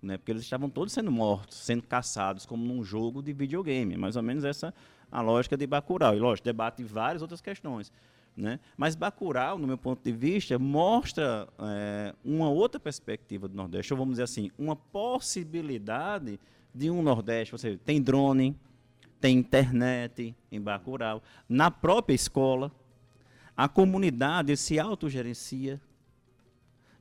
Né, 0.00 0.16
porque 0.16 0.30
eles 0.30 0.42
estavam 0.42 0.70
todos 0.70 0.92
sendo 0.92 1.10
mortos, 1.10 1.58
sendo 1.58 1.82
caçados, 1.82 2.46
como 2.46 2.64
num 2.64 2.82
jogo 2.82 3.22
de 3.22 3.32
videogame. 3.32 3.96
Mais 3.96 4.16
ou 4.16 4.22
menos 4.22 4.44
essa 4.44 4.72
a 5.10 5.20
lógica 5.20 5.56
de 5.56 5.66
Bacurau. 5.66 6.14
E, 6.14 6.18
lógico, 6.18 6.44
debate 6.44 6.82
várias 6.82 7.22
outras 7.22 7.40
questões. 7.40 7.92
Né? 8.36 8.60
Mas 8.76 8.94
Bacurau, 8.94 9.58
no 9.58 9.66
meu 9.66 9.78
ponto 9.78 10.02
de 10.02 10.12
vista, 10.12 10.58
mostra 10.58 11.48
é, 11.58 12.14
uma 12.24 12.48
outra 12.48 12.78
perspectiva 12.78 13.48
do 13.48 13.54
Nordeste, 13.54 13.92
ou 13.92 13.98
vamos 13.98 14.14
dizer 14.14 14.24
assim, 14.24 14.50
uma 14.58 14.76
possibilidade 14.76 16.38
de 16.74 16.90
um 16.90 17.02
Nordeste. 17.02 17.52
Você 17.52 17.76
tem 17.78 18.00
drone, 18.00 18.54
tem 19.20 19.38
internet 19.38 20.34
em 20.52 20.60
Bacurau, 20.60 21.22
na 21.48 21.70
própria 21.70 22.14
escola, 22.14 22.70
a 23.56 23.68
comunidade 23.68 24.56
se 24.56 24.78
autogerencia. 24.78 25.80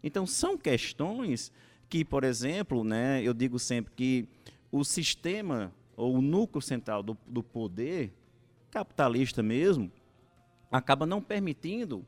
Então, 0.01 0.25
são 0.25 0.57
questões 0.57 1.51
que, 1.89 2.05
por 2.05 2.23
exemplo, 2.23 2.83
né, 2.83 3.21
eu 3.21 3.33
digo 3.33 3.59
sempre 3.59 3.93
que 3.93 4.27
o 4.71 4.83
sistema 4.83 5.73
ou 5.97 6.15
o 6.15 6.21
núcleo 6.21 6.61
central 6.61 7.01
do, 7.03 7.17
do 7.27 7.41
poder, 7.41 8.13
capitalista 8.69 9.41
mesmo, 9.41 9.91
acaba 10.71 11.05
não 11.05 11.21
permitindo, 11.21 12.05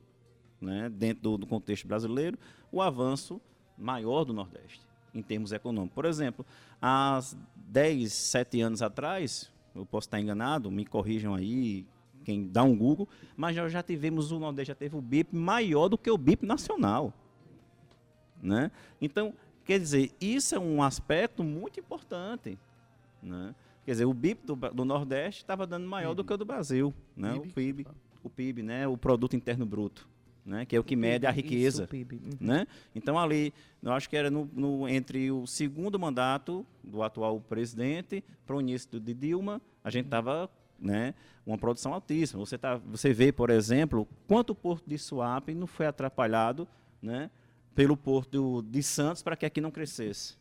né, 0.60 0.90
dentro 0.90 1.24
do, 1.24 1.38
do 1.40 1.48
contexto 1.48 1.88
brasileiro, 1.88 2.38
o 2.72 2.82
avanço 2.82 3.42
maior 3.78 4.24
do 4.24 4.34
Nordeste, 4.34 4.82
em 5.14 5.22
termos 5.22 5.52
econômicos. 5.52 5.96
Por 5.96 6.06
exemplo, 6.06 6.46
há 6.82 7.20
10, 7.56 8.12
7 8.12 8.62
anos 8.62 8.82
atrás, 8.82 9.52
eu 9.76 9.86
posso 9.86 10.08
estar 10.08 10.20
enganado, 10.20 10.72
me 10.72 10.86
corrijam 10.86 11.36
aí, 11.36 11.86
quem 12.28 12.46
dá 12.46 12.62
um 12.62 12.76
Google, 12.76 13.08
mas 13.38 13.56
nós 13.56 13.72
já 13.72 13.82
tivemos, 13.82 14.34
o 14.34 14.40
Nordeste 14.40 14.68
já 14.68 14.76
teve 14.76 14.98
o 14.98 15.02
BIP 15.02 15.34
maior 15.34 15.88
do 15.88 15.98
que 15.98 16.12
o 16.12 16.18
BIP 16.18 16.46
nacional. 16.46 17.14
Né? 18.44 18.70
Então, 19.02 19.34
quer 19.64 19.80
dizer, 19.80 20.12
isso 20.20 20.54
é 20.54 20.60
um 20.60 20.84
aspecto 20.84 21.42
muito 21.42 21.80
importante. 21.80 22.60
Né? 23.24 23.56
Quer 23.86 23.92
dizer, 23.92 24.06
o 24.06 24.14
BIP 24.14 24.46
do, 24.46 24.58
do 24.58 24.84
Nordeste 24.84 25.42
estava 25.42 25.66
dando 25.66 25.88
maior 25.88 26.10
PIB. 26.10 26.18
do 26.18 26.24
que 26.26 26.34
o 26.34 26.38
do 26.38 26.44
Brasil, 26.44 26.94
né? 27.16 27.32
PIB. 27.32 27.48
o 27.48 27.54
PIB, 27.54 27.88
o 28.26 28.30
PIB, 28.30 28.62
né? 28.62 28.86
o 28.90 28.98
Produto 28.98 29.34
Interno 29.34 29.66
Bruto. 29.66 30.06
Né, 30.46 30.66
que 30.66 30.78
é 30.78 30.80
o 30.80 30.84
que 30.84 30.96
mede 30.96 31.28
a 31.28 31.30
riqueza. 31.30 31.90
Isso, 31.92 32.06
uhum. 32.16 32.38
né? 32.40 32.66
Então, 32.96 33.20
ali, 33.20 33.54
eu 33.84 33.92
acho 33.92 34.10
que 34.10 34.16
era 34.16 34.32
no, 34.32 34.50
no, 34.54 34.88
entre 34.88 35.30
o 35.30 35.46
segundo 35.46 36.00
mandato 36.00 36.66
do 36.82 37.04
atual 37.04 37.42
presidente 37.42 38.24
para 38.46 38.56
o 38.56 38.62
início 38.62 38.98
de 38.98 39.14
Dilma, 39.14 39.62
a 39.84 39.90
gente 39.90 40.06
estava 40.06 40.50
né, 40.80 41.14
uma 41.46 41.58
produção 41.58 41.94
altíssima. 41.94 42.44
Você, 42.46 42.58
tá, 42.58 42.78
você 42.78 43.14
vê, 43.14 43.32
por 43.32 43.50
exemplo, 43.50 44.08
quanto 44.28 44.52
o 44.52 44.56
porto 44.56 44.84
de 44.88 44.98
Suape 44.98 45.54
não 45.54 45.68
foi 45.68 45.86
atrapalhado 45.86 46.68
né, 47.02 47.30
pelo 47.76 47.96
porto 47.96 48.62
de 48.64 48.82
Santos 48.84 49.22
para 49.22 49.36
que 49.36 49.46
aqui 49.46 49.62
não 49.62 49.72
crescesse. 49.72 50.36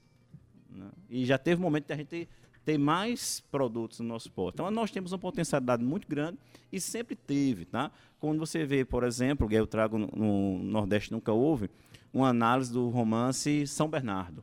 Né? 0.71 0.89
E 1.09 1.25
já 1.25 1.39
teve 1.39 1.61
um 1.61 1.65
momento 1.65 1.87
de 1.87 1.93
a 1.93 1.97
gente 1.97 2.29
ter 2.65 2.79
mais 2.79 3.41
produtos 3.41 4.01
no 4.01 4.09
nosso 4.09 4.31
porto. 4.33 4.57
Então, 4.57 4.71
nós 4.73 4.91
temos 4.91 5.13
uma 5.13 5.19
potencialidade 5.19 5.85
muito 5.85 6.09
grande 6.09 6.37
e 6.73 6.81
sempre 6.81 7.15
teve. 7.15 7.65
Tá? 7.65 7.93
Quando 8.19 8.41
você 8.41 8.65
vê, 8.67 8.85
por 8.85 9.05
exemplo, 9.05 9.49
que 9.49 9.55
eu 9.55 9.67
trago 9.67 9.97
no 9.97 10.59
Nordeste 10.59 11.13
Nunca 11.13 11.33
Houve, 11.33 11.71
uma 12.13 12.29
análise 12.29 12.73
do 12.73 12.89
romance 12.89 13.67
São 13.69 13.89
Bernardo. 13.89 14.43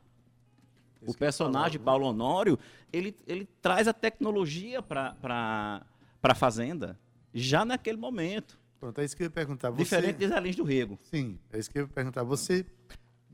O 1.06 1.14
personagem 1.14 1.80
Paulo 1.80 2.06
Honório, 2.06 2.58
ele, 2.92 3.16
ele 3.26 3.48
traz 3.60 3.88
a 3.88 3.92
tecnologia 3.92 4.82
para 4.82 5.84
a 6.22 6.34
fazenda 6.34 6.98
já 7.32 7.64
naquele 7.64 7.96
momento. 7.96 8.58
Pronto, 8.78 9.00
é 9.00 9.04
isso 9.04 9.16
que 9.16 9.22
eu 9.22 9.26
ia 9.26 9.30
perguntar. 9.30 9.70
Você... 9.70 9.82
Diferente 9.82 10.18
de 10.18 10.28
Zé 10.28 10.40
do 10.40 10.64
Rego. 10.64 10.98
Sim, 11.10 11.38
é 11.52 11.58
isso 11.58 11.70
que 11.70 11.78
eu 11.78 11.82
ia 11.82 11.88
perguntar. 11.88 12.22
Você, 12.22 12.66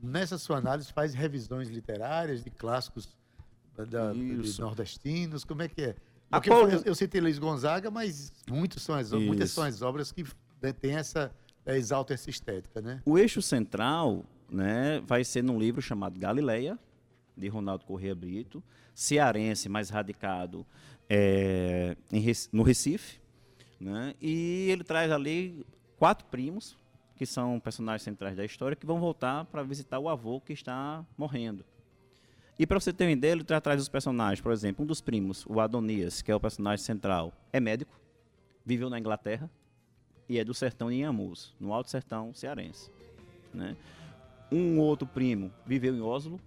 nessa 0.01 0.37
sua 0.37 0.57
análise, 0.57 0.91
faz 0.93 1.13
revisões 1.13 1.69
literárias 1.69 2.43
de 2.43 2.49
clássicos 2.49 3.17
da, 3.75 4.13
de 4.13 4.59
nordestinos? 4.59 5.43
Como 5.43 5.61
é 5.61 5.67
que 5.67 5.81
é? 5.81 5.95
Porque 6.29 6.49
eu, 6.49 6.69
eu 6.85 6.95
citei 6.95 7.19
Luiz 7.19 7.37
Gonzaga, 7.37 7.91
mas 7.91 8.31
são 8.77 8.95
as, 8.95 9.11
muitas 9.11 9.51
são 9.51 9.65
as 9.65 9.81
obras 9.81 10.11
que 10.11 10.23
têm 10.79 10.95
essa, 10.95 11.29
é, 11.65 11.75
exaltam 11.75 12.13
essa 12.13 12.29
estética, 12.29 12.81
né? 12.81 13.01
O 13.05 13.17
eixo 13.17 13.41
central 13.41 14.23
né, 14.49 15.01
vai 15.05 15.23
ser 15.23 15.43
num 15.43 15.59
livro 15.59 15.81
chamado 15.81 16.17
Galileia, 16.17 16.79
de 17.41 17.47
Ronaldo 17.49 17.85
Corrêa 17.85 18.15
Brito, 18.15 18.63
cearense, 18.93 19.67
mais 19.67 19.89
radicado 19.89 20.65
é, 21.09 21.97
em, 22.11 22.23
no 22.51 22.63
Recife. 22.63 23.19
Né? 23.79 24.13
E 24.21 24.67
ele 24.69 24.83
traz 24.83 25.11
ali 25.11 25.65
quatro 25.97 26.25
primos, 26.27 26.77
que 27.15 27.25
são 27.25 27.59
personagens 27.59 28.03
centrais 28.03 28.35
da 28.35 28.45
história, 28.45 28.75
que 28.75 28.85
vão 28.85 28.99
voltar 28.99 29.45
para 29.45 29.63
visitar 29.63 29.99
o 29.99 30.07
avô 30.07 30.39
que 30.39 30.53
está 30.53 31.05
morrendo. 31.17 31.65
E 32.57 32.67
para 32.67 32.79
você 32.79 32.93
ter 32.93 33.05
uma 33.05 33.11
ideia, 33.11 33.31
ele 33.31 33.43
traz 33.43 33.81
os 33.81 33.89
personagens, 33.89 34.39
por 34.39 34.51
exemplo, 34.51 34.83
um 34.83 34.87
dos 34.87 35.01
primos, 35.01 35.45
o 35.47 35.59
Adonias, 35.59 36.21
que 36.21 36.31
é 36.31 36.35
o 36.35 36.39
personagem 36.39 36.85
central, 36.85 37.33
é 37.51 37.59
médico, 37.59 37.99
viveu 38.65 38.89
na 38.89 38.99
Inglaterra 38.99 39.49
e 40.29 40.37
é 40.37 40.45
do 40.45 40.53
sertão 40.53 40.89
de 40.89 40.97
Inhamus, 40.97 41.55
no 41.59 41.73
Alto 41.73 41.89
Sertão 41.89 42.33
cearense. 42.33 42.91
Né? 43.53 43.75
Um 44.51 44.79
outro 44.79 45.07
primo 45.07 45.51
viveu 45.65 45.95
em 45.95 46.01
Oslo, 46.01 46.39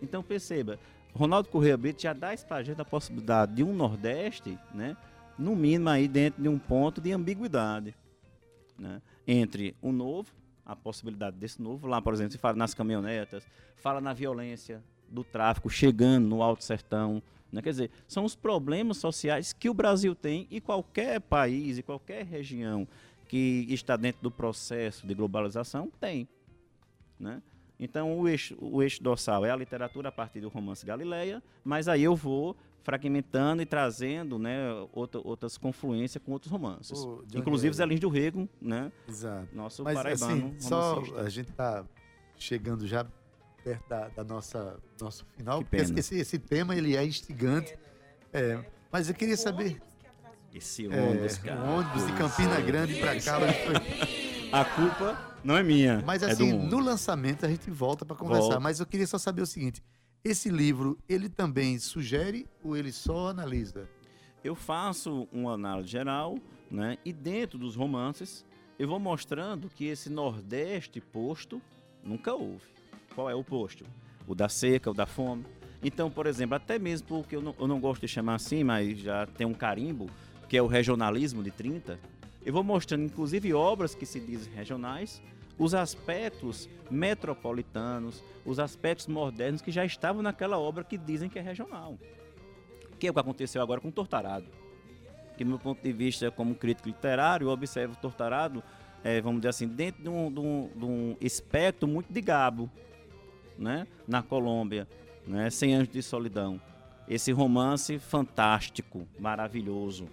então 0.00 0.22
perceba, 0.22 0.78
Ronaldo 1.14 1.48
Correia 1.48 1.76
Brito 1.76 2.02
já 2.02 2.12
dá 2.12 2.34
para 2.46 2.56
a 2.56 2.62
gente 2.62 2.80
a 2.80 2.84
possibilidade 2.84 3.54
de 3.54 3.64
um 3.64 3.74
Nordeste, 3.74 4.58
né, 4.74 4.96
no 5.38 5.56
mínimo 5.56 5.88
aí 5.88 6.06
dentro 6.08 6.42
de 6.42 6.48
um 6.48 6.58
ponto 6.58 7.00
de 7.00 7.12
ambiguidade, 7.12 7.94
né? 8.78 9.00
Entre 9.26 9.74
o 9.82 9.92
novo, 9.92 10.32
a 10.64 10.76
possibilidade 10.76 11.36
desse 11.36 11.60
novo, 11.60 11.86
lá 11.86 12.00
por 12.00 12.12
exemplo, 12.12 12.32
se 12.32 12.38
fala 12.38 12.56
nas 12.56 12.74
caminhonetas, 12.74 13.46
fala 13.76 14.00
na 14.00 14.12
violência 14.12 14.82
do 15.08 15.22
tráfico 15.22 15.68
chegando 15.70 16.26
no 16.26 16.42
Alto 16.42 16.64
Sertão, 16.64 17.22
né? 17.50 17.62
Quer 17.62 17.70
dizer, 17.70 17.90
são 18.06 18.24
os 18.24 18.34
problemas 18.34 18.98
sociais 18.98 19.52
que 19.52 19.70
o 19.70 19.74
Brasil 19.74 20.14
tem 20.14 20.46
e 20.50 20.60
qualquer 20.60 21.20
país 21.20 21.78
e 21.78 21.82
qualquer 21.82 22.24
região 22.24 22.86
que 23.28 23.66
está 23.70 23.96
dentro 23.96 24.22
do 24.22 24.30
processo 24.30 25.06
de 25.06 25.14
globalização 25.14 25.90
tem. 26.00 26.28
Né? 27.18 27.42
Então, 27.78 28.18
o 28.18 28.28
eixo, 28.28 28.56
o 28.60 28.82
eixo 28.82 29.02
dorsal 29.02 29.44
é 29.44 29.50
a 29.50 29.56
literatura 29.56 30.08
a 30.08 30.12
partir 30.12 30.40
do 30.40 30.48
romance 30.48 30.84
Galileia, 30.86 31.42
mas 31.64 31.88
aí 31.88 32.02
eu 32.02 32.16
vou 32.16 32.56
fragmentando 32.82 33.60
e 33.60 33.66
trazendo 33.66 34.38
né, 34.38 34.58
outra, 34.92 35.20
outras 35.22 35.58
confluências 35.58 36.22
com 36.24 36.32
outros 36.32 36.50
romances. 36.50 36.98
Inclusive 37.34 37.70
é- 37.70 37.76
Zé 37.76 37.84
Lins 37.84 38.00
do 38.00 38.08
Rego, 38.08 38.48
né? 38.62 38.90
Exato. 39.08 39.48
Nosso 39.54 39.82
Mas 39.82 39.94
paraibano. 39.94 40.46
assim, 40.56 40.60
só 40.60 41.02
a 41.18 41.28
gente 41.28 41.50
tá 41.52 41.84
chegando 42.38 42.86
já 42.86 43.04
perto 43.64 43.88
da, 43.88 44.08
da 44.08 44.22
nossa 44.24 44.78
nosso 45.00 45.26
final, 45.36 45.58
Que 45.58 45.64
porque 45.64 45.84
pena. 45.84 45.98
esse, 45.98 46.16
esse 46.16 46.38
tema 46.38 46.76
ele 46.76 46.96
é 46.96 47.04
instigante. 47.04 47.76
É, 48.32 48.64
mas 48.92 49.08
eu 49.08 49.14
queria 49.14 49.36
saber 49.36 49.80
Esse 50.54 50.86
é, 50.86 51.02
ônibus, 51.02 51.38
cara. 51.38 51.60
um 51.60 51.78
ônibus 51.78 52.06
de 52.06 52.12
Campina 52.12 52.60
Grande 52.60 52.94
para 53.00 53.20
cá, 53.20 53.40
mas 53.40 53.56
foi- 53.56 54.25
A 54.52 54.64
culpa 54.64 55.38
não 55.44 55.56
é 55.56 55.62
minha. 55.62 56.02
mas 56.06 56.22
é 56.22 56.30
assim, 56.30 56.50
do 56.50 56.56
mundo. 56.56 56.76
no 56.76 56.82
lançamento 56.84 57.44
a 57.44 57.48
gente 57.48 57.70
volta 57.70 58.04
para 58.04 58.16
conversar, 58.16 58.42
Volta. 58.42 58.60
mas 58.60 58.80
eu 58.80 58.86
queria 58.86 59.06
só 59.06 59.18
saber 59.18 59.42
o 59.42 59.46
seguinte, 59.46 59.82
esse 60.24 60.48
livro, 60.48 60.98
ele 61.08 61.28
também 61.28 61.78
sugere 61.78 62.46
ou 62.62 62.76
ele 62.76 62.92
só 62.92 63.28
analisa? 63.28 63.88
eu 64.46 64.54
faço 64.54 65.26
uma 65.32 65.52
análise 65.54 65.88
geral, 65.88 66.38
né? 66.70 66.96
E 67.04 67.12
dentro 67.12 67.58
dos 67.58 67.74
romances, 67.74 68.44
eu 68.78 68.86
vou 68.86 68.98
mostrando 69.00 69.68
que 69.68 69.86
esse 69.86 70.08
Nordeste 70.08 71.00
posto 71.00 71.60
nunca 72.04 72.32
houve. 72.32 72.62
Qual 73.14 73.28
é 73.28 73.34
o 73.34 73.42
posto? 73.42 73.84
O 74.26 74.34
da 74.34 74.48
seca, 74.48 74.90
o 74.90 74.94
da 74.94 75.04
fome. 75.06 75.44
Então, 75.82 76.10
por 76.10 76.26
exemplo, 76.26 76.54
até 76.54 76.78
mesmo 76.78 77.08
porque 77.08 77.34
eu 77.34 77.42
não, 77.42 77.54
eu 77.58 77.66
não 77.66 77.80
gosto 77.80 78.02
de 78.02 78.08
chamar 78.08 78.36
assim, 78.36 78.62
mas 78.62 78.98
já 78.98 79.26
tem 79.26 79.46
um 79.46 79.54
carimbo, 79.54 80.08
que 80.48 80.56
é 80.56 80.62
o 80.62 80.66
regionalismo 80.66 81.42
de 81.42 81.50
30, 81.50 81.98
eu 82.46 82.52
vou 82.52 82.64
mostrando, 82.64 83.04
inclusive, 83.04 83.52
obras 83.52 83.94
que 83.94 84.06
se 84.06 84.18
dizem 84.20 84.52
regionais, 84.54 85.20
os 85.58 85.74
aspectos 85.74 86.68
metropolitanos, 86.90 88.22
os 88.44 88.58
aspectos 88.58 89.06
modernos 89.06 89.60
que 89.60 89.70
já 89.70 89.84
estavam 89.84 90.22
naquela 90.22 90.58
obra 90.58 90.84
que 90.84 90.96
dizem 90.96 91.28
que 91.28 91.38
é 91.38 91.42
regional 91.42 91.98
que 92.98 93.06
é 93.06 93.10
o 93.10 93.12
que 93.12 93.20
aconteceu 93.20 93.60
agora 93.60 93.78
com 93.78 93.88
o 93.88 93.92
Tortarado. 93.92 94.46
Que, 95.36 95.44
do 95.44 95.50
meu 95.50 95.58
ponto 95.58 95.82
de 95.82 95.92
vista, 95.92 96.30
como 96.30 96.54
crítico 96.54 96.88
literário, 96.88 97.46
eu 97.46 97.50
observo 97.50 97.92
o 97.92 97.96
Tortarado, 97.96 98.62
eh, 99.04 99.20
vamos 99.20 99.40
dizer 99.42 99.50
assim, 99.50 99.68
dentro 99.68 100.02
de 100.02 100.08
um, 100.08 100.32
de 100.32 100.40
um- 100.40 100.70
de 100.74 100.84
um 100.86 101.16
espectro 101.20 101.86
muito 101.86 102.10
de 102.10 102.22
Gabo, 102.22 102.70
né? 103.58 103.86
na 104.08 104.22
Colômbia, 104.22 104.88
né? 105.26 105.50
100 105.50 105.74
Anos 105.74 105.88
de 105.90 106.02
Solidão. 106.02 106.58
Esse 107.06 107.32
romance 107.32 107.98
fantástico, 107.98 109.06
maravilhoso. 109.18 110.08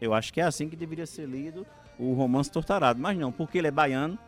Eu 0.00 0.14
acho 0.14 0.32
que 0.32 0.40
é 0.40 0.44
assim 0.44 0.68
que 0.68 0.76
deveria 0.76 1.06
ser 1.06 1.26
lido 1.28 1.66
o 1.98 2.12
romance 2.14 2.50
Tortarado. 2.50 3.00
Mas 3.00 3.16
não, 3.18 3.32
porque 3.32 3.58
ele 3.58 3.66
é 3.68 3.70
baiano, 3.70 4.18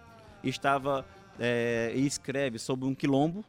estava 0.43 1.05
eh, 1.39 1.93
e 1.95 2.07
escreve 2.07 2.59
sobre 2.59 2.87
um 2.87 2.95
quilombo, 2.95 3.45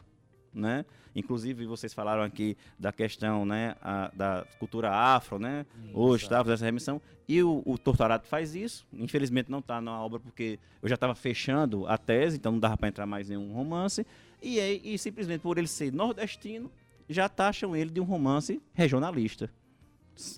né? 0.53 0.85
Inclusive 1.15 1.65
vocês 1.65 1.93
falaram 1.93 2.23
aqui 2.23 2.55
da 2.79 2.91
questão, 2.93 3.45
né, 3.45 3.75
a- 3.81 4.09
da 4.13 4.45
cultura 4.59 4.89
afro, 4.91 5.37
né? 5.37 5.65
Hoje 5.93 6.23
está 6.23 6.37
fazendo 6.37 6.53
essa 6.53 6.65
remissão 6.65 7.01
e 7.27 7.43
o, 7.43 7.61
o 7.65 7.77
Torturado 7.77 8.25
faz 8.25 8.55
isso. 8.55 8.85
Infelizmente 8.93 9.51
não 9.51 9.59
está 9.59 9.81
na 9.81 9.99
obra 10.01 10.19
porque 10.21 10.57
eu 10.81 10.87
já 10.87 10.95
estava 10.95 11.13
fechando 11.15 11.85
a 11.87 11.97
tese, 11.97 12.37
então 12.37 12.53
não 12.53 12.59
dava 12.59 12.77
para 12.77 12.87
entrar 12.87 13.05
mais 13.05 13.29
em 13.29 13.35
um 13.35 13.51
romance. 13.51 14.05
E, 14.41 14.57
e 14.83 14.97
simplesmente 14.97 15.41
por 15.41 15.57
ele 15.57 15.67
ser 15.67 15.91
nordestino, 15.91 16.71
já 17.09 17.27
taxam 17.27 17.75
ele 17.75 17.89
de 17.89 17.99
um 17.99 18.05
romance 18.05 18.61
regionalista. 18.73 19.49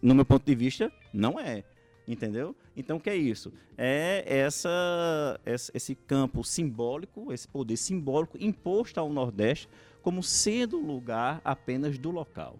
No 0.01 0.15
meu 0.15 0.25
ponto 0.25 0.43
de 0.45 0.55
vista, 0.55 0.91
não 1.13 1.39
é. 1.39 1.63
Entendeu? 2.07 2.55
Então, 2.75 2.97
o 2.97 2.99
que 2.99 3.09
é 3.09 3.15
isso? 3.15 3.53
É 3.77 4.23
essa, 4.25 5.39
esse 5.45 5.95
campo 5.95 6.43
simbólico, 6.43 7.31
esse 7.31 7.47
poder 7.47 7.77
simbólico 7.77 8.37
imposto 8.39 8.99
ao 8.99 9.11
Nordeste 9.11 9.69
como 10.01 10.21
sendo 10.21 10.77
lugar 10.77 11.41
apenas 11.45 11.97
do 11.97 12.11
local. 12.11 12.59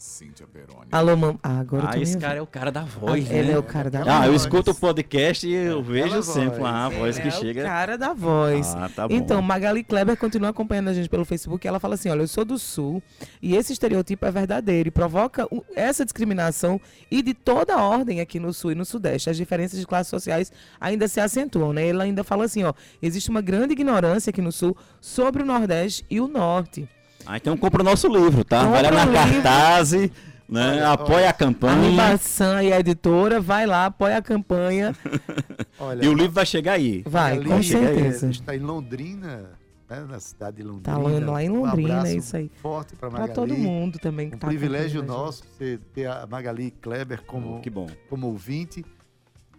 Cíntia 0.00 0.46
Peroni. 0.46 0.86
Alô, 0.90 1.14
mam... 1.14 1.38
Ah, 1.42 1.58
agora 1.60 1.82
eu 1.84 1.88
Ah, 1.88 1.92
tô 1.92 1.98
esse 2.00 2.16
cara 2.16 2.38
é 2.38 2.42
o 2.42 2.46
cara 2.46 2.72
da 2.72 2.80
voz, 2.82 3.30
Ele 3.30 3.48
né? 3.48 3.52
é 3.52 3.58
o 3.58 3.62
cara 3.62 3.90
da 3.90 4.00
Ah, 4.00 4.24
eu 4.26 4.30
voz. 4.32 4.42
escuto 4.42 4.70
o 4.70 4.74
podcast 4.74 5.46
e 5.46 5.52
eu 5.52 5.82
vejo 5.82 6.06
Aquela 6.06 6.22
sempre 6.22 6.58
voz. 6.60 6.74
a 6.74 6.88
voz 6.88 7.18
que 7.18 7.28
é 7.28 7.30
chega. 7.30 7.60
o 7.60 7.64
cara 7.64 7.98
da 7.98 8.14
voz. 8.14 8.74
Ah, 8.74 8.88
tá 8.88 9.06
bom. 9.06 9.14
Então, 9.14 9.42
Magali 9.42 9.84
Kleber 9.84 10.16
continua 10.16 10.48
acompanhando 10.48 10.88
a 10.88 10.94
gente 10.94 11.08
pelo 11.10 11.24
Facebook. 11.26 11.68
Ela 11.68 11.78
fala 11.78 11.96
assim: 11.96 12.08
olha, 12.08 12.22
eu 12.22 12.28
sou 12.28 12.46
do 12.46 12.58
Sul 12.58 13.02
e 13.42 13.54
esse 13.54 13.74
estereotipo 13.74 14.24
é 14.24 14.30
verdadeiro 14.30 14.88
e 14.88 14.90
provoca 14.90 15.46
essa 15.76 16.02
discriminação 16.02 16.80
e 17.10 17.20
de 17.22 17.34
toda 17.34 17.74
a 17.74 17.84
ordem 17.84 18.20
aqui 18.22 18.40
no 18.40 18.54
Sul 18.54 18.72
e 18.72 18.74
no 18.74 18.86
Sudeste. 18.86 19.28
As 19.28 19.36
diferenças 19.36 19.78
de 19.78 19.86
classes 19.86 20.08
sociais 20.08 20.50
ainda 20.80 21.06
se 21.08 21.20
acentuam, 21.20 21.74
né? 21.74 21.86
Ela 21.86 22.04
ainda 22.04 22.24
fala 22.24 22.44
assim: 22.46 22.64
ó, 22.64 22.72
existe 23.02 23.28
uma 23.28 23.42
grande 23.42 23.74
ignorância 23.74 24.30
aqui 24.30 24.40
no 24.40 24.50
Sul 24.50 24.74
sobre 24.98 25.42
o 25.42 25.46
Nordeste 25.46 26.06
e 26.08 26.20
o 26.22 26.26
Norte. 26.26 26.88
Ah, 27.26 27.36
então 27.36 27.56
compra 27.56 27.82
o 27.82 27.84
nosso 27.84 28.08
livro, 28.08 28.44
tá? 28.44 28.64
Compra 28.64 28.82
Vai 28.82 28.90
lá 28.90 28.90
na 28.90 29.04
livro. 29.04 29.42
cartaz, 29.42 29.92
né? 29.92 30.10
Olha, 30.48 30.88
apoia 30.92 31.16
olha. 31.18 31.26
a 31.26 31.30
A 31.30 31.32
campanha. 31.32 31.90
Ribaçan 31.90 32.62
e 32.64 32.72
a 32.72 32.80
editora, 32.80 33.40
vai 33.40 33.66
lá, 33.66 33.86
apoia 33.86 34.16
a 34.18 34.22
campanha. 34.22 34.94
Olha, 35.78 36.04
E 36.04 36.08
o 36.08 36.12
livro 36.14 36.32
vai 36.32 36.44
chegar 36.46 36.72
aí. 36.74 37.02
Vai, 37.06 37.34
Ali, 37.38 37.44
com 37.48 37.62
certeza. 37.62 38.28
está 38.30 38.54
em 38.56 38.58
Londrina, 38.58 39.50
né, 39.88 40.04
na 40.08 40.18
cidade 40.20 40.58
de 40.58 40.62
Londrina. 40.62 40.82
Tá 40.82 40.98
lá- 40.98 41.32
lá 41.32 41.42
em 41.42 41.50
Um 41.50 41.64
Londrina, 41.64 41.94
abraço 41.94 42.06
é 42.12 42.14
isso 42.16 42.36
aí. 42.36 42.50
Forte 42.60 42.96
para 42.96 43.08
Pra 43.10 43.20
Magali. 43.20 43.34
todo 43.34 43.54
mundo 43.56 43.98
também 43.98 44.28
Um 44.28 44.38
tá 44.38 44.46
privilégio 44.48 45.00
a 45.00 45.04
nosso 45.04 45.44
você 45.56 45.78
ter 45.94 46.06
a 46.06 46.26
Magali 46.28 46.70
Kleber 46.82 47.22
como, 47.22 47.60
Que 47.60 47.70
bom. 47.70 47.86
como 48.08 48.26
ouvinte. 48.26 48.84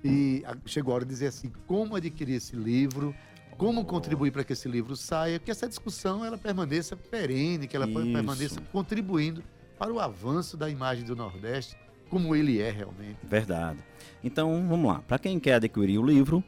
E 0.04 0.44
a- 0.46 0.56
chegou 0.66 0.92
a 0.92 0.96
hora 0.96 1.06
de 1.06 1.12
dizer 1.12 1.28
assim, 1.28 1.52
como 1.68 1.96
adquirir 1.96 2.36
esse 2.36 2.56
livro, 2.56 3.16
como 3.58 3.86
contribuir 3.86 4.32
para 4.32 4.44
que 4.44 4.54
esse 4.54 4.68
livro 4.68 4.96
saia, 4.96 5.40
que 5.40 5.52
essa 5.52 5.68
discussão 5.68 6.26
ela 6.26 6.38
permaneça 6.38 6.96
perene, 6.96 7.68
que 7.68 7.76
ela 7.76 7.88
Isso. 7.88 8.12
permaneça 8.12 8.62
contribuindo 8.72 9.44
para 9.78 9.92
o 9.92 10.00
avanço 10.00 10.58
da 10.58 10.70
imagem 10.70 11.06
do 11.06 11.16
Nordeste, 11.16 11.76
como 12.10 12.36
ele 12.36 12.60
é 12.60 12.72
realmente. 12.72 13.18
Verdade. 13.24 13.80
Então, 14.24 14.66
vamos 14.68 14.92
lá. 14.92 15.00
Para 15.08 15.18
quem 15.18 15.40
quer 15.40 15.56
adquirir 15.56 15.98
o 15.98 16.06
livro, 16.06 16.44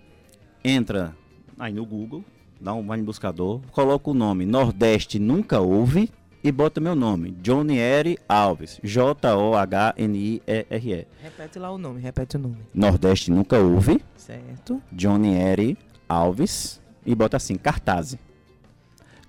entra 0.64 1.16
aí 1.58 1.74
no 1.74 1.86
Google, 1.86 2.24
dá 2.60 2.74
um 2.74 2.86
vai 2.86 2.98
no 2.98 3.04
buscador, 3.04 3.62
coloca 3.72 4.10
o 4.10 4.14
nome 4.14 4.46
Nordeste 4.46 5.20
Nunca 5.20 5.60
Houve 5.60 6.10
e 6.44 6.52
bota 6.52 6.82
meu 6.82 6.96
nome, 6.96 7.32
Johnny 7.42 7.80
R. 7.80 8.18
Alves, 8.28 8.80
J-O-H-N-I-E-R-E. 8.84 11.08
Repete 11.22 11.58
lá 11.58 11.72
o 11.72 11.78
nome, 11.78 12.02
repete 12.02 12.36
o 12.36 12.40
nome. 12.40 12.58
Nordeste 12.74 13.32
Nunca 13.32 13.58
Houve, 13.58 14.04
Certo. 14.18 14.82
Johnny 14.92 15.36
R. 15.36 15.78
Alves 16.08 16.82
e 17.06 17.14
bota 17.16 17.38
assim, 17.38 17.56
cartaz. 17.56 18.18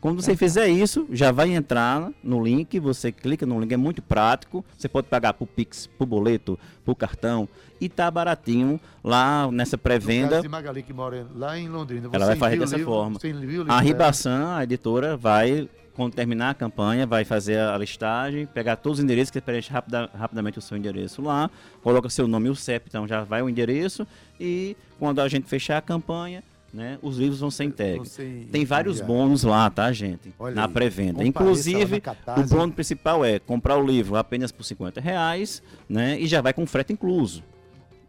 Quando 0.01 0.21
você 0.21 0.37
fizer 0.37 0.69
isso, 0.69 1.07
já 1.11 1.33
vai 1.33 1.51
entrar 1.55 2.11
no 2.23 2.45
link, 2.45 2.79
você 2.79 3.11
clica 3.11 3.47
no 3.47 3.59
link, 3.59 3.73
é 3.73 3.77
muito 3.77 4.03
prático. 4.03 4.63
Você 4.77 4.87
pode 4.87 5.07
pagar 5.09 5.33
por 5.33 5.47
Pix, 5.47 5.87
por 5.87 6.05
boleto, 6.05 6.59
por 6.85 6.95
cartão 6.95 7.49
e 7.81 7.89
tá 7.89 8.11
baratinho 8.11 8.79
lá 9.03 9.51
nessa 9.51 9.79
pré-venda. 9.79 10.47
Magali, 10.47 10.83
que 10.83 10.93
mora 10.93 11.27
lá 11.35 11.59
em 11.59 11.69
Londrina, 11.71 12.11
Ela 12.13 12.27
vai 12.27 12.37
fazer 12.37 12.59
dessa 12.59 12.77
livro- 12.77 12.93
forma. 12.93 13.19
livro 13.23 13.73
A. 13.73 13.81
Ribaçan, 13.81 14.57
a 14.57 14.63
editora, 14.65 15.17
vai, 15.17 15.71
quando 15.95 16.13
terminar 16.13 16.51
a 16.51 16.55
campanha, 16.55 17.07
vai 17.07 17.25
fazer 17.25 17.59
a 17.59 17.79
listagem, 17.79 18.45
pegar 18.45 18.77
todos 18.77 18.99
os 18.99 19.05
endereços, 19.05 19.31
que 19.31 19.41
preenche 19.41 19.73
rapida, 19.73 20.11
rapidamente 20.15 20.59
o 20.59 20.63
seu 20.63 20.77
endereço 20.77 21.23
lá, 21.23 21.51
coloca 21.83 22.11
seu 22.11 22.29
nome 22.29 22.49
e 22.49 22.51
o 22.51 22.55
CEP, 22.55 22.89
então 22.89 23.09
já 23.09 23.25
vai 23.25 23.41
o 23.41 23.49
endereço, 23.49 24.07
e 24.39 24.77
quando 24.99 25.21
a 25.23 25.29
gente 25.29 25.49
fechar 25.49 25.79
a 25.79 25.83
campanha, 25.83 26.43
né, 26.75 26.99
os 27.01 27.17
livros 27.17 27.39
vão 27.39 27.53
ser 27.53 27.65
entregues. 27.65 28.11
Você 28.11 28.47
Tem 28.51 28.65
vários 28.65 29.01
bônus 29.01 29.45
lá, 29.45 29.71
tá, 29.71 29.93
gente? 29.93 30.35
Olha 30.37 30.57
na 30.57 30.69
pré-venda. 30.69 31.25
Inclusive, 31.25 32.03
o 32.37 32.43
bônus 32.43 32.75
principal 32.75 33.25
é 33.25 33.39
comprar 33.39 33.77
o 33.77 33.87
livro 33.87 34.17
apenas 34.17 34.51
por 34.51 34.65
50 34.65 35.01
reais, 35.01 35.63
né? 35.89 36.19
E 36.19 36.27
já 36.27 36.41
vai 36.41 36.53
com 36.53 36.67
frete 36.67 36.93
incluso. 36.93 37.45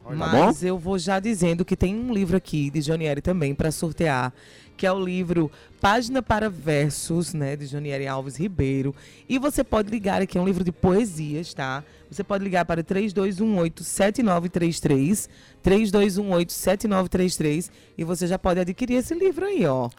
Mas 0.10 0.64
eu 0.64 0.78
vou 0.78 0.98
já 0.98 1.20
dizendo 1.20 1.64
que 1.64 1.76
tem 1.76 1.96
um 1.96 2.12
livro 2.14 2.36
aqui 2.36 2.70
de 2.70 2.82
Jonieri 2.82 3.22
também 3.22 3.56
para 3.56 3.72
sortear, 3.72 4.34
que 4.76 4.86
é 4.86 4.92
o 4.92 5.00
livro 5.00 5.50
Página 5.80 6.22
para 6.22 6.50
Versos, 6.50 7.34
né, 7.34 7.56
de 7.56 7.66
Jonieri 7.66 8.06
Alves 8.08 8.36
Ribeiro. 8.36 8.94
E 9.30 9.40
você 9.40 9.64
pode 9.64 9.90
ligar 9.90 10.22
aqui, 10.22 10.38
é 10.38 10.42
um 10.42 10.46
livro 10.46 10.64
de 10.64 10.72
poesias, 10.72 11.52
tá? 11.54 11.84
Você 12.10 12.24
pode 12.24 12.44
ligar 12.44 12.66
para 12.66 12.84
3218-7933, 12.84 15.30
3218-7933, 15.64 17.70
e 17.98 18.04
você 18.04 18.28
já 18.28 18.38
pode 18.38 18.60
adquirir 18.60 18.96
esse 18.96 19.14
livro 19.14 19.46
aí, 19.46 19.66
ó. 19.66 19.90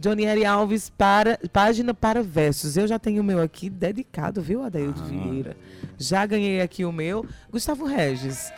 Jonieri 0.00 0.44
Alves, 0.44 0.90
para, 0.90 1.38
página 1.52 1.92
para 1.94 2.22
versos. 2.22 2.76
Eu 2.76 2.86
já 2.86 2.98
tenho 2.98 3.22
o 3.22 3.24
meu 3.24 3.40
aqui 3.40 3.70
dedicado, 3.70 4.42
viu, 4.42 4.62
Adaildo 4.62 5.00
ah. 5.00 5.06
Vieira? 5.06 5.56
Já 5.96 6.26
ganhei 6.26 6.60
aqui 6.60 6.84
o 6.84 6.92
meu. 6.92 7.24
Gustavo 7.50 7.84
Regis, 7.84 8.52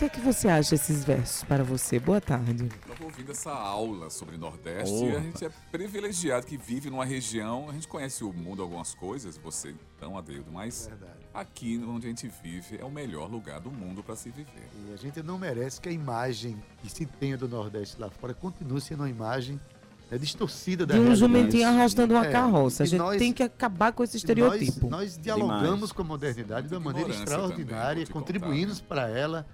que 0.00 0.06
é 0.06 0.08
que 0.08 0.20
você 0.20 0.48
acha 0.48 0.70
desses 0.70 1.04
versos 1.04 1.44
para 1.44 1.62
você? 1.62 1.98
Boa 1.98 2.22
tarde. 2.22 2.64
Estava 2.64 3.04
ouvindo 3.04 3.32
essa 3.32 3.52
aula 3.52 4.08
sobre 4.08 4.38
Nordeste 4.38 4.94
oh. 4.94 5.10
e 5.10 5.14
a 5.14 5.20
gente 5.20 5.44
é 5.44 5.50
privilegiado 5.70 6.46
que 6.46 6.56
vive 6.56 6.88
numa 6.88 7.04
região, 7.04 7.68
a 7.68 7.74
gente 7.74 7.86
conhece 7.86 8.24
o 8.24 8.32
mundo 8.32 8.62
algumas 8.62 8.94
coisas, 8.94 9.36
você 9.36 9.74
então, 9.98 10.16
Adeildo, 10.16 10.50
mas 10.50 10.86
Verdade. 10.86 11.20
aqui 11.34 11.84
onde 11.86 12.06
a 12.06 12.08
gente 12.08 12.32
vive 12.42 12.78
é 12.80 12.84
o 12.84 12.90
melhor 12.90 13.30
lugar 13.30 13.60
do 13.60 13.70
mundo 13.70 14.02
para 14.02 14.16
se 14.16 14.30
viver. 14.30 14.70
E 14.88 14.94
a 14.94 14.96
gente 14.96 15.22
não 15.22 15.38
merece 15.38 15.78
que 15.78 15.90
a 15.90 15.92
imagem 15.92 16.56
que 16.80 16.88
se 16.88 17.04
tenha 17.04 17.36
do 17.36 17.46
Nordeste 17.46 18.00
lá 18.00 18.08
fora 18.08 18.32
continue 18.32 18.80
sendo 18.80 19.00
uma 19.00 19.10
imagem 19.10 19.60
é 20.10 20.16
distorcida 20.18 20.84
da 20.84 20.94
De 20.94 21.00
um 21.00 21.14
jumentinho 21.14 21.68
arrastando 21.68 22.14
uma 22.14 22.26
é, 22.26 22.32
carroça. 22.32 22.82
A 22.82 22.86
gente 22.86 22.98
nós, 22.98 23.18
tem 23.18 23.32
que 23.32 23.42
acabar 23.42 23.92
com 23.92 24.02
esse 24.02 24.16
estereotipo. 24.16 24.88
Nós, 24.88 25.14
nós 25.14 25.18
dialogamos 25.18 25.62
Demais. 25.62 25.92
com 25.92 26.02
a 26.02 26.04
modernidade 26.04 26.68
de 26.68 26.74
uma 26.74 26.80
maneira 26.80 27.10
extraordinária, 27.10 28.04
contribuímos 28.06 28.80
para 28.80 29.08
ela. 29.08 29.46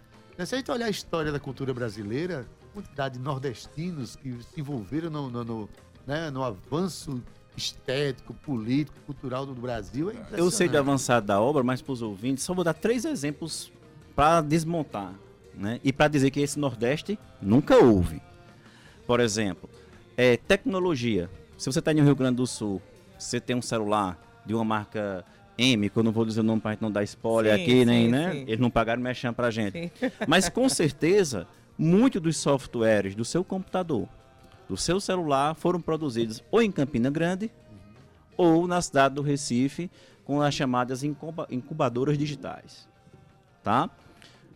Se 0.44 0.54
a 0.54 0.58
gente 0.58 0.70
olhar 0.70 0.86
a 0.86 0.90
história 0.90 1.32
da 1.32 1.40
cultura 1.40 1.72
brasileira, 1.72 2.46
a 2.70 2.74
quantidade 2.74 3.16
de 3.16 3.24
nordestinos 3.24 4.16
que 4.16 4.32
se 4.42 4.60
envolveram 4.60 5.08
no, 5.08 5.30
no, 5.30 5.44
no, 5.44 5.68
né, 6.06 6.30
no 6.30 6.44
avanço 6.44 7.22
estético, 7.56 8.34
político, 8.34 8.98
cultural 9.06 9.46
do 9.46 9.54
Brasil. 9.54 10.10
É 10.10 10.16
Eu 10.32 10.50
sei 10.50 10.68
de 10.68 10.76
avançado 10.76 11.26
da 11.26 11.40
obra, 11.40 11.62
mas 11.62 11.80
para 11.80 11.92
os 11.92 12.02
ouvintes, 12.02 12.44
só 12.44 12.52
vou 12.52 12.62
dar 12.62 12.74
três 12.74 13.06
exemplos 13.06 13.72
para 14.14 14.42
desmontar. 14.42 15.14
Né? 15.54 15.80
E 15.82 15.90
para 15.90 16.08
dizer 16.08 16.30
que 16.30 16.40
esse 16.40 16.58
Nordeste 16.58 17.18
nunca 17.40 17.82
houve. 17.82 18.20
Por 19.06 19.20
exemplo, 19.20 19.70
é, 20.18 20.36
tecnologia. 20.36 21.30
Se 21.56 21.72
você 21.72 21.78
está 21.78 21.94
no 21.94 22.04
Rio 22.04 22.14
Grande 22.14 22.36
do 22.36 22.46
Sul, 22.46 22.82
você 23.18 23.40
tem 23.40 23.56
um 23.56 23.62
celular 23.62 24.18
de 24.44 24.54
uma 24.54 24.64
marca 24.64 25.24
M, 25.58 25.88
que 25.88 25.96
eu 25.96 26.02
não 26.02 26.12
vou 26.12 26.24
dizer 26.24 26.40
o 26.40 26.42
nome 26.42 26.60
para 26.60 26.70
a 26.70 26.74
gente 26.74 26.82
não 26.82 26.90
dar 26.90 27.02
spoiler 27.04 27.56
sim, 27.56 27.62
aqui, 27.62 27.70
sim, 27.72 27.84
nem, 27.84 28.08
né? 28.08 28.32
Sim. 28.32 28.38
Eles 28.42 28.60
não 28.60 28.70
pagaram 28.70 29.02
mexendo 29.02 29.34
para 29.34 29.48
a 29.48 29.50
gente. 29.50 29.92
Mas 30.26 30.48
com 30.48 30.68
certeza, 30.68 31.46
muitos 31.78 32.20
dos 32.20 32.36
softwares 32.36 33.14
do 33.14 33.24
seu 33.24 33.42
computador, 33.42 34.08
do 34.68 34.76
seu 34.76 35.00
celular, 35.00 35.54
foram 35.54 35.80
produzidos 35.80 36.42
ou 36.50 36.62
em 36.62 36.70
Campina 36.70 37.10
Grande 37.10 37.50
ou 38.36 38.66
na 38.66 38.82
cidade 38.82 39.14
do 39.14 39.22
Recife, 39.22 39.90
com 40.24 40.42
as 40.42 40.52
chamadas 40.52 41.02
incubadoras 41.02 42.18
digitais. 42.18 42.86
Tá? 43.62 43.88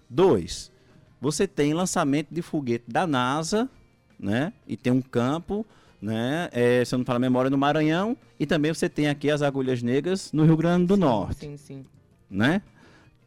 Dois, 0.09 0.70
você 1.20 1.46
tem 1.46 1.72
lançamento 1.72 2.28
de 2.30 2.42
foguete 2.42 2.84
da 2.88 3.07
NASA 3.07 3.70
né? 4.20 4.53
E 4.66 4.76
tem 4.76 4.92
um 4.92 5.01
campo, 5.01 5.66
né? 6.01 6.48
É, 6.53 6.84
se 6.84 6.94
eu 6.94 6.98
não 6.98 7.05
falar 7.05 7.18
memória, 7.18 7.51
no 7.51 7.59
Maranhão. 7.59 8.16
E 8.38 8.46
também 8.46 8.72
você 8.72 8.88
tem 8.88 9.09
aqui 9.09 9.30
as 9.30 9.42
agulhas 9.42 9.82
negras 9.82 10.32
no 10.32 10.44
Rio 10.44 10.57
Grande 10.57 10.86
do 10.86 10.94
sim, 10.94 11.01
Norte. 11.01 11.40
Sim, 11.40 11.57
sim. 11.57 11.86
Né? 12.30 12.62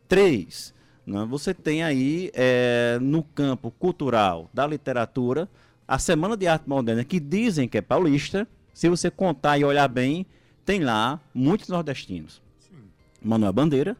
Três, 0.07 0.73
né? 1.05 1.25
você 1.29 1.53
tem 1.53 1.83
aí 1.83 2.31
é, 2.33 2.97
no 3.01 3.23
campo 3.23 3.71
cultural 3.71 4.49
da 4.53 4.65
literatura 4.65 5.49
a 5.87 5.99
Semana 5.99 6.37
de 6.37 6.47
Arte 6.47 6.67
Moderna, 6.67 7.03
que 7.03 7.19
dizem 7.19 7.67
que 7.67 7.77
é 7.77 7.81
paulista. 7.81 8.47
Se 8.73 8.89
você 8.89 9.11
contar 9.11 9.57
e 9.57 9.65
olhar 9.65 9.87
bem, 9.87 10.25
tem 10.65 10.79
lá 10.79 11.19
muitos 11.33 11.67
nordestinos. 11.69 12.41
Sim. 12.59 12.77
Manuel 13.21 13.53
Bandeira, 13.53 13.97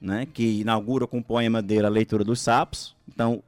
né, 0.00 0.26
que 0.26 0.60
inaugura 0.60 1.06
com 1.06 1.18
o 1.18 1.24
poema 1.24 1.62
dele 1.62 1.86
a 1.86 1.90
leitura 1.90 2.22
dos 2.22 2.40
sapos. 2.40 2.94
Então, 3.08 3.42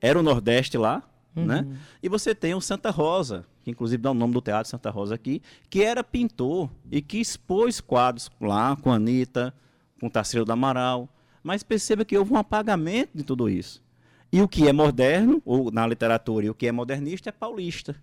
era 0.00 0.18
o 0.18 0.22
Nordeste 0.22 0.76
lá, 0.76 1.02
Uhum. 1.36 1.46
Né? 1.46 1.66
E 2.02 2.08
você 2.08 2.34
tem 2.34 2.54
o 2.54 2.60
Santa 2.60 2.90
Rosa, 2.90 3.44
que 3.64 3.70
inclusive 3.70 4.02
dá 4.02 4.10
o 4.10 4.14
nome 4.14 4.34
do 4.34 4.42
Teatro 4.42 4.70
Santa 4.70 4.90
Rosa 4.90 5.14
aqui, 5.14 5.42
que 5.70 5.82
era 5.82 6.04
pintor 6.04 6.70
e 6.92 7.00
que 7.00 7.18
expôs 7.18 7.80
quadros 7.80 8.30
lá 8.38 8.76
com 8.76 8.92
a 8.92 8.96
Anitta, 8.96 9.54
com 9.98 10.06
o 10.06 10.10
Tarcísio 10.10 10.44
do 10.44 10.52
Amaral. 10.52 11.08
Mas 11.42 11.62
perceba 11.62 12.04
que 12.04 12.16
houve 12.16 12.32
um 12.32 12.36
apagamento 12.36 13.10
de 13.14 13.24
tudo 13.24 13.48
isso. 13.48 13.82
E 14.30 14.42
o 14.42 14.48
que 14.48 14.68
é 14.68 14.72
moderno, 14.72 15.40
ou 15.44 15.70
na 15.70 15.86
literatura, 15.86 16.46
e 16.46 16.50
o 16.50 16.54
que 16.54 16.66
é 16.66 16.72
modernista 16.72 17.30
é 17.30 17.32
paulista. 17.32 17.96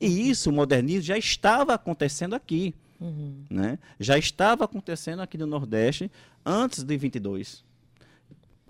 E 0.00 0.30
isso, 0.30 0.50
o 0.50 0.52
modernismo, 0.52 1.02
já 1.02 1.16
estava 1.16 1.74
acontecendo 1.74 2.34
aqui. 2.34 2.74
Uhum. 3.00 3.44
Né? 3.48 3.78
Já 3.98 4.18
estava 4.18 4.64
acontecendo 4.64 5.20
aqui 5.20 5.38
no 5.38 5.46
Nordeste 5.46 6.10
antes 6.44 6.82
de 6.82 6.96
22. 6.96 7.64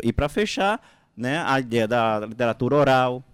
E 0.03 0.13
para 0.13 0.29
fechar, 0.29 0.81
né, 1.17 1.43
a 1.45 1.59
ideia 1.59 1.89
da 1.89 2.21
literatura 2.21 2.77
oral, 2.77 3.25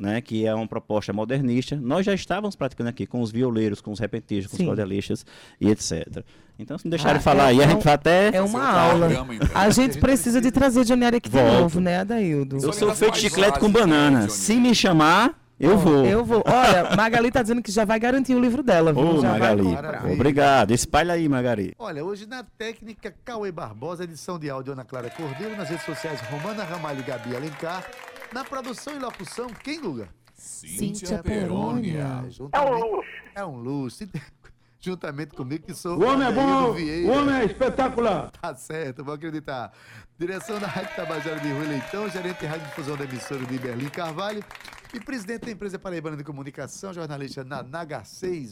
né, 0.00 0.20
que 0.22 0.46
é 0.46 0.54
uma 0.54 0.66
proposta 0.66 1.12
modernista, 1.12 1.76
nós 1.76 2.06
já 2.06 2.14
estávamos 2.14 2.56
praticando 2.56 2.88
aqui 2.88 3.06
com 3.06 3.20
os 3.20 3.30
violeiros, 3.30 3.82
com 3.82 3.92
os 3.92 3.98
repentistas, 3.98 4.50
com 4.50 4.56
Sim. 4.56 4.62
os 4.62 4.68
cordelistas 4.68 5.26
e 5.60 5.68
etc. 5.68 6.24
Então, 6.58 6.78
se 6.78 6.86
me 6.86 6.90
deixarem 6.90 7.18
ah, 7.18 7.20
falar 7.20 7.44
é, 7.44 7.46
aí, 7.48 7.62
a 7.62 7.66
gente 7.66 7.84
vai 7.84 7.94
até. 7.94 8.34
É 8.34 8.42
uma 8.42 8.66
aula. 8.66 9.06
Programa, 9.06 9.34
então. 9.34 9.48
A 9.54 9.70
gente 9.70 9.98
precisa 9.98 10.40
de 10.40 10.50
trazer 10.50 10.84
Johnny 10.84 11.04
aqui 11.04 11.28
de 11.28 11.42
novo, 11.42 11.80
né, 11.80 12.00
Adaildo? 12.00 12.56
Eu 12.56 12.72
sou 12.72 12.94
feito 12.94 13.14
de 13.14 13.20
chiclete 13.20 13.58
com 13.58 13.70
banana. 13.70 14.28
Se 14.28 14.56
me 14.56 14.74
chamar, 14.74 15.38
eu 15.58 15.76
vou. 15.76 16.04
Eu 16.06 16.24
vou. 16.24 16.42
Olha, 16.46 16.90
Magali 16.96 17.30
tá 17.30 17.42
dizendo 17.42 17.62
que 17.62 17.70
já 17.70 17.84
vai 17.84 17.98
garantir 17.98 18.34
o 18.34 18.40
livro 18.40 18.62
dela, 18.62 18.92
viu? 18.92 19.02
Ô, 19.02 19.22
Magali. 19.22 19.64
Obrigado. 20.12 20.72
Espalha 20.72 21.14
aí, 21.14 21.28
Magali. 21.28 21.74
Olha, 21.78 22.04
hoje 22.04 22.26
na 22.26 22.42
técnica 22.42 23.14
Cauê 23.24 23.52
Barbosa, 23.52 24.04
edição 24.04 24.38
de 24.38 24.48
áudio 24.48 24.72
Ana 24.72 24.84
Clara 24.84 25.10
Cordeiro, 25.10 25.56
nas 25.56 25.68
redes 25.68 25.84
sociais 25.84 26.20
Romana 26.22 26.64
Ramalho 26.64 27.00
e 27.00 27.02
Gabi 27.02 27.36
Alencar. 27.36 27.84
Na 28.32 28.44
produção 28.44 28.94
e 28.94 28.98
locução, 28.98 29.48
quem, 29.48 29.80
Guga? 29.80 30.08
Cíntia 30.34 31.22
Perônia. 31.22 32.24
É 32.52 32.60
um 32.60 32.78
luxo. 32.78 33.12
É 33.34 33.44
um 33.44 33.56
luxo. 33.56 34.08
Juntamente 34.82 35.34
comigo, 35.34 35.66
que 35.66 35.74
sou 35.74 35.98
o 35.98 36.04
homem 36.06 36.26
é 36.26 36.32
bom, 36.32 36.70
o 36.72 37.10
homem 37.10 37.34
é 37.34 37.44
espetacular. 37.44 38.30
Tá 38.40 38.54
certo, 38.54 39.04
vou 39.04 39.12
acreditar. 39.12 39.70
Direção 40.18 40.58
da 40.58 40.66
Rádio 40.66 40.96
Tabajara 40.96 41.38
de 41.38 41.52
Rui 41.52 41.66
Leitão, 41.66 42.08
gerente 42.08 42.40
de 42.40 42.46
rádio 42.46 42.66
difusão 42.66 42.96
da 42.96 43.04
emissora 43.04 43.44
de 43.44 43.58
Berlim 43.58 43.90
Carvalho 43.90 44.42
e 44.94 44.98
presidente 44.98 45.44
da 45.44 45.50
empresa 45.50 45.78
Paraibana 45.78 46.16
de 46.16 46.24
Comunicação, 46.24 46.94
jornalista 46.94 47.44
na 47.44 47.62
Naga 47.62 48.04
6. 48.04 48.48